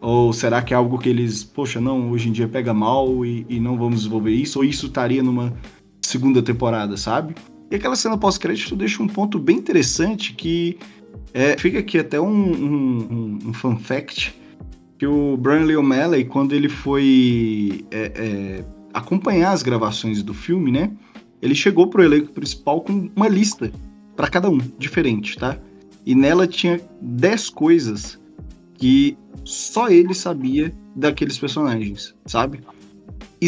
Ou 0.02 0.32
será 0.32 0.62
que 0.62 0.74
é 0.74 0.78
algo 0.78 0.98
que 0.98 1.10
eles, 1.10 1.44
poxa, 1.44 1.82
não, 1.82 2.12
hoje 2.12 2.30
em 2.30 2.32
dia 2.32 2.48
pega 2.48 2.74
mal 2.74 3.26
e, 3.26 3.46
e 3.50 3.60
não 3.60 3.78
vamos 3.78 4.00
desenvolver 4.00 4.32
isso? 4.32 4.60
Ou 4.60 4.66
isso 4.66 4.88
estaria 4.88 5.22
numa 5.22 5.54
segunda 6.02 6.42
temporada, 6.42 6.96
sabe? 6.96 7.36
E 7.70 7.76
aquela 7.76 7.96
cena 7.96 8.18
pós-crédito 8.18 8.76
deixa 8.76 9.04
um 9.04 9.08
ponto 9.08 9.38
bem 9.38 9.58
interessante 9.58 10.34
que 10.34 10.78
é, 11.34 11.58
fica 11.58 11.80
aqui 11.80 12.00
até 12.00 12.20
um, 12.20 12.28
um, 12.28 13.40
um, 13.46 13.54
fun 13.54 13.78
fact 13.78 14.34
que 14.98 15.06
o 15.06 15.38
Brian 15.38 15.66
Lee 15.66 15.76
O'Malley, 15.76 16.26
quando 16.26 16.54
ele 16.54 16.68
foi 16.68 17.86
é, 17.92 18.12
é, 18.16 18.66
acompanhar 18.94 19.52
as 19.52 19.62
gravações 19.62 20.24
do 20.24 20.34
filme, 20.34 20.72
né? 20.72 20.92
Ele 21.42 21.56
chegou 21.56 21.88
pro 21.88 22.04
elenco 22.04 22.34
principal 22.34 22.82
com 22.82 23.10
uma 23.16 23.28
lista 23.28 23.72
para 24.16 24.28
cada 24.28 24.50
um, 24.50 24.58
diferente, 24.78 25.38
tá? 25.38 25.58
E 26.10 26.16
nela 26.16 26.48
tinha 26.48 26.82
10 27.00 27.52
coisas 27.52 28.20
que 28.74 29.16
só 29.46 29.90
ele 29.90 30.16
sabia 30.16 30.74
daqueles 30.96 31.38
personagens, 31.38 32.16
sabe? 32.26 32.62
E 33.40 33.48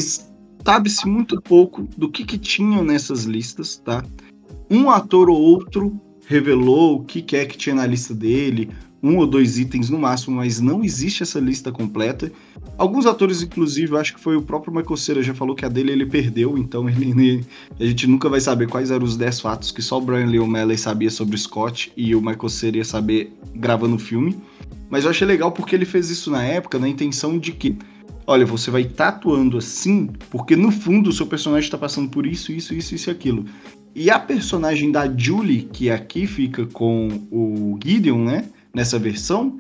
sabe-se 0.64 1.08
muito 1.08 1.42
pouco 1.42 1.88
do 1.98 2.08
que, 2.08 2.24
que 2.24 2.38
tinham 2.38 2.84
nessas 2.84 3.24
listas, 3.24 3.78
tá? 3.78 4.06
Um 4.70 4.92
ator 4.92 5.28
ou 5.28 5.42
outro 5.42 6.00
revelou 6.28 6.98
o 6.98 7.04
que 7.04 7.36
é 7.36 7.48
que 7.48 7.58
tinha 7.58 7.74
na 7.74 7.88
lista 7.88 8.14
dele, 8.14 8.70
um 9.02 9.18
ou 9.18 9.26
dois 9.26 9.58
itens 9.58 9.90
no 9.90 9.98
máximo, 9.98 10.36
mas 10.36 10.62
não 10.62 10.84
existe 10.84 11.24
essa 11.24 11.40
lista 11.40 11.72
completa. 11.72 12.32
Alguns 12.78 13.06
atores, 13.06 13.44
inclusive, 13.44 13.96
acho 13.96 14.16
que 14.16 14.20
foi 14.20 14.36
o 14.36 14.42
próprio 14.42 14.74
Michael 14.74 14.98
Cera 14.98 15.22
já 15.22 15.34
falou 15.34 15.56
que 15.56 15.66
a 15.66 15.70
dele 15.70 15.92
ele 15.92 16.06
perdeu, 16.06 16.58
então 16.58 16.90
ele, 16.90 17.46
a 17.80 17.86
gente 17.86 18.08
nunca 18.08 18.28
vai 18.28 18.40
saber 18.40 18.68
quais 18.68 18.90
eram 18.90 19.06
os 19.06 19.16
10 19.16 19.40
fatos 19.40 19.72
que 19.72 19.82
só 19.82 19.98
o 19.98 20.02
Brian 20.02 20.26
Lee 20.26 20.40
O'Malley 20.40 20.78
sabia 20.78 21.10
sobre 21.10 21.38
Scott 21.38 21.92
e 21.96 22.16
o 22.16 22.22
Michael 22.22 22.50
Cera 22.50 22.78
ia 22.78 22.86
saber 22.86 23.34
gravando 23.54 23.96
o 23.96 24.00
filme. 24.00 24.36
Mas 24.90 25.06
eu 25.06 25.12
achei 25.12 25.28
legal 25.28 25.52
porque 25.52 25.76
ele 25.76 25.86
fez 25.86 26.10
isso 26.10 26.32
na 26.32 26.44
época 26.44 26.80
na 26.80 26.90
intenção 26.90 27.38
de 27.38 27.52
que 27.52 27.78
olha, 28.28 28.46
você 28.46 28.72
vai 28.72 28.84
estar 28.84 29.12
tá 29.14 29.30
assim, 29.58 30.10
porque 30.30 30.56
no 30.56 30.72
fundo 30.72 31.10
o 31.10 31.14
seu 31.14 31.26
personagem 31.26 31.68
está 31.68 31.78
passando 31.78 32.10
por 32.10 32.26
isso, 32.26 32.52
isso, 32.52 32.74
isso, 32.74 32.96
isso 32.96 33.10
e 33.10 33.12
aquilo. 33.12 33.46
E 33.94 34.10
a 34.10 34.18
personagem 34.18 34.92
da 34.92 35.12
Julie, 35.14 35.64
que 35.64 35.90
aqui 35.90 36.26
fica 36.26 36.66
com 36.66 37.10
o 37.30 37.78
Gideon, 37.84 38.24
né, 38.24 38.46
nessa 38.74 38.98
versão, 38.98 39.58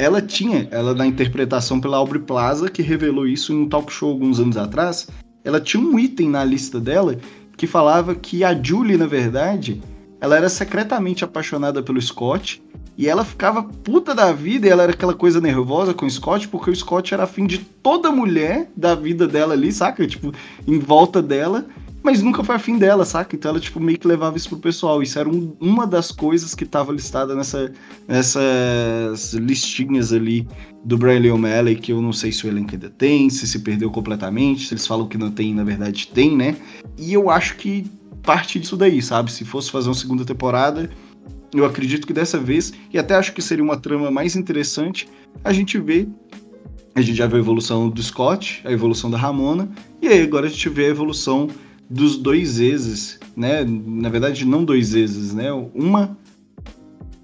ela 0.00 0.22
tinha, 0.22 0.66
ela 0.70 0.94
na 0.94 1.06
interpretação 1.06 1.78
pela 1.78 1.98
Aubrey 1.98 2.22
Plaza, 2.22 2.70
que 2.70 2.80
revelou 2.80 3.26
isso 3.26 3.52
em 3.52 3.56
um 3.56 3.68
talk 3.68 3.92
show 3.92 4.10
alguns 4.10 4.40
anos 4.40 4.56
atrás, 4.56 5.08
ela 5.44 5.60
tinha 5.60 5.82
um 5.82 5.98
item 5.98 6.30
na 6.30 6.42
lista 6.42 6.80
dela 6.80 7.18
que 7.54 7.66
falava 7.66 8.14
que 8.14 8.42
a 8.42 8.58
Julie, 8.58 8.96
na 8.96 9.06
verdade, 9.06 9.82
ela 10.18 10.38
era 10.38 10.48
secretamente 10.48 11.22
apaixonada 11.22 11.82
pelo 11.82 12.00
Scott 12.00 12.62
e 12.96 13.08
ela 13.08 13.26
ficava 13.26 13.62
puta 13.62 14.14
da 14.14 14.32
vida 14.32 14.66
e 14.66 14.70
ela 14.70 14.84
era 14.84 14.92
aquela 14.92 15.12
coisa 15.12 15.38
nervosa 15.38 15.92
com 15.92 16.06
o 16.06 16.10
Scott, 16.10 16.48
porque 16.48 16.70
o 16.70 16.76
Scott 16.76 17.12
era 17.12 17.24
afim 17.24 17.46
de 17.46 17.58
toda 17.58 18.10
mulher 18.10 18.70
da 18.74 18.94
vida 18.94 19.28
dela 19.28 19.52
ali, 19.52 19.70
saca? 19.70 20.06
Tipo, 20.06 20.32
em 20.66 20.78
volta 20.78 21.20
dela, 21.20 21.66
mas 22.02 22.22
nunca 22.22 22.42
foi 22.42 22.54
afim 22.54 22.78
dela, 22.78 23.04
saca? 23.04 23.36
Então 23.36 23.50
ela, 23.50 23.60
tipo, 23.60 23.78
meio 23.78 23.98
que 23.98 24.06
levava 24.06 24.36
isso 24.36 24.48
pro 24.48 24.58
pessoal. 24.58 25.02
Isso 25.02 25.18
era 25.18 25.28
um, 25.28 25.54
uma 25.60 25.86
das 25.86 26.10
coisas 26.10 26.54
que 26.54 26.64
tava 26.64 26.92
listada 26.92 27.34
nessa, 27.34 27.72
nessas 28.08 29.34
listinhas 29.34 30.12
ali 30.12 30.46
do 30.84 30.96
Brian 30.96 31.20
Lee 31.20 31.30
O'Malley, 31.30 31.76
que 31.76 31.92
eu 31.92 32.00
não 32.00 32.12
sei 32.12 32.32
se 32.32 32.46
o 32.46 32.48
elenco 32.48 32.72
ainda 32.72 32.88
tem, 32.90 33.28
se 33.28 33.46
se 33.46 33.58
perdeu 33.58 33.90
completamente, 33.90 34.66
se 34.66 34.74
eles 34.74 34.86
falam 34.86 35.06
que 35.06 35.18
não 35.18 35.30
tem, 35.30 35.54
na 35.54 35.64
verdade 35.64 36.08
tem, 36.08 36.36
né? 36.36 36.56
E 36.96 37.12
eu 37.12 37.28
acho 37.28 37.56
que 37.56 37.84
parte 38.22 38.58
disso 38.58 38.76
daí, 38.76 39.02
sabe? 39.02 39.30
Se 39.30 39.44
fosse 39.44 39.70
fazer 39.70 39.88
uma 39.88 39.94
segunda 39.94 40.24
temporada, 40.24 40.90
eu 41.54 41.64
acredito 41.64 42.06
que 42.06 42.12
dessa 42.12 42.38
vez, 42.38 42.72
e 42.92 42.98
até 42.98 43.14
acho 43.14 43.32
que 43.32 43.42
seria 43.42 43.64
uma 43.64 43.76
trama 43.76 44.10
mais 44.10 44.36
interessante, 44.36 45.08
a 45.44 45.52
gente 45.52 45.78
vê. 45.78 46.08
A 46.94 47.00
gente 47.00 47.16
já 47.16 47.26
vê 47.26 47.36
a 47.36 47.40
evolução 47.40 47.88
do 47.88 48.02
Scott, 48.02 48.62
a 48.64 48.72
evolução 48.72 49.10
da 49.10 49.16
Ramona, 49.16 49.68
e 50.02 50.08
aí 50.08 50.22
agora 50.22 50.46
a 50.46 50.50
gente 50.50 50.68
vê 50.68 50.86
a 50.86 50.88
evolução 50.88 51.48
dos 51.90 52.16
dois 52.16 52.60
exes, 52.60 53.18
né? 53.36 53.64
Na 53.64 54.08
verdade, 54.08 54.46
não 54.46 54.64
dois 54.64 54.94
exes, 54.94 55.34
né? 55.34 55.52
Uma 55.74 56.16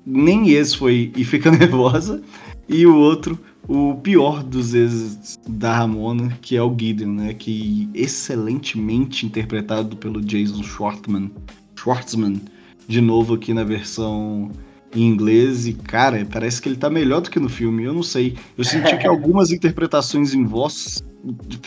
nem 0.04 0.50
ex 0.50 0.74
foi 0.74 1.12
e 1.16 1.24
fica 1.24 1.50
nervosa, 1.52 2.20
e 2.68 2.84
o 2.84 2.96
outro, 2.96 3.38
o 3.68 3.94
pior 3.94 4.42
dos 4.42 4.74
exes 4.74 5.38
da 5.48 5.76
Ramona, 5.76 6.36
que 6.42 6.56
é 6.56 6.62
o 6.62 6.74
Gideon, 6.76 7.12
né? 7.12 7.34
Que 7.34 7.88
excelentemente 7.94 9.24
interpretado 9.24 9.96
pelo 9.96 10.20
Jason 10.20 10.62
Schwartzman. 10.62 11.30
Schwartzman 11.76 12.40
de 12.88 13.00
novo 13.00 13.34
aqui 13.34 13.54
na 13.54 13.64
versão 13.64 14.50
em 14.94 15.02
inglês 15.02 15.66
e, 15.66 15.74
cara, 15.74 16.26
parece 16.30 16.62
que 16.62 16.68
ele 16.68 16.76
tá 16.76 16.88
melhor 16.88 17.20
do 17.20 17.30
que 17.30 17.38
no 17.38 17.48
filme. 17.48 17.84
Eu 17.84 17.92
não 17.92 18.02
sei. 18.02 18.36
Eu 18.56 18.64
senti 18.64 18.96
que 18.96 19.06
algumas 19.08 19.52
interpretações 19.52 20.34
em 20.34 20.44
voz 20.44 21.04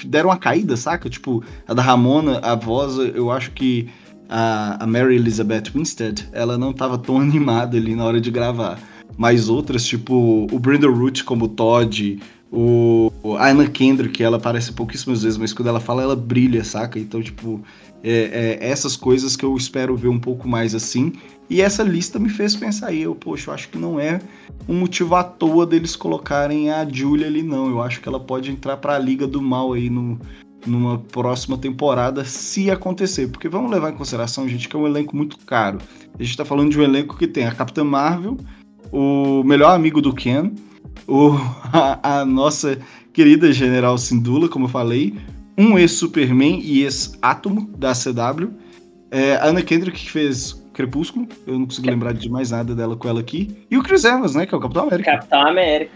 deram 0.05 0.29
uma 0.29 0.37
caída, 0.37 0.75
saca? 0.77 1.09
Tipo, 1.09 1.43
a 1.67 1.73
da 1.73 1.81
Ramona, 1.81 2.39
a 2.39 2.55
voz, 2.55 2.97
eu 3.15 3.31
acho 3.31 3.51
que 3.51 3.89
a, 4.29 4.83
a 4.83 4.87
Mary 4.87 5.15
Elizabeth 5.15 5.71
Winstead, 5.73 6.27
ela 6.31 6.57
não 6.57 6.71
tava 6.71 6.97
tão 6.97 7.17
animada 7.21 7.77
ali 7.77 7.95
na 7.95 8.05
hora 8.05 8.21
de 8.21 8.31
gravar. 8.31 8.79
mais 9.17 9.49
outras, 9.49 9.85
tipo 9.85 10.47
o 10.51 10.59
Brandon 10.59 10.93
Root 10.93 11.23
como 11.23 11.47
Todd, 11.47 12.19
o 12.51 13.11
a 13.37 13.49
Anna 13.49 13.67
Kendrick, 13.67 14.23
ela 14.23 14.37
aparece 14.37 14.71
pouquíssimas 14.71 15.23
vezes, 15.23 15.37
mas 15.37 15.53
quando 15.53 15.67
ela 15.67 15.79
fala, 15.79 16.01
ela 16.03 16.15
brilha, 16.15 16.63
saca? 16.63 16.97
Então, 16.97 17.21
tipo, 17.21 17.61
é, 18.03 18.57
é, 18.61 18.69
essas 18.69 18.95
coisas 18.95 19.35
que 19.35 19.43
eu 19.43 19.55
espero 19.55 19.95
ver 19.95 20.07
um 20.07 20.19
pouco 20.19 20.47
mais 20.47 20.73
assim. 20.73 21.13
E 21.49 21.61
essa 21.61 21.81
lista 21.81 22.19
me 22.19 22.29
fez 22.29 22.55
pensar 22.55 22.87
aí, 22.87 23.01
eu, 23.01 23.15
poxa, 23.15 23.49
eu 23.49 23.53
acho 23.53 23.69
que 23.69 23.77
não 23.77 23.99
é 23.99 24.21
um 24.67 24.75
motivo 24.75 25.15
à 25.15 25.23
toa 25.23 25.65
deles 25.65 25.95
colocarem 25.95 26.69
a 26.69 26.87
Julia 26.87 27.25
ali, 27.25 27.41
não. 27.41 27.69
Eu 27.69 27.81
acho 27.81 27.99
que 28.01 28.07
ela 28.07 28.19
pode 28.19 28.51
entrar 28.51 28.77
pra 28.77 28.99
Liga 28.99 29.25
do 29.25 29.41
Mal 29.41 29.73
aí 29.73 29.89
no, 29.89 30.19
numa 30.65 30.99
próxima 30.99 31.57
temporada, 31.57 32.23
se 32.23 32.69
acontecer. 32.69 33.29
Porque 33.29 33.49
vamos 33.49 33.71
levar 33.71 33.91
em 33.91 33.95
consideração, 33.95 34.47
gente, 34.47 34.69
que 34.69 34.75
é 34.75 34.79
um 34.79 34.85
elenco 34.85 35.15
muito 35.15 35.39
caro. 35.39 35.79
A 36.17 36.23
gente 36.23 36.37
tá 36.37 36.45
falando 36.45 36.69
de 36.69 36.79
um 36.79 36.83
elenco 36.83 37.17
que 37.17 37.27
tem 37.27 37.47
a 37.47 37.55
Capitã 37.55 37.83
Marvel, 37.83 38.37
o 38.91 39.43
melhor 39.43 39.73
amigo 39.73 40.01
do 40.01 40.13
Ken, 40.13 40.51
o, 41.07 41.31
a, 41.73 42.19
a 42.19 42.25
nossa 42.25 42.77
querida 43.11 43.51
General 43.51 43.97
Sindula, 43.97 44.47
como 44.47 44.65
eu 44.65 44.69
falei, 44.69 45.15
um 45.57 45.77
ex-Superman 45.79 46.61
e 46.63 46.83
ex-Átomo 46.83 47.69
da 47.75 47.93
CW, 47.93 48.53
é, 49.11 49.35
a 49.35 49.61
Kendrick 49.61 49.99
que 49.99 50.11
fez 50.11 50.58
Crepúsculo, 50.79 51.27
eu 51.45 51.59
não 51.59 51.65
consigo 51.65 51.89
lembrar 51.89 52.13
de 52.13 52.29
mais 52.29 52.51
nada 52.51 52.73
dela 52.73 52.95
com 52.95 53.09
ela 53.09 53.19
aqui, 53.19 53.65
e 53.69 53.77
o 53.77 53.83
Chris 53.83 54.05
Evans, 54.05 54.33
né, 54.33 54.45
que 54.45 54.55
é 54.55 54.57
o 54.57 54.61
Capitão 54.61 54.83
América. 54.83 55.11
Capitão 55.11 55.45
América. 55.45 55.91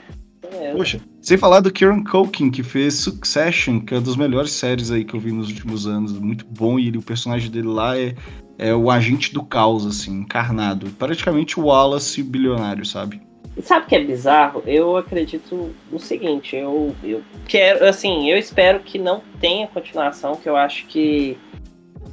Poxa, 0.75 0.99
sem 1.21 1.37
falar 1.37 1.61
do 1.61 1.71
Kieran 1.71 2.03
Culkin, 2.03 2.51
que 2.51 2.61
fez 2.61 2.95
Succession, 2.95 3.79
que 3.79 3.93
é 3.93 3.97
uma 3.97 4.03
das 4.03 4.17
melhores 4.17 4.51
séries 4.51 4.91
aí 4.91 5.05
que 5.05 5.13
eu 5.13 5.21
vi 5.21 5.31
nos 5.31 5.47
últimos 5.47 5.87
anos, 5.87 6.11
muito 6.11 6.45
bom, 6.45 6.77
e 6.77 6.89
ele, 6.89 6.97
o 6.97 7.01
personagem 7.01 7.49
dele 7.49 7.69
lá 7.69 7.97
é, 7.97 8.13
é 8.57 8.75
o 8.75 8.91
agente 8.91 9.33
do 9.33 9.41
caos, 9.41 9.85
assim, 9.85 10.19
encarnado. 10.19 10.87
Praticamente 10.99 11.57
o 11.57 11.67
Wallace 11.67 12.21
bilionário, 12.21 12.85
sabe? 12.85 13.21
E 13.55 13.61
sabe 13.61 13.85
o 13.85 13.87
que 13.87 13.95
é 13.95 14.03
bizarro? 14.03 14.63
Eu 14.65 14.97
acredito 14.97 15.73
no 15.89 15.99
seguinte, 15.99 16.57
eu, 16.57 16.93
eu 17.01 17.21
quero, 17.47 17.85
assim, 17.85 18.29
eu 18.29 18.37
espero 18.37 18.81
que 18.81 18.99
não 18.99 19.21
tenha 19.39 19.65
continuação, 19.67 20.35
que 20.35 20.49
eu 20.49 20.57
acho 20.57 20.85
que 20.87 21.37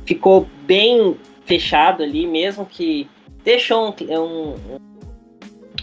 ficou 0.07 0.47
bem 0.66 1.16
fechado 1.51 2.05
ali, 2.05 2.28
mesmo 2.28 2.64
que 2.64 3.11
deixou 3.42 3.88
um, 3.88 4.14
um, 4.20 4.78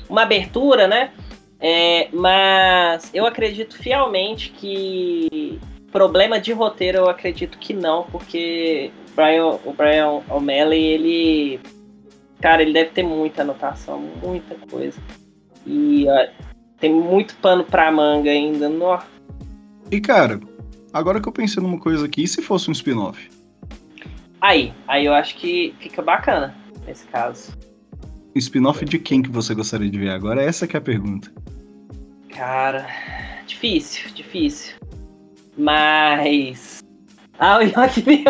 uma 0.08 0.22
abertura, 0.22 0.88
né? 0.88 1.12
É, 1.60 2.08
mas 2.14 3.10
eu 3.14 3.26
acredito 3.26 3.76
fielmente 3.78 4.52
que 4.52 5.60
problema 5.92 6.40
de 6.40 6.54
roteiro 6.54 7.00
eu 7.00 7.10
acredito 7.10 7.58
que 7.58 7.74
não, 7.74 8.04
porque 8.04 8.92
Brian, 9.14 9.60
o 9.66 9.74
Brian 9.74 10.22
O'Malley, 10.30 10.86
ele. 10.86 11.60
Cara, 12.40 12.62
ele 12.62 12.72
deve 12.72 12.92
ter 12.92 13.04
muita 13.04 13.42
anotação, 13.42 14.00
muita 14.24 14.56
coisa. 14.70 15.02
E 15.66 16.06
uh, 16.06 16.30
tem 16.80 16.94
muito 16.94 17.36
pano 17.38 17.66
pra 17.66 17.92
manga 17.92 18.30
ainda. 18.30 18.70
No... 18.70 18.98
E 19.92 20.00
cara, 20.00 20.40
agora 20.94 21.20
que 21.20 21.28
eu 21.28 21.34
pensei 21.34 21.62
numa 21.62 21.80
coisa 21.80 22.06
aqui, 22.06 22.24
e 22.24 22.28
se 22.28 22.42
fosse 22.42 22.70
um 22.70 22.74
spin-off? 22.74 23.37
Aí, 24.42 24.74
aí 24.88 25.06
eu 25.06 25.14
acho 25.14 25.36
que 25.36 25.74
fica 25.80 26.02
bacana 26.02 26.56
nesse 26.86 27.06
caso. 27.08 27.52
Spin-off 28.36 28.86
de 28.86 29.00
quem 29.00 29.22
que 29.22 29.30
você 29.32 29.56
gostaria 29.56 29.90
de 29.90 29.98
ver 29.98 30.12
agora? 30.12 30.42
Essa 30.44 30.68
que 30.68 30.76
é 30.76 30.80
a 30.80 30.82
pergunta. 30.82 31.32
Cara, 32.30 32.86
difícil, 33.48 34.12
difícil. 34.14 34.76
Mas. 35.58 36.84
Ah, 37.40 37.58
o 37.58 37.62
Young 37.62 38.04
Neil. 38.06 38.26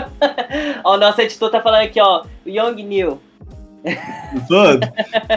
ó, 0.84 0.96
o 0.96 0.98
nosso 0.98 1.20
editor 1.22 1.50
tá 1.52 1.62
falando 1.62 1.84
aqui, 1.84 2.00
ó. 2.00 2.26
O 2.46 2.50
Young 2.50 2.84
Neil. 2.84 3.22
Mano, 4.50 4.82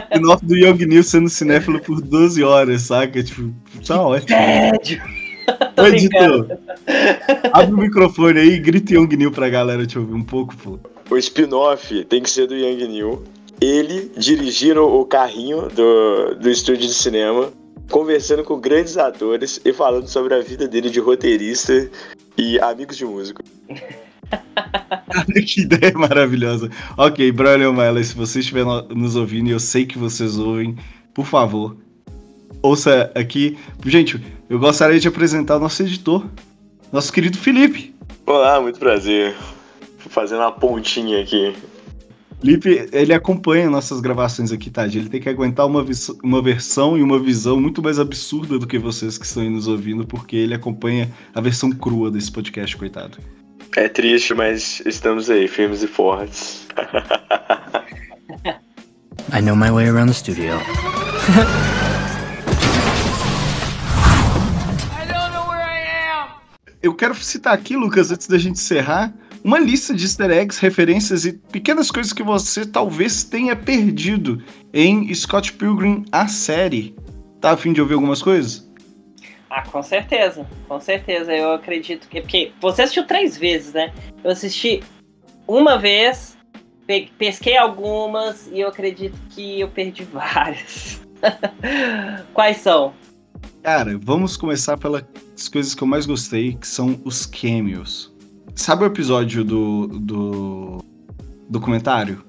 spin-off 0.09 0.45
do 0.45 0.57
Young 0.57 0.85
Neil 0.85 1.03
sendo 1.03 1.29
cinéfilo 1.29 1.79
por 1.81 2.01
12 2.01 2.43
horas, 2.43 2.83
saca? 2.83 3.21
Tipo, 3.23 3.53
tá 3.85 3.99
ótimo. 4.01 4.29
Sério? 4.29 5.01
Ô, 5.77 5.85
editor, 5.87 6.57
abre 7.51 7.73
o 7.73 7.77
microfone 7.77 8.39
aí 8.39 8.49
e 8.53 8.59
grita 8.59 8.93
Young 8.93 9.15
Neil 9.15 9.31
pra 9.31 9.49
galera 9.49 9.85
te 9.85 9.97
ouvir 9.97 10.13
um 10.13 10.23
pouco, 10.23 10.55
pô. 10.57 10.79
O 11.09 11.17
spin-off 11.17 12.05
tem 12.05 12.23
que 12.23 12.29
ser 12.29 12.47
do 12.47 12.55
Young 12.55 12.87
Neil. 12.87 13.23
Ele 13.59 14.11
dirigindo 14.17 14.83
o 14.83 15.05
carrinho 15.05 15.67
do, 15.69 16.35
do 16.35 16.49
estúdio 16.49 16.87
de 16.87 16.93
cinema, 16.93 17.51
conversando 17.89 18.43
com 18.43 18.59
grandes 18.59 18.97
atores 18.97 19.61
e 19.63 19.73
falando 19.73 20.07
sobre 20.07 20.33
a 20.33 20.39
vida 20.39 20.67
dele 20.67 20.89
de 20.89 20.99
roteirista 20.99 21.89
e 22.37 22.59
amigos 22.59 22.97
de 22.97 23.05
músico. 23.05 23.43
que 25.45 25.61
ideia 25.61 25.93
maravilhosa. 25.93 26.69
Ok, 26.97 27.31
Brian 27.31 27.69
O'Malley, 27.69 28.03
se 28.03 28.15
você 28.15 28.39
estiver 28.39 28.65
nos 28.65 29.15
ouvindo, 29.15 29.49
e 29.49 29.51
eu 29.51 29.59
sei 29.59 29.85
que 29.85 29.97
vocês 29.97 30.37
ouvem, 30.37 30.75
por 31.13 31.25
favor, 31.25 31.75
ouça 32.61 33.11
aqui. 33.15 33.57
Gente, 33.85 34.21
eu 34.49 34.59
gostaria 34.59 34.99
de 34.99 35.07
apresentar 35.07 35.57
o 35.57 35.59
nosso 35.59 35.81
editor, 35.81 36.25
nosso 36.91 37.11
querido 37.11 37.37
Felipe. 37.37 37.95
Olá, 38.25 38.61
muito 38.61 38.79
prazer. 38.79 39.35
Fazendo 40.09 40.39
uma 40.39 40.51
pontinha 40.51 41.21
aqui. 41.21 41.55
Felipe, 42.39 42.89
ele 42.91 43.13
acompanha 43.13 43.69
nossas 43.69 43.99
gravações 44.01 44.51
aqui, 44.51 44.71
tá? 44.71 44.85
Ele 44.85 45.09
tem 45.09 45.21
que 45.21 45.29
aguentar 45.29 45.67
uma, 45.67 45.85
uma 46.23 46.41
versão 46.41 46.97
e 46.97 47.03
uma 47.03 47.19
visão 47.19 47.61
muito 47.61 47.83
mais 47.83 47.99
absurda 47.99 48.57
do 48.57 48.65
que 48.65 48.79
vocês 48.79 49.17
que 49.17 49.25
estão 49.25 49.43
aí 49.43 49.49
nos 49.49 49.67
ouvindo, 49.67 50.07
porque 50.07 50.35
ele 50.35 50.55
acompanha 50.55 51.07
a 51.35 51.41
versão 51.41 51.69
crua 51.71 52.09
desse 52.09 52.31
podcast, 52.31 52.75
coitado. 52.75 53.19
É 53.77 53.87
triste, 53.87 54.33
mas 54.33 54.81
estamos 54.85 55.29
aí, 55.29 55.47
firmes 55.47 55.83
e 55.83 55.87
fortes. 55.87 56.67
I 59.31 59.39
know 59.41 59.55
my 59.55 59.69
way 59.69 59.87
around 59.87 60.07
the 60.07 60.13
studio. 60.13 60.51
Eu 66.81 66.95
quero 66.95 67.13
citar 67.13 67.53
aqui, 67.53 67.75
Lucas, 67.75 68.11
antes 68.11 68.27
da 68.27 68.39
gente 68.39 68.53
encerrar, 68.55 69.13
uma 69.43 69.59
lista 69.59 69.93
de 69.93 70.03
easter 70.03 70.31
eggs, 70.31 70.59
referências 70.59 71.25
e 71.25 71.33
pequenas 71.33 71.91
coisas 71.91 72.11
que 72.11 72.23
você 72.23 72.65
talvez 72.65 73.23
tenha 73.23 73.55
perdido 73.55 74.43
em 74.73 75.13
Scott 75.13 75.53
Pilgrim, 75.53 76.03
a 76.11 76.27
série. 76.27 76.95
Tá 77.39 77.51
a 77.51 77.57
fim 77.57 77.71
de 77.71 77.81
ouvir 77.81 77.93
algumas 77.93 78.21
coisas? 78.23 78.67
Ah, 79.47 79.61
com 79.61 79.83
certeza, 79.83 80.47
com 80.67 80.79
certeza. 80.79 81.31
Eu 81.31 81.53
acredito 81.53 82.07
que. 82.07 82.21
Porque 82.21 82.51
você 82.59 82.81
assistiu 82.81 83.05
três 83.05 83.37
vezes, 83.37 83.73
né? 83.73 83.93
Eu 84.23 84.31
assisti 84.31 84.81
uma 85.47 85.77
vez, 85.77 86.35
pesquei 87.17 87.57
algumas 87.57 88.47
e 88.47 88.59
eu 88.59 88.69
acredito 88.69 89.17
que 89.29 89.59
eu 89.59 89.67
perdi 89.67 90.03
várias. 90.11 90.99
Quais 92.33 92.57
são? 92.57 92.93
Cara, 93.63 93.95
vamos 94.01 94.35
começar 94.35 94.75
pelas 94.75 95.03
coisas 95.51 95.75
que 95.75 95.83
eu 95.83 95.87
mais 95.87 96.07
gostei, 96.07 96.53
que 96.53 96.67
são 96.67 96.99
os 97.05 97.27
cameos. 97.27 98.11
Sabe 98.55 98.83
o 98.83 98.87
episódio 98.87 99.43
do, 99.43 99.87
do 99.87 100.83
documentário? 101.47 102.23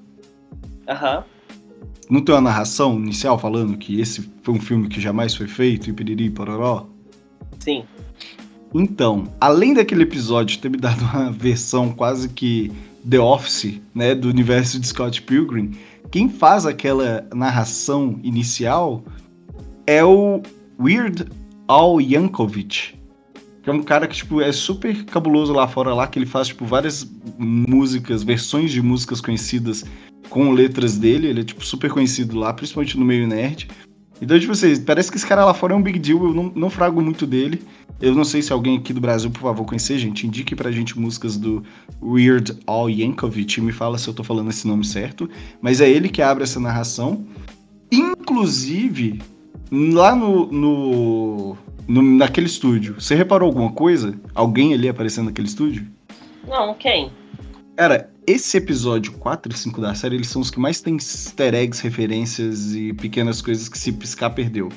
Aham. 0.87 1.17
Uhum. 1.17 1.23
Não 2.09 2.21
tem 2.21 2.35
uma 2.35 2.41
narração 2.41 2.99
inicial 2.99 3.39
falando 3.39 3.77
que 3.77 3.99
esse 3.99 4.29
foi 4.43 4.53
um 4.53 4.59
filme 4.59 4.87
que 4.87 5.01
jamais 5.01 5.33
foi 5.33 5.47
feito 5.47 5.89
e 5.89 5.93
piriri 5.93 6.29
pororó? 6.29 6.85
Sim. 7.59 7.83
Então, 8.71 9.27
além 9.39 9.73
daquele 9.73 10.03
episódio 10.03 10.59
ter 10.59 10.69
me 10.69 10.77
dado 10.77 11.01
uma 11.05 11.31
versão 11.31 11.91
quase 11.91 12.29
que 12.29 12.71
The 13.09 13.19
Office, 13.19 13.81
né, 13.95 14.13
do 14.13 14.29
universo 14.29 14.79
de 14.79 14.85
Scott 14.85 15.21
Pilgrim, 15.23 15.71
quem 16.11 16.29
faz 16.29 16.65
aquela 16.67 17.25
narração 17.33 18.19
inicial 18.21 19.03
é 19.87 20.03
o 20.03 20.43
Weird 20.79 21.25
Al 21.67 22.01
Yankovic, 22.01 22.95
que 23.61 23.69
é 23.69 23.73
um 23.73 23.81
cara 23.81 24.07
que 24.07 24.15
tipo 24.15 24.41
é 24.41 24.51
super 24.51 25.05
cabuloso 25.05 25.53
lá 25.53 25.67
fora 25.67 25.93
lá 25.93 26.07
que 26.07 26.19
ele 26.19 26.25
faz 26.25 26.47
tipo 26.47 26.65
várias 26.65 27.09
músicas, 27.37 28.23
versões 28.23 28.71
de 28.71 28.81
músicas 28.81 29.21
conhecidas 29.21 29.85
com 30.29 30.51
letras 30.51 30.97
dele, 30.97 31.27
ele 31.27 31.41
é 31.41 31.43
tipo 31.43 31.63
super 31.65 31.91
conhecido 31.91 32.37
lá, 32.37 32.53
principalmente 32.53 32.97
no 32.97 33.05
meio 33.05 33.27
nerd. 33.27 33.67
Então, 34.21 34.39
tipo 34.39 34.51
assim, 34.53 34.79
parece 34.81 35.11
que 35.11 35.17
esse 35.17 35.27
cara 35.27 35.43
lá 35.43 35.53
fora 35.53 35.73
é 35.73 35.75
um 35.75 35.81
big 35.81 35.99
deal, 35.99 36.23
eu 36.23 36.33
não, 36.33 36.51
não 36.55 36.69
frago 36.69 37.01
muito 37.01 37.27
dele. 37.27 37.61
Eu 38.01 38.15
não 38.15 38.23
sei 38.23 38.41
se 38.41 38.53
alguém 38.53 38.77
aqui 38.77 38.93
do 38.93 39.01
Brasil, 39.01 39.29
por 39.29 39.41
favor, 39.41 39.65
conhecer, 39.65 39.97
gente, 39.97 40.25
indique 40.25 40.55
pra 40.55 40.71
gente 40.71 40.97
músicas 40.97 41.37
do 41.37 41.63
Weird 42.01 42.57
Al 42.65 42.89
Yankovic 42.89 43.59
e 43.59 43.61
me 43.61 43.71
fala 43.71 43.97
se 43.97 44.07
eu 44.07 44.13
tô 44.13 44.23
falando 44.23 44.49
esse 44.49 44.67
nome 44.67 44.85
certo. 44.85 45.29
Mas 45.61 45.81
é 45.81 45.89
ele 45.89 46.09
que 46.09 46.21
abre 46.21 46.43
essa 46.43 46.59
narração. 46.59 47.25
Inclusive, 47.91 49.21
lá 49.73 50.15
no, 50.15 50.45
no, 50.51 51.57
no 51.87 52.01
naquele 52.01 52.45
estúdio, 52.45 53.01
você 53.01 53.15
reparou 53.15 53.47
alguma 53.47 53.71
coisa? 53.71 54.13
Alguém 54.35 54.73
ali 54.73 54.87
aparecendo 54.87 55.25
naquele 55.25 55.47
estúdio? 55.47 55.87
Não, 56.47 56.75
quem? 56.75 57.11
Cara, 57.75 58.11
esse 58.27 58.55
episódio 58.57 59.13
4 59.13 59.51
e 59.51 59.57
5 59.57 59.81
da 59.81 59.95
série, 59.95 60.15
eles 60.15 60.27
são 60.27 60.41
os 60.41 60.51
que 60.51 60.59
mais 60.59 60.79
tem 60.79 60.95
easter 60.95 61.55
eggs, 61.55 61.81
referências 61.81 62.75
e 62.75 62.93
pequenas 62.93 63.41
coisas 63.41 63.67
que 63.67 63.77
se 63.77 63.91
piscar 63.91 64.29
perdeu. 64.29 64.69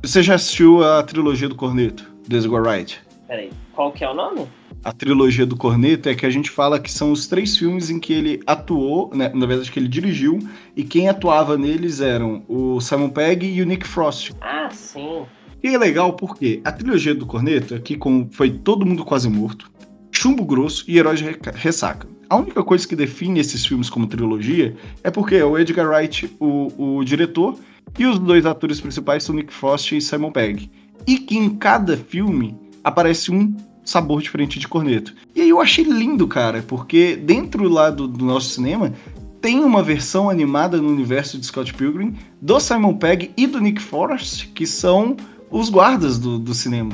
Você 0.00 0.22
já 0.22 0.36
assistiu 0.36 0.84
a 0.84 1.02
trilogia 1.02 1.48
do 1.48 1.56
Corneto, 1.56 2.08
Desgo 2.28 2.60
Right? 2.60 3.00
Peraí, 3.32 3.50
qual 3.72 3.90
que 3.90 4.04
é 4.04 4.10
o 4.10 4.12
nome? 4.12 4.46
A 4.84 4.92
trilogia 4.92 5.46
do 5.46 5.56
Corneto 5.56 6.06
é 6.06 6.14
que 6.14 6.26
a 6.26 6.28
gente 6.28 6.50
fala 6.50 6.78
que 6.78 6.92
são 6.92 7.12
os 7.12 7.26
três 7.26 7.56
filmes 7.56 7.88
em 7.88 7.98
que 7.98 8.12
ele 8.12 8.42
atuou, 8.46 9.10
né, 9.14 9.32
na 9.34 9.46
verdade 9.46 9.72
que 9.72 9.78
ele 9.78 9.88
dirigiu, 9.88 10.38
e 10.76 10.84
quem 10.84 11.08
atuava 11.08 11.56
neles 11.56 12.02
eram 12.02 12.44
o 12.46 12.78
Simon 12.78 13.08
Pegg 13.08 13.46
e 13.46 13.62
o 13.62 13.64
Nick 13.64 13.88
Frost. 13.88 14.32
Ah, 14.38 14.68
sim. 14.70 15.22
E 15.62 15.68
é 15.68 15.78
legal 15.78 16.12
porque 16.12 16.60
a 16.62 16.70
trilogia 16.70 17.14
do 17.14 17.24
Corneto, 17.24 17.74
aqui 17.74 17.96
com 17.96 18.28
foi 18.30 18.50
Todo 18.50 18.84
Mundo 18.84 19.02
Quase 19.02 19.30
Morto, 19.30 19.72
Chumbo 20.10 20.44
Grosso 20.44 20.84
e 20.86 20.98
Herói 20.98 21.16
de 21.16 21.24
Ressaca. 21.54 22.06
A 22.28 22.36
única 22.36 22.62
coisa 22.62 22.86
que 22.86 22.94
define 22.94 23.40
esses 23.40 23.64
filmes 23.64 23.88
como 23.88 24.06
trilogia 24.06 24.76
é 25.02 25.10
porque 25.10 25.36
é 25.36 25.44
o 25.44 25.58
Edgar 25.58 25.88
Wright, 25.88 26.30
o, 26.38 26.98
o 26.98 27.02
diretor, 27.02 27.58
e 27.98 28.04
os 28.04 28.18
dois 28.18 28.44
atores 28.44 28.78
principais 28.78 29.24
são 29.24 29.34
Nick 29.34 29.54
Frost 29.54 29.90
e 29.92 30.02
Simon 30.02 30.32
Pegg. 30.32 30.70
E 31.06 31.16
que 31.16 31.38
em 31.38 31.48
cada 31.56 31.96
filme 31.96 32.60
aparece 32.82 33.30
um 33.30 33.54
sabor 33.84 34.22
diferente 34.22 34.58
de 34.58 34.68
corneto. 34.68 35.14
E 35.34 35.40
aí 35.40 35.48
eu 35.48 35.60
achei 35.60 35.84
lindo, 35.84 36.26
cara, 36.28 36.64
porque 36.66 37.16
dentro 37.16 37.68
lá 37.68 37.90
do, 37.90 38.06
do 38.06 38.24
nosso 38.24 38.50
cinema 38.50 38.92
tem 39.40 39.64
uma 39.64 39.82
versão 39.82 40.30
animada 40.30 40.80
no 40.80 40.88
universo 40.88 41.36
de 41.36 41.46
Scott 41.46 41.74
Pilgrim 41.74 42.14
do 42.40 42.60
Simon 42.60 42.94
Pegg 42.94 43.30
e 43.36 43.46
do 43.46 43.60
Nick 43.60 43.82
Forrest, 43.82 44.48
que 44.54 44.66
são 44.66 45.16
os 45.50 45.68
guardas 45.68 46.18
do, 46.18 46.38
do 46.38 46.54
cinema. 46.54 46.92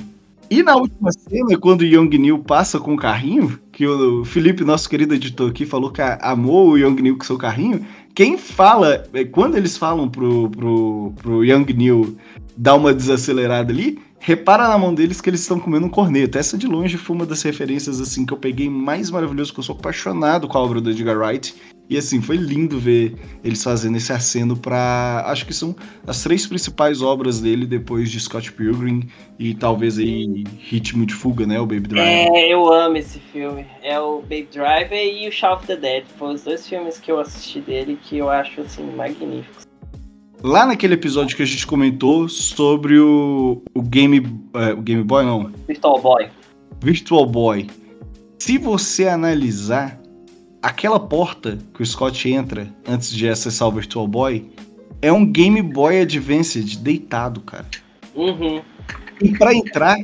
E 0.51 0.62
na 0.62 0.76
última 0.76 1.12
cena, 1.12 1.59
quando 1.59 1.82
o 1.82 1.84
Young 1.84 2.09
Neil 2.16 2.39
passa 2.39 2.80
com 2.80 2.95
o 2.95 2.97
carrinho, 2.97 3.59
que 3.70 3.86
o 3.86 4.24
Felipe, 4.24 4.64
nosso 4.64 4.89
querido 4.89 5.14
editor 5.14 5.51
aqui, 5.51 5.66
falou 5.66 5.91
que 5.91 6.01
amou 6.01 6.70
o 6.70 6.78
Young 6.78 7.03
Neil 7.03 7.18
com 7.18 7.24
seu 7.24 7.36
carrinho, 7.36 7.84
quem 8.14 8.39
fala, 8.39 9.05
é, 9.12 9.24
quando 9.24 9.57
eles 9.57 9.76
falam 9.76 10.09
pro, 10.09 10.49
pro, 10.49 11.12
pro 11.16 11.45
Young 11.45 11.66
Neil 11.74 12.16
dar 12.57 12.76
uma 12.76 12.95
desacelerada 12.95 13.70
ali, 13.70 13.99
repara 14.18 14.68
na 14.68 14.78
mão 14.78 14.94
deles 14.94 15.20
que 15.20 15.30
eles 15.30 15.40
estão 15.40 15.58
comendo 15.58 15.86
um 15.86 15.90
corneto. 15.90 16.38
Essa 16.38 16.58
de 16.58 16.66
longe 16.66 16.96
foi 16.96 17.16
uma 17.16 17.26
das 17.26 17.42
referências 17.42 18.00
assim 18.00 18.26
que 18.26 18.32
eu 18.32 18.38
peguei 18.38 18.68
mais 18.68 19.10
maravilhoso, 19.10 19.50
porque 19.50 19.60
eu 19.60 19.64
sou 19.64 19.76
apaixonado 19.76 20.48
com 20.48 20.58
a 20.58 20.62
obra 20.62 20.80
do 20.80 20.90
Edgar 20.90 21.18
Wright. 21.18 21.54
E 21.90 21.96
assim, 21.96 22.20
foi 22.20 22.36
lindo 22.36 22.78
ver 22.78 23.14
eles 23.42 23.64
fazendo 23.64 23.96
esse 23.96 24.12
aceno 24.12 24.54
para, 24.54 25.24
acho 25.26 25.46
que 25.46 25.54
são 25.54 25.74
as 26.06 26.22
três 26.22 26.46
principais 26.46 27.00
obras 27.00 27.40
dele 27.40 27.64
depois 27.64 28.10
de 28.10 28.20
Scott 28.20 28.52
Pilgrim 28.52 29.08
e 29.38 29.54
talvez 29.54 29.98
aí 29.98 30.44
Ritmo 30.58 31.06
de 31.06 31.14
Fuga, 31.14 31.46
né, 31.46 31.58
o 31.58 31.64
Baby 31.64 31.88
Driver. 31.88 32.28
É, 32.34 32.52
eu 32.52 32.70
amo 32.70 32.98
esse 32.98 33.18
filme. 33.18 33.66
É 33.82 33.98
o 33.98 34.20
Baby 34.20 34.48
Driver 34.52 35.02
e 35.02 35.28
o 35.28 35.32
Shaun 35.32 35.54
of 35.54 35.66
the 35.66 35.76
Dead. 35.76 36.04
Foram 36.18 36.34
os 36.34 36.42
dois 36.42 36.68
filmes 36.68 36.98
que 36.98 37.10
eu 37.10 37.18
assisti 37.20 37.60
dele 37.60 37.98
que 38.02 38.18
eu 38.18 38.28
acho 38.28 38.60
assim 38.60 38.84
magníficos. 38.94 39.67
Lá 40.43 40.66
naquele 40.66 40.95
episódio 40.95 41.36
que 41.36 41.43
a 41.43 41.47
gente 41.47 41.66
comentou 41.66 42.28
sobre 42.28 42.99
o, 42.99 43.61
o 43.74 43.82
Game. 43.82 44.22
É, 44.55 44.72
o 44.72 44.80
Game 44.82 45.03
Boy, 45.03 45.24
não. 45.24 45.51
Virtual 45.66 46.01
Boy. 46.01 46.28
Virtual 46.80 47.26
Boy. 47.26 47.66
Se 48.39 48.57
você 48.57 49.09
analisar 49.09 50.01
aquela 50.62 51.01
porta 51.01 51.59
que 51.74 51.82
o 51.82 51.86
Scott 51.86 52.28
entra 52.30 52.72
antes 52.86 53.11
de 53.11 53.28
acessar 53.28 53.68
o 53.68 53.72
Virtual 53.72 54.07
Boy, 54.07 54.49
é 55.03 55.12
um 55.12 55.26
Game 55.26 55.61
Boy 55.61 56.01
Advance 56.01 56.61
deitado, 56.78 57.41
cara. 57.41 57.66
Uhum. 58.14 58.62
E 59.20 59.36
para 59.36 59.53
entrar, 59.53 59.99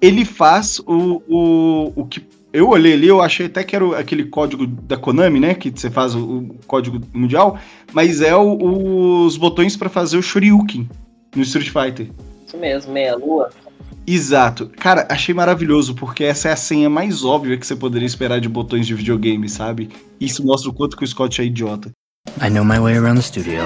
ele 0.00 0.24
faz 0.24 0.78
o, 0.86 1.20
o, 1.28 1.92
o 1.96 2.06
que 2.06 2.20
eu 2.52 2.68
olhei 2.68 2.94
ali, 2.94 3.06
eu 3.06 3.22
achei 3.22 3.46
até 3.46 3.62
que 3.62 3.76
era 3.76 3.98
aquele 3.98 4.24
código 4.24 4.66
da 4.66 4.96
Konami, 4.96 5.38
né? 5.38 5.54
Que 5.54 5.70
você 5.70 5.88
faz 5.88 6.14
o, 6.14 6.38
o 6.38 6.60
código 6.66 7.00
mundial, 7.12 7.58
mas 7.92 8.20
é 8.20 8.34
o, 8.34 9.24
os 9.24 9.36
botões 9.36 9.76
para 9.76 9.88
fazer 9.88 10.18
o 10.18 10.22
Shoryuken 10.22 10.88
no 11.34 11.42
Street 11.42 11.70
Fighter. 11.70 12.10
Isso 12.46 12.56
mesmo, 12.56 12.92
meia 12.92 13.16
lua. 13.16 13.50
Exato. 14.06 14.70
Cara, 14.76 15.06
achei 15.08 15.32
maravilhoso, 15.32 15.94
porque 15.94 16.24
essa 16.24 16.48
é 16.48 16.52
a 16.52 16.56
senha 16.56 16.90
mais 16.90 17.22
óbvia 17.24 17.56
que 17.56 17.64
você 17.66 17.76
poderia 17.76 18.06
esperar 18.06 18.40
de 18.40 18.48
botões 18.48 18.86
de 18.86 18.94
videogame, 18.94 19.48
sabe? 19.48 19.88
Isso 20.20 20.44
mostra 20.44 20.70
o 20.70 20.74
quanto 20.74 20.96
que 20.96 21.04
o 21.04 21.06
Scott 21.06 21.40
é 21.40 21.44
idiota. 21.44 21.92
I 22.42 22.50
know 22.50 22.64
my 22.64 22.78
way 22.80 22.96
around 22.96 23.20
the 23.20 23.22
studio. 23.22 23.60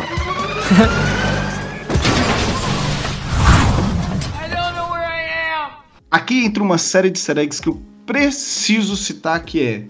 Aqui 6.11 6.45
entra 6.45 6.63
uma 6.63 6.77
série 6.79 7.11
de 7.11 7.19
easter 7.19 7.39
eggs 7.39 7.61
que 7.61 7.69
eu 7.69 7.81
preciso 8.07 8.97
citar 8.97 9.45
que 9.45 9.61
é 9.61 9.87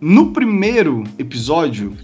no 0.00 0.32
primeiro 0.32 1.04
episódio 1.18 1.96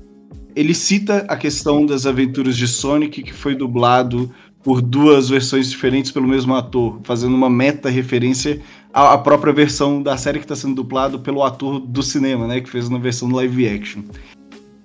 ele 0.56 0.74
cita 0.74 1.24
a 1.28 1.36
questão 1.36 1.84
das 1.84 2.06
aventuras 2.06 2.56
de 2.56 2.66
Sonic 2.66 3.22
que 3.22 3.32
foi 3.32 3.54
dublado 3.54 4.30
por 4.64 4.80
duas 4.80 5.28
versões 5.28 5.68
diferentes 5.68 6.10
pelo 6.10 6.26
mesmo 6.26 6.54
ator, 6.54 6.98
fazendo 7.04 7.34
uma 7.34 7.50
meta 7.50 7.90
referência 7.90 8.60
à, 8.92 9.18
própria 9.18 9.52
versão 9.52 10.02
da 10.02 10.16
série 10.16 10.38
que 10.38 10.46
está 10.46 10.56
sendo 10.56 10.76
dublado 10.76 11.18
pelo 11.18 11.42
ator 11.42 11.78
do 11.78 12.02
cinema, 12.02 12.46
né, 12.46 12.62
que 12.62 12.70
fez 12.70 12.88
na 12.88 12.96
versão 12.96 13.30
live 13.30 13.68
action. 13.68 14.02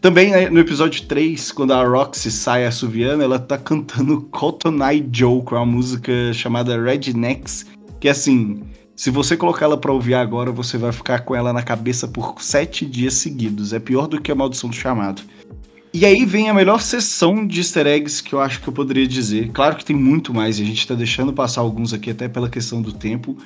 Também 0.02 0.32
né, 0.32 0.50
no 0.50 0.60
episódio 0.60 1.06
3, 1.06 1.52
quando 1.54 1.72
a 1.72 1.84
Roxy 1.84 2.30
sai 2.30 2.66
assoviando, 2.66 3.24
ela 3.24 3.40
tá 3.40 3.58
cantando 3.58 4.22
Cotton 4.32 4.86
Eye 4.86 5.08
Joe, 5.12 5.42
com 5.44 5.56
uma 5.56 5.66
música 5.66 6.12
chamada 6.34 6.82
Rednecks, 6.82 7.66
que 8.02 8.10
assim, 8.10 8.62
se 9.00 9.10
você 9.10 9.38
colocar 9.38 9.64
ela 9.64 9.78
pra 9.78 9.94
ouvir 9.94 10.14
agora, 10.14 10.52
você 10.52 10.78
vai 10.78 10.92
ficar 10.92 11.20
com 11.20 11.34
ela 11.34 11.54
na 11.54 11.64
cabeça 11.64 12.06
por 12.06 12.36
sete 12.42 12.86
dias 12.86 13.14
seguidos. 13.14 13.72
É 13.72 13.80
pior 13.80 14.08
do 14.08 14.20
que 14.20 14.30
a 14.30 14.36
maldição 14.36 14.70
do 14.70 14.76
chamado. 14.76 15.22
E 15.94 16.06
aí 16.06 16.26
vem 16.26 16.50
a 16.50 16.54
melhor 16.54 16.82
sessão 16.82 17.48
de 17.48 17.62
easter 17.62 17.88
eggs 17.88 18.22
que 18.22 18.34
eu 18.34 18.42
acho 18.42 18.60
que 18.60 18.68
eu 18.68 18.74
poderia 18.74 19.08
dizer. 19.08 19.52
Claro 19.54 19.78
que 19.78 19.86
tem 19.86 19.96
muito 19.96 20.34
mais, 20.34 20.60
e 20.60 20.64
a 20.64 20.66
gente 20.66 20.86
tá 20.86 20.96
deixando 20.96 21.32
passar 21.32 21.62
alguns 21.62 21.94
aqui 21.94 22.12
até 22.12 22.28
pela 22.28 22.50
questão 22.50 22.82
do 22.82 22.92
tempo. 22.92 23.38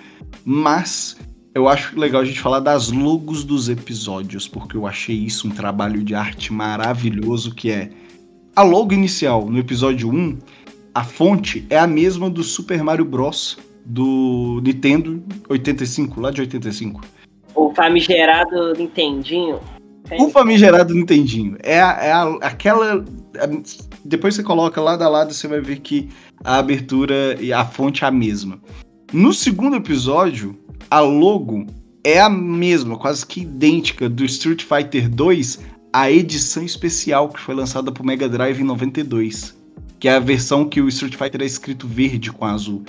Mas 0.44 1.18
eu 1.54 1.70
acho 1.70 2.00
legal 2.00 2.24
a 2.24 2.26
gente 2.26 2.40
falar 2.40 2.60
das 2.60 2.90
logos 2.90 3.44
dos 3.44 3.70
episódios, 3.70 4.48
porque 4.48 4.76
eu 4.76 4.88
achei 4.88 5.16
isso 5.16 5.48
um 5.48 5.52
trabalho 5.52 6.04
de 6.04 6.16
arte 6.16 6.52
maravilhoso 6.52 7.54
que 7.54 7.70
é 7.70 7.92
a 8.56 8.64
logo 8.64 8.92
inicial 8.92 9.48
no 9.48 9.60
episódio 9.60 10.10
1, 10.10 10.36
a 10.96 11.04
fonte 11.04 11.64
é 11.70 11.78
a 11.78 11.86
mesma 11.86 12.28
do 12.28 12.42
Super 12.42 12.84
Mario 12.84 13.06
Bros 13.06 13.60
do 13.86 14.62
Nintendo 14.64 15.24
85, 15.50 16.22
lá 16.22 16.32
de 16.32 16.42
85. 16.42 17.02
O 17.56 17.74
famigerado 17.74 18.74
Nintendinho. 18.74 19.60
O 20.20 20.30
famigerado 20.30 20.94
Nintendinho. 20.94 21.58
É, 21.62 21.78
é 21.78 22.12
aquela. 22.42 23.04
depois 24.04 24.36
você 24.36 24.44
coloca 24.44 24.82
lado 24.82 25.04
a 25.04 25.10
lado, 25.10 25.34
você 25.34 25.48
vai 25.48 25.62
ver 25.62 25.80
que 25.80 26.10
a 26.44 26.58
abertura 26.58 27.38
e 27.40 27.54
a 27.54 27.66
fonte 27.66 28.04
é 28.04 28.08
a 28.08 28.12
mesma. 28.12 28.60
No 29.12 29.34
segundo 29.34 29.76
episódio, 29.76 30.58
a 30.90 31.00
logo 31.00 31.68
é 32.04 32.20
a 32.20 32.30
mesma, 32.30 32.98
quase 32.98 33.26
que 33.26 33.42
idêntica 33.42 34.10
do 34.10 34.26
Street 34.26 34.64
Fighter 34.64 35.10
2, 35.10 35.60
a 35.94 36.12
edição 36.12 36.64
especial 36.64 37.30
que 37.30 37.40
foi 37.40 37.56
lançada 37.56 37.92
pro 37.92 38.06
Mega 38.06 38.28
Drive 38.28 38.60
em 38.60 38.66
92. 38.66 39.56
Que 40.00 40.10
é 40.10 40.16
a 40.16 40.20
versão 40.20 40.68
que 40.68 40.82
o 40.82 40.90
Street 40.90 41.16
Fighter 41.16 41.42
é 41.42 41.46
escrito 41.46 41.88
verde 41.88 42.32
com 42.32 42.46
azul. 42.46 42.84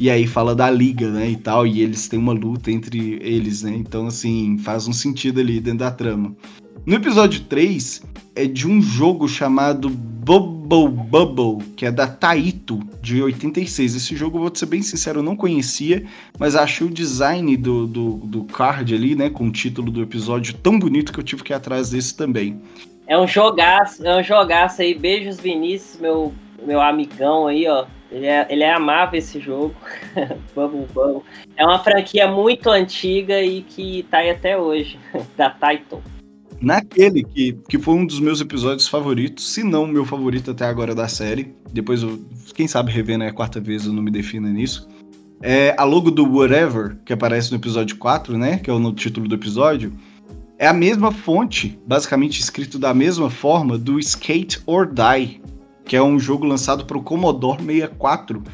E 0.00 0.08
aí 0.08 0.26
fala 0.26 0.54
da 0.54 0.70
liga, 0.70 1.10
né, 1.10 1.28
e 1.28 1.36
tal, 1.36 1.66
e 1.66 1.82
eles 1.82 2.08
têm 2.08 2.18
uma 2.18 2.32
luta 2.32 2.70
entre 2.70 3.18
eles, 3.20 3.62
né? 3.62 3.74
Então, 3.76 4.06
assim, 4.06 4.56
faz 4.56 4.88
um 4.88 4.94
sentido 4.94 5.40
ali 5.40 5.60
dentro 5.60 5.80
da 5.80 5.90
trama. 5.90 6.34
No 6.86 6.94
episódio 6.94 7.42
3, 7.42 8.02
é 8.34 8.46
de 8.46 8.66
um 8.66 8.80
jogo 8.80 9.28
chamado 9.28 9.90
Bubble 9.90 10.88
Bubble, 10.88 11.66
que 11.76 11.84
é 11.84 11.92
da 11.92 12.06
Taito, 12.06 12.80
de 13.02 13.22
86. 13.22 13.94
Esse 13.94 14.16
jogo, 14.16 14.38
vou 14.38 14.50
ser 14.54 14.64
bem 14.64 14.80
sincero, 14.80 15.18
eu 15.18 15.22
não 15.22 15.36
conhecia, 15.36 16.06
mas 16.38 16.56
achei 16.56 16.86
o 16.86 16.90
design 16.90 17.54
do, 17.58 17.86
do, 17.86 18.12
do 18.24 18.44
card 18.44 18.94
ali, 18.94 19.14
né, 19.14 19.28
com 19.28 19.48
o 19.48 19.52
título 19.52 19.92
do 19.92 20.00
episódio 20.00 20.54
tão 20.54 20.78
bonito 20.78 21.12
que 21.12 21.20
eu 21.20 21.24
tive 21.24 21.42
que 21.42 21.52
ir 21.52 21.56
atrás 21.56 21.90
desse 21.90 22.16
também. 22.16 22.58
É 23.06 23.18
um 23.18 23.28
jogaço, 23.28 24.02
é 24.06 24.18
um 24.18 24.22
jogaço 24.22 24.80
aí. 24.80 24.94
Beijos, 24.94 25.38
Vinícius, 25.38 26.00
meu, 26.00 26.32
meu 26.64 26.80
amigão 26.80 27.46
aí, 27.48 27.68
ó. 27.68 27.84
Ele 28.10 28.26
é, 28.26 28.46
ele 28.50 28.62
é 28.62 28.72
amável 28.72 29.18
esse 29.18 29.38
jogo. 29.38 29.74
Bubble 30.54 30.86
Bubble. 30.92 31.22
É 31.56 31.64
uma 31.64 31.78
franquia 31.78 32.26
muito 32.26 32.68
antiga 32.70 33.40
e 33.42 33.62
que 33.62 34.04
tá 34.10 34.18
aí 34.18 34.30
até 34.30 34.56
hoje, 34.56 34.98
da 35.36 35.50
Titan. 35.50 36.00
Naquele 36.60 37.24
que, 37.24 37.54
que 37.68 37.78
foi 37.78 37.94
um 37.94 38.04
dos 38.04 38.20
meus 38.20 38.40
episódios 38.40 38.86
favoritos, 38.86 39.50
se 39.50 39.64
não 39.64 39.86
meu 39.86 40.04
favorito 40.04 40.50
até 40.50 40.66
agora 40.66 40.94
da 40.94 41.08
série. 41.08 41.54
Depois, 41.72 42.02
eu, 42.02 42.20
quem 42.54 42.68
sabe 42.68 42.92
revendo 42.92 43.24
a 43.24 43.32
quarta 43.32 43.60
vez 43.60 43.86
eu 43.86 43.92
não 43.92 44.02
me 44.02 44.10
defino 44.10 44.48
nisso. 44.48 44.86
É 45.42 45.74
a 45.78 45.84
logo 45.84 46.10
do 46.10 46.30
Whatever, 46.30 46.98
que 47.04 47.14
aparece 47.14 47.50
no 47.50 47.56
episódio 47.56 47.96
4, 47.96 48.36
né? 48.36 48.58
Que 48.58 48.68
é 48.68 48.72
o 48.72 48.92
título 48.92 49.26
do 49.26 49.34
episódio. 49.34 49.90
É 50.58 50.66
a 50.66 50.74
mesma 50.74 51.10
fonte, 51.10 51.78
basicamente 51.86 52.40
escrito 52.40 52.78
da 52.78 52.92
mesma 52.92 53.30
forma, 53.30 53.78
do 53.78 53.98
Skate 53.98 54.60
or 54.66 54.86
Die, 54.86 55.40
que 55.90 55.96
é 55.96 56.02
um 56.02 56.20
jogo 56.20 56.46
lançado 56.46 56.84
para 56.84 56.96
o 56.96 57.02
Commodore 57.02 57.64
64 57.64 58.44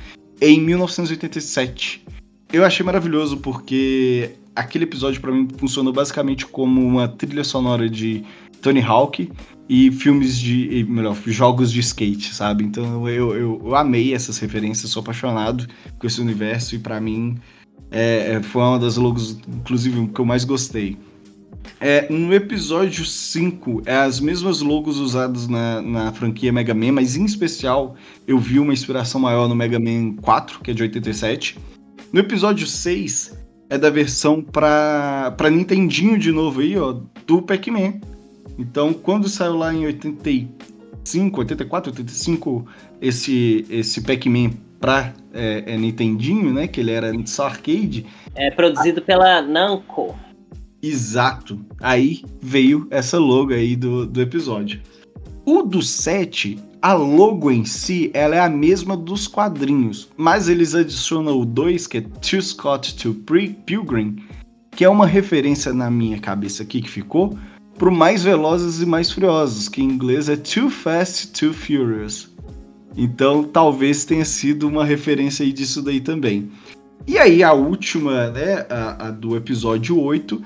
em 0.41 0.59
1987. 0.59 2.03
Eu 2.51 2.65
achei 2.65 2.83
maravilhoso 2.83 3.37
porque 3.37 4.31
aquele 4.55 4.85
episódio 4.85 5.21
para 5.21 5.31
mim 5.31 5.47
funcionou 5.59 5.93
basicamente 5.93 6.47
como 6.47 6.81
uma 6.81 7.07
trilha 7.07 7.45
sonora 7.45 7.91
de 7.91 8.25
Tony 8.63 8.81
Hawk 8.81 9.31
e 9.69 9.93
filmes 9.93 10.39
de. 10.39 10.87
melhor, 10.89 11.15
jogos 11.27 11.71
de 11.71 11.81
skate, 11.81 12.35
sabe? 12.35 12.65
Então 12.65 13.07
eu, 13.07 13.37
eu, 13.37 13.61
eu 13.63 13.77
amei 13.77 14.15
essas 14.15 14.39
referências, 14.39 14.91
sou 14.91 15.03
apaixonado 15.03 15.67
com 15.99 16.07
esse 16.07 16.23
universo 16.23 16.75
e 16.75 16.79
para 16.79 16.99
mim 17.03 17.37
É, 17.91 18.33
é, 18.33 18.43
foi 18.43 18.63
uma 18.63 18.79
das 18.79 18.97
logos, 18.97 19.39
inclusive, 19.47 20.09
que 20.09 20.19
eu 20.19 20.25
mais 20.25 20.43
gostei. 20.43 20.97
É, 21.81 22.11
no 22.11 22.33
episódio 22.33 23.05
5, 23.05 23.83
é 23.85 23.97
as 23.97 24.21
mesmas 24.21 24.61
logos 24.61 24.99
usadas 24.99 25.47
na, 25.47 25.83
na 25.83 26.13
franquia 26.13 26.53
Mega 26.53 26.75
Man, 26.75 26.93
mas 26.93 27.17
em 27.17 27.25
especial 27.25 27.95
eu 28.27 28.39
vi 28.39 28.59
uma 28.59 28.73
inspiração 28.73 29.21
maior 29.21 29.49
no 29.49 29.55
Mega 29.55 29.79
Man 29.79 30.17
4, 30.23 30.61
que 30.61 30.71
é 30.71 30.75
de 30.75 30.83
87. 30.83 31.59
No 32.13 32.21
episódio 32.21 32.67
6, 32.67 33.37
é 33.69 33.77
da 33.77 33.91
versão 33.91 34.41
pra, 34.41 35.35
pra 35.37 35.51
Nintendinho 35.51 36.19
de 36.19 36.33
novo 36.33 36.61
aí, 36.61 36.79
ó, 36.79 36.97
do 37.27 37.43
Pac-Man. 37.43 37.95
Então, 38.59 38.93
quando 38.93 39.29
saiu 39.29 39.57
lá 39.57 39.75
em 39.75 39.85
85, 39.87 41.41
84, 41.41 41.91
85, 41.91 42.67
esse, 43.03 43.67
esse 43.69 44.01
Pac-Man 44.01 44.53
pra 44.81 45.13
é, 45.33 45.65
é, 45.67 45.77
Nintendinho, 45.77 46.53
né, 46.53 46.67
que 46.67 46.81
ele 46.81 46.91
era 46.91 47.13
só 47.27 47.47
arcade... 47.47 48.07
É 48.35 48.51
produzido 48.51 49.03
pela 49.03 49.43
Namco. 49.43 50.15
Exato. 50.87 51.59
Aí 51.81 52.23
veio 52.41 52.87
essa 52.91 53.19
logo 53.19 53.53
aí 53.53 53.75
do, 53.75 54.07
do 54.07 54.21
episódio. 54.21 54.81
O 55.45 55.63
do 55.63 55.83
7, 55.83 56.59
a 56.81 56.93
logo 56.93 57.51
em 57.51 57.65
si, 57.65 58.11
ela 58.15 58.37
é 58.37 58.41
a 58.41 58.49
mesma 58.49 58.97
dos 58.97 59.27
quadrinhos, 59.27 60.09
mas 60.17 60.49
eles 60.49 60.75
adicionam 60.75 61.41
o 61.41 61.45
2, 61.45 61.87
que 61.87 61.99
é 61.99 62.01
To 62.01 62.43
Scott 62.43 62.97
to 62.97 63.15
Pilgrim, 63.65 64.17
que 64.71 64.85
é 64.85 64.89
uma 64.89 65.07
referência 65.07 65.73
na 65.73 65.91
minha 65.91 66.19
cabeça 66.19 66.63
aqui 66.63 66.83
que 66.83 66.91
ficou, 66.91 67.37
pro 67.79 67.93
Mais 67.93 68.23
Velozes 68.23 68.81
e 68.81 68.87
Mais 68.87 69.11
Furiosos, 69.11 69.69
que 69.69 69.83
em 69.83 69.89
inglês 69.89 70.29
é 70.29 70.37
Too 70.37 70.71
Fast, 70.71 71.29
Too 71.29 71.53
Furious. 71.53 72.31
Então 72.97 73.45
talvez 73.45 74.05
tenha 74.05 74.25
sido 74.25 74.67
uma 74.67 74.85
referência 74.85 75.45
aí 75.45 75.53
disso 75.53 75.83
daí 75.83 76.01
também. 76.01 76.51
E 77.07 77.19
aí 77.19 77.43
a 77.43 77.53
última, 77.53 78.31
né, 78.31 78.67
a, 78.69 79.09
a 79.09 79.11
do 79.11 79.37
episódio 79.37 80.01
8, 80.01 80.43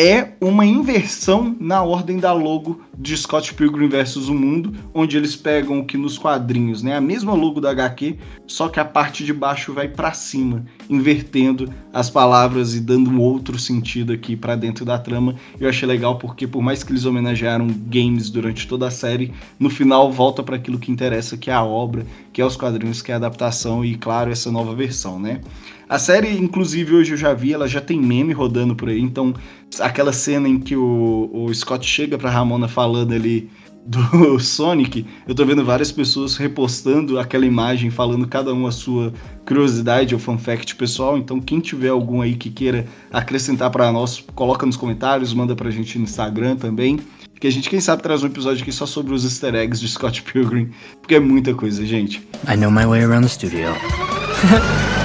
é 0.00 0.32
uma 0.40 0.64
inversão 0.64 1.54
na 1.60 1.82
ordem 1.82 2.18
da 2.18 2.32
logo 2.32 2.80
de 2.96 3.14
Scott 3.14 3.52
Pilgrim 3.52 3.86
versus 3.86 4.30
o 4.30 4.34
Mundo, 4.34 4.72
onde 4.94 5.14
eles 5.14 5.36
pegam 5.36 5.78
o 5.78 5.84
que 5.84 5.98
nos 5.98 6.16
quadrinhos, 6.16 6.82
né, 6.82 6.96
a 6.96 7.02
mesma 7.02 7.34
logo 7.34 7.60
da 7.60 7.70
HQ, 7.70 8.16
só 8.46 8.70
que 8.70 8.80
a 8.80 8.84
parte 8.84 9.26
de 9.26 9.34
baixo 9.34 9.74
vai 9.74 9.88
para 9.88 10.14
cima, 10.14 10.64
invertendo 10.88 11.70
as 11.92 12.08
palavras 12.08 12.74
e 12.74 12.80
dando 12.80 13.10
um 13.10 13.20
outro 13.20 13.58
sentido 13.58 14.10
aqui 14.10 14.36
para 14.36 14.56
dentro 14.56 14.86
da 14.86 14.98
trama. 14.98 15.34
Eu 15.60 15.68
achei 15.68 15.86
legal 15.86 16.16
porque 16.16 16.46
por 16.46 16.62
mais 16.62 16.82
que 16.82 16.92
eles 16.92 17.04
homenagearam 17.04 17.66
games 17.68 18.30
durante 18.30 18.66
toda 18.66 18.86
a 18.86 18.90
série, 18.90 19.34
no 19.58 19.68
final 19.68 20.10
volta 20.10 20.42
para 20.42 20.56
aquilo 20.56 20.78
que 20.78 20.90
interessa, 20.90 21.36
que 21.36 21.50
é 21.50 21.54
a 21.54 21.62
obra, 21.62 22.06
que 22.32 22.40
é 22.40 22.46
os 22.46 22.56
quadrinhos, 22.56 23.02
que 23.02 23.10
é 23.10 23.14
a 23.14 23.18
adaptação 23.18 23.84
e 23.84 23.96
claro, 23.96 24.30
essa 24.30 24.50
nova 24.50 24.74
versão, 24.74 25.18
né? 25.18 25.42
A 25.90 25.98
série, 25.98 26.38
inclusive, 26.38 26.94
hoje 26.94 27.14
eu 27.14 27.16
já 27.16 27.34
vi, 27.34 27.52
ela 27.52 27.66
já 27.66 27.80
tem 27.80 28.00
meme 28.00 28.32
rodando 28.32 28.76
por 28.76 28.88
aí. 28.88 29.00
Então, 29.00 29.34
aquela 29.80 30.12
cena 30.12 30.48
em 30.48 30.56
que 30.56 30.76
o, 30.76 31.28
o 31.34 31.52
Scott 31.52 31.84
chega 31.84 32.16
pra 32.16 32.30
Ramona 32.30 32.68
falando 32.68 33.12
ali 33.12 33.50
do 33.84 34.38
Sonic, 34.38 35.04
eu 35.26 35.34
tô 35.34 35.44
vendo 35.44 35.64
várias 35.64 35.90
pessoas 35.90 36.36
repostando 36.36 37.18
aquela 37.18 37.44
imagem, 37.44 37.90
falando 37.90 38.24
cada 38.28 38.54
uma 38.54 38.68
a 38.68 38.72
sua 38.72 39.12
curiosidade 39.44 40.14
ou 40.14 40.20
fun 40.20 40.38
fact 40.38 40.76
pessoal. 40.76 41.18
Então, 41.18 41.40
quem 41.40 41.58
tiver 41.58 41.88
algum 41.88 42.20
aí 42.20 42.36
que 42.36 42.50
queira 42.50 42.86
acrescentar 43.12 43.68
para 43.68 43.90
nós, 43.90 44.24
coloca 44.36 44.64
nos 44.64 44.76
comentários, 44.76 45.34
manda 45.34 45.56
pra 45.56 45.72
gente 45.72 45.98
no 45.98 46.04
Instagram 46.04 46.54
também. 46.54 47.00
Que 47.40 47.48
a 47.48 47.50
gente, 47.50 47.68
quem 47.68 47.80
sabe, 47.80 48.00
traz 48.00 48.22
um 48.22 48.26
episódio 48.26 48.62
aqui 48.62 48.70
só 48.70 48.86
sobre 48.86 49.12
os 49.12 49.24
easter 49.24 49.56
eggs 49.56 49.80
de 49.80 49.88
Scott 49.88 50.22
Pilgrim, 50.22 50.70
porque 51.00 51.16
é 51.16 51.20
muita 51.20 51.52
coisa, 51.52 51.84
gente. 51.84 52.22
I 52.48 52.56
know 52.56 52.70
my 52.70 52.86
way 52.86 53.02
around 53.02 53.26
the 53.26 53.28
studio. 53.28 53.70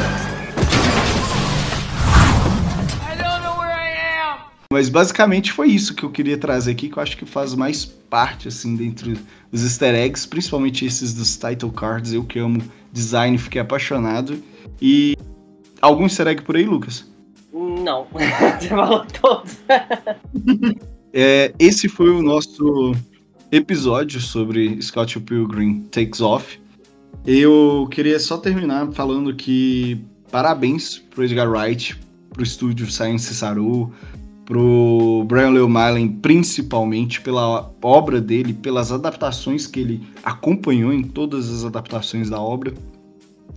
Mas 4.71 4.89
basicamente 4.89 5.51
foi 5.51 5.69
isso 5.69 5.93
que 5.93 6.03
eu 6.03 6.09
queria 6.09 6.37
trazer 6.37 6.71
aqui, 6.71 6.89
que 6.89 6.97
eu 6.97 7.03
acho 7.03 7.17
que 7.17 7.25
faz 7.25 7.53
mais 7.53 7.85
parte, 7.85 8.47
assim, 8.47 8.75
dentre 8.75 9.17
os 9.51 9.63
easter 9.63 9.93
eggs, 9.93 10.27
principalmente 10.27 10.85
esses 10.85 11.13
dos 11.13 11.37
title 11.37 11.71
cards, 11.71 12.13
eu 12.13 12.23
que 12.23 12.39
amo 12.39 12.61
design, 12.91 13.37
fiquei 13.37 13.61
apaixonado. 13.61 14.41
E 14.81 15.15
algum 15.81 16.03
easter 16.03 16.27
egg 16.27 16.41
por 16.41 16.55
aí, 16.55 16.65
Lucas? 16.65 17.09
Não, 17.53 18.07
você 18.59 18.67
falou 18.67 19.05
todos. 19.05 19.57
é, 21.13 21.53
esse 21.59 21.87
foi 21.87 22.09
o 22.09 22.21
nosso 22.21 22.93
episódio 23.51 24.19
sobre 24.19 24.81
Scott 24.81 25.19
Pilgrim 25.19 25.81
Takes 25.91 26.21
Off. 26.21 26.59
Eu 27.25 27.87
queria 27.91 28.19
só 28.19 28.37
terminar 28.37 28.91
falando 28.91 29.33
que 29.33 29.99
parabéns 30.31 30.99
pro 30.99 31.23
Edgar 31.23 31.49
Wright, 31.49 31.97
pro 32.31 32.43
estúdio 32.43 32.91
Science 32.91 33.33
Saru, 33.33 33.93
pro 34.45 35.25
Brian 35.27 35.49
Lee 35.49 35.61
O'Malley, 35.61 36.07
principalmente 36.21 37.19
pela 37.19 37.71
obra 37.81 38.21
dele, 38.21 38.53
pelas 38.53 38.91
adaptações 38.91 39.65
que 39.65 39.79
ele 39.79 40.01
acompanhou 40.23 40.93
em 40.93 41.01
todas 41.01 41.49
as 41.49 41.65
adaptações 41.65 42.29
da 42.29 42.39
obra. 42.39 42.73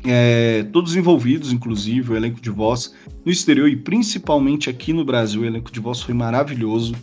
É, 0.05 0.63
todos 0.73 0.97
envolvidos, 0.97 1.53
inclusive, 1.53 2.13
o 2.13 2.17
elenco 2.17 2.41
de 2.41 2.51
voz 2.51 2.95
no 3.25 3.31
exterior 3.31 3.69
e 3.69 3.77
principalmente 3.77 4.71
aqui 4.71 4.93
no 4.93 5.05
Brasil, 5.05 5.43
o 5.43 5.45
elenco 5.45 5.71
de 5.71 5.81
voz 5.81 6.01
foi 6.01 6.15
maravilhoso. 6.15 6.95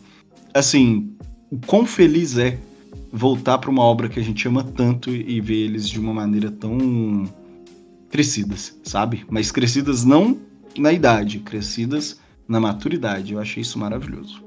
Assim, 0.53 1.11
o 1.51 1.57
quão 1.57 1.86
feliz 1.86 2.38
é 2.38 2.57
voltar 3.11 3.59
para 3.59 3.69
uma 3.69 3.83
obra 3.83 4.09
que 4.09 4.19
a 4.19 4.23
gente 4.23 4.47
ama 4.47 4.63
tanto 4.63 5.11
e 5.11 5.39
ver 5.39 5.65
eles 5.65 5.88
de 5.88 5.99
uma 5.99 6.13
maneira 6.13 6.49
tão 6.49 7.29
crescidas, 8.09 8.79
sabe? 8.83 9.25
Mas 9.29 9.51
crescidas 9.51 10.03
não 10.03 10.38
na 10.77 10.91
idade, 10.91 11.39
crescidas 11.39 12.19
na 12.48 12.60
maturidade. 12.60 13.34
Eu 13.34 13.39
achei 13.39 13.62
isso 13.62 13.80
maravilhoso. 13.80 14.43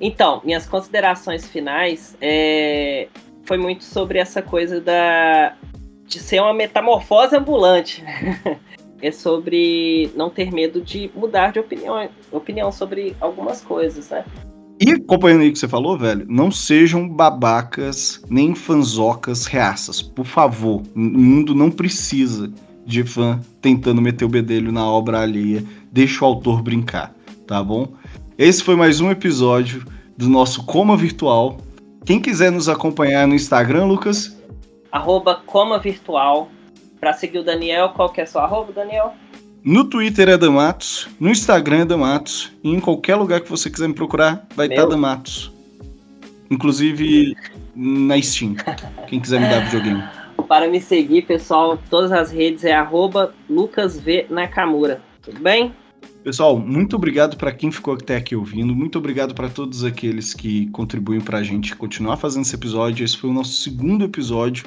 Então, 0.00 0.40
minhas 0.44 0.66
considerações 0.66 1.46
finais 1.46 2.16
é... 2.20 3.08
foi 3.44 3.58
muito 3.58 3.84
sobre 3.84 4.18
essa 4.18 4.40
coisa 4.40 4.80
da 4.80 5.54
de 6.06 6.18
ser 6.18 6.40
uma 6.40 6.54
metamorfose 6.54 7.36
ambulante. 7.36 8.02
é 9.02 9.12
sobre 9.12 10.10
não 10.16 10.30
ter 10.30 10.50
medo 10.50 10.80
de 10.80 11.10
mudar 11.14 11.52
de 11.52 11.60
opinião, 11.60 12.08
opinião 12.32 12.72
sobre 12.72 13.14
algumas 13.20 13.60
coisas, 13.60 14.08
né? 14.08 14.24
E 14.80 14.92
acompanhando 14.92 15.42
aí 15.42 15.48
o 15.48 15.52
que 15.52 15.58
você 15.58 15.68
falou, 15.68 15.98
velho, 15.98 16.24
não 16.28 16.50
sejam 16.50 17.08
babacas 17.08 18.22
nem 18.30 18.54
fanzocas 18.54 19.44
reaças. 19.44 20.00
Por 20.00 20.24
favor, 20.24 20.82
o 20.94 20.98
mundo 20.98 21.54
não 21.54 21.70
precisa 21.70 22.50
de 22.86 23.02
fã 23.04 23.40
tentando 23.60 24.00
meter 24.00 24.24
o 24.24 24.28
bedelho 24.28 24.72
na 24.72 24.88
obra 24.88 25.20
alheia. 25.20 25.64
Deixa 25.92 26.24
o 26.24 26.28
autor 26.28 26.62
brincar 26.62 27.12
tá 27.48 27.64
bom? 27.64 27.94
Esse 28.36 28.62
foi 28.62 28.76
mais 28.76 29.00
um 29.00 29.10
episódio 29.10 29.82
do 30.18 30.28
nosso 30.28 30.66
Coma 30.66 30.94
Virtual. 30.98 31.56
Quem 32.04 32.20
quiser 32.20 32.52
nos 32.52 32.68
acompanhar 32.68 33.26
no 33.26 33.34
Instagram, 33.34 33.86
Lucas? 33.86 34.38
Arroba 34.92 35.34
Coma 35.46 35.78
Virtual. 35.78 36.50
Pra 37.00 37.14
seguir 37.14 37.38
o 37.38 37.44
Daniel, 37.44 37.88
qual 37.90 38.10
que 38.10 38.20
é 38.20 38.26
sua 38.26 38.42
arroba, 38.42 38.72
Daniel? 38.72 39.14
No 39.64 39.84
Twitter 39.84 40.28
é 40.28 40.36
Damatos, 40.36 41.08
no 41.18 41.30
Instagram 41.30 41.82
é 41.82 41.84
Damatos, 41.86 42.52
e 42.62 42.70
em 42.70 42.80
qualquer 42.80 43.16
lugar 43.16 43.40
que 43.40 43.48
você 43.48 43.70
quiser 43.70 43.88
me 43.88 43.94
procurar, 43.94 44.46
vai 44.54 44.66
estar 44.66 44.82
tá 44.82 44.88
Damatos. 44.88 45.50
Inclusive 46.50 47.34
na 47.74 48.20
Steam, 48.20 48.56
quem 49.08 49.20
quiser 49.20 49.40
me 49.40 49.48
dar 49.48 49.64
videogame. 49.64 50.04
Para 50.46 50.68
me 50.68 50.80
seguir, 50.80 51.22
pessoal, 51.22 51.78
todas 51.88 52.12
as 52.12 52.30
redes 52.30 52.64
é 52.64 52.74
arroba 52.74 53.34
lucasvnakamura. 53.48 55.00
Tudo 55.22 55.40
bem? 55.40 55.74
Pessoal, 56.24 56.58
muito 56.58 56.96
obrigado 56.96 57.36
para 57.36 57.52
quem 57.52 57.70
ficou 57.70 57.94
até 57.94 58.16
aqui 58.16 58.34
ouvindo. 58.34 58.74
Muito 58.74 58.98
obrigado 58.98 59.34
para 59.34 59.48
todos 59.48 59.84
aqueles 59.84 60.34
que 60.34 60.68
contribuem 60.70 61.20
para 61.20 61.38
a 61.38 61.42
gente 61.42 61.74
continuar 61.76 62.16
fazendo 62.16 62.42
esse 62.42 62.54
episódio. 62.54 63.04
Esse 63.04 63.16
foi 63.16 63.30
o 63.30 63.32
nosso 63.32 63.52
segundo 63.52 64.04
episódio. 64.04 64.64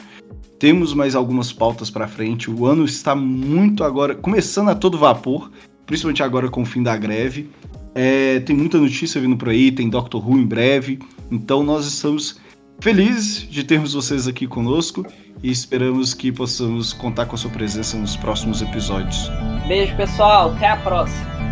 Temos 0.58 0.94
mais 0.94 1.14
algumas 1.14 1.52
pautas 1.52 1.90
para 1.90 2.08
frente. 2.08 2.50
O 2.50 2.66
ano 2.66 2.86
está 2.86 3.16
muito 3.16 3.84
agora 3.84 4.16
começando 4.16 4.70
a 4.70 4.76
todo 4.76 4.98
vapor, 4.98 5.52
principalmente 5.86 6.24
agora 6.24 6.50
com 6.50 6.62
o 6.62 6.66
fim 6.66 6.82
da 6.82 6.96
greve. 6.96 7.50
É, 7.94 8.40
tem 8.40 8.56
muita 8.56 8.78
notícia 8.78 9.20
vindo 9.20 9.36
por 9.36 9.50
aí, 9.50 9.72
tem 9.72 9.90
Doctor 9.90 10.28
Who 10.28 10.38
em 10.38 10.46
breve. 10.46 11.00
Então 11.30 11.64
nós 11.64 11.86
estamos 11.86 12.40
felizes 12.80 13.48
de 13.50 13.64
termos 13.64 13.94
vocês 13.94 14.28
aqui 14.28 14.48
conosco 14.48 15.06
e 15.44 15.50
esperamos 15.50 16.14
que 16.14 16.32
possamos 16.32 16.94
contar 16.94 17.26
com 17.26 17.36
a 17.36 17.38
sua 17.38 17.52
presença 17.52 17.98
nos 17.98 18.16
próximos 18.16 18.62
episódios. 18.62 19.30
Beijo, 19.68 19.96
pessoal. 19.96 20.52
Até 20.56 20.68
a 20.68 20.78
próxima. 20.78 21.51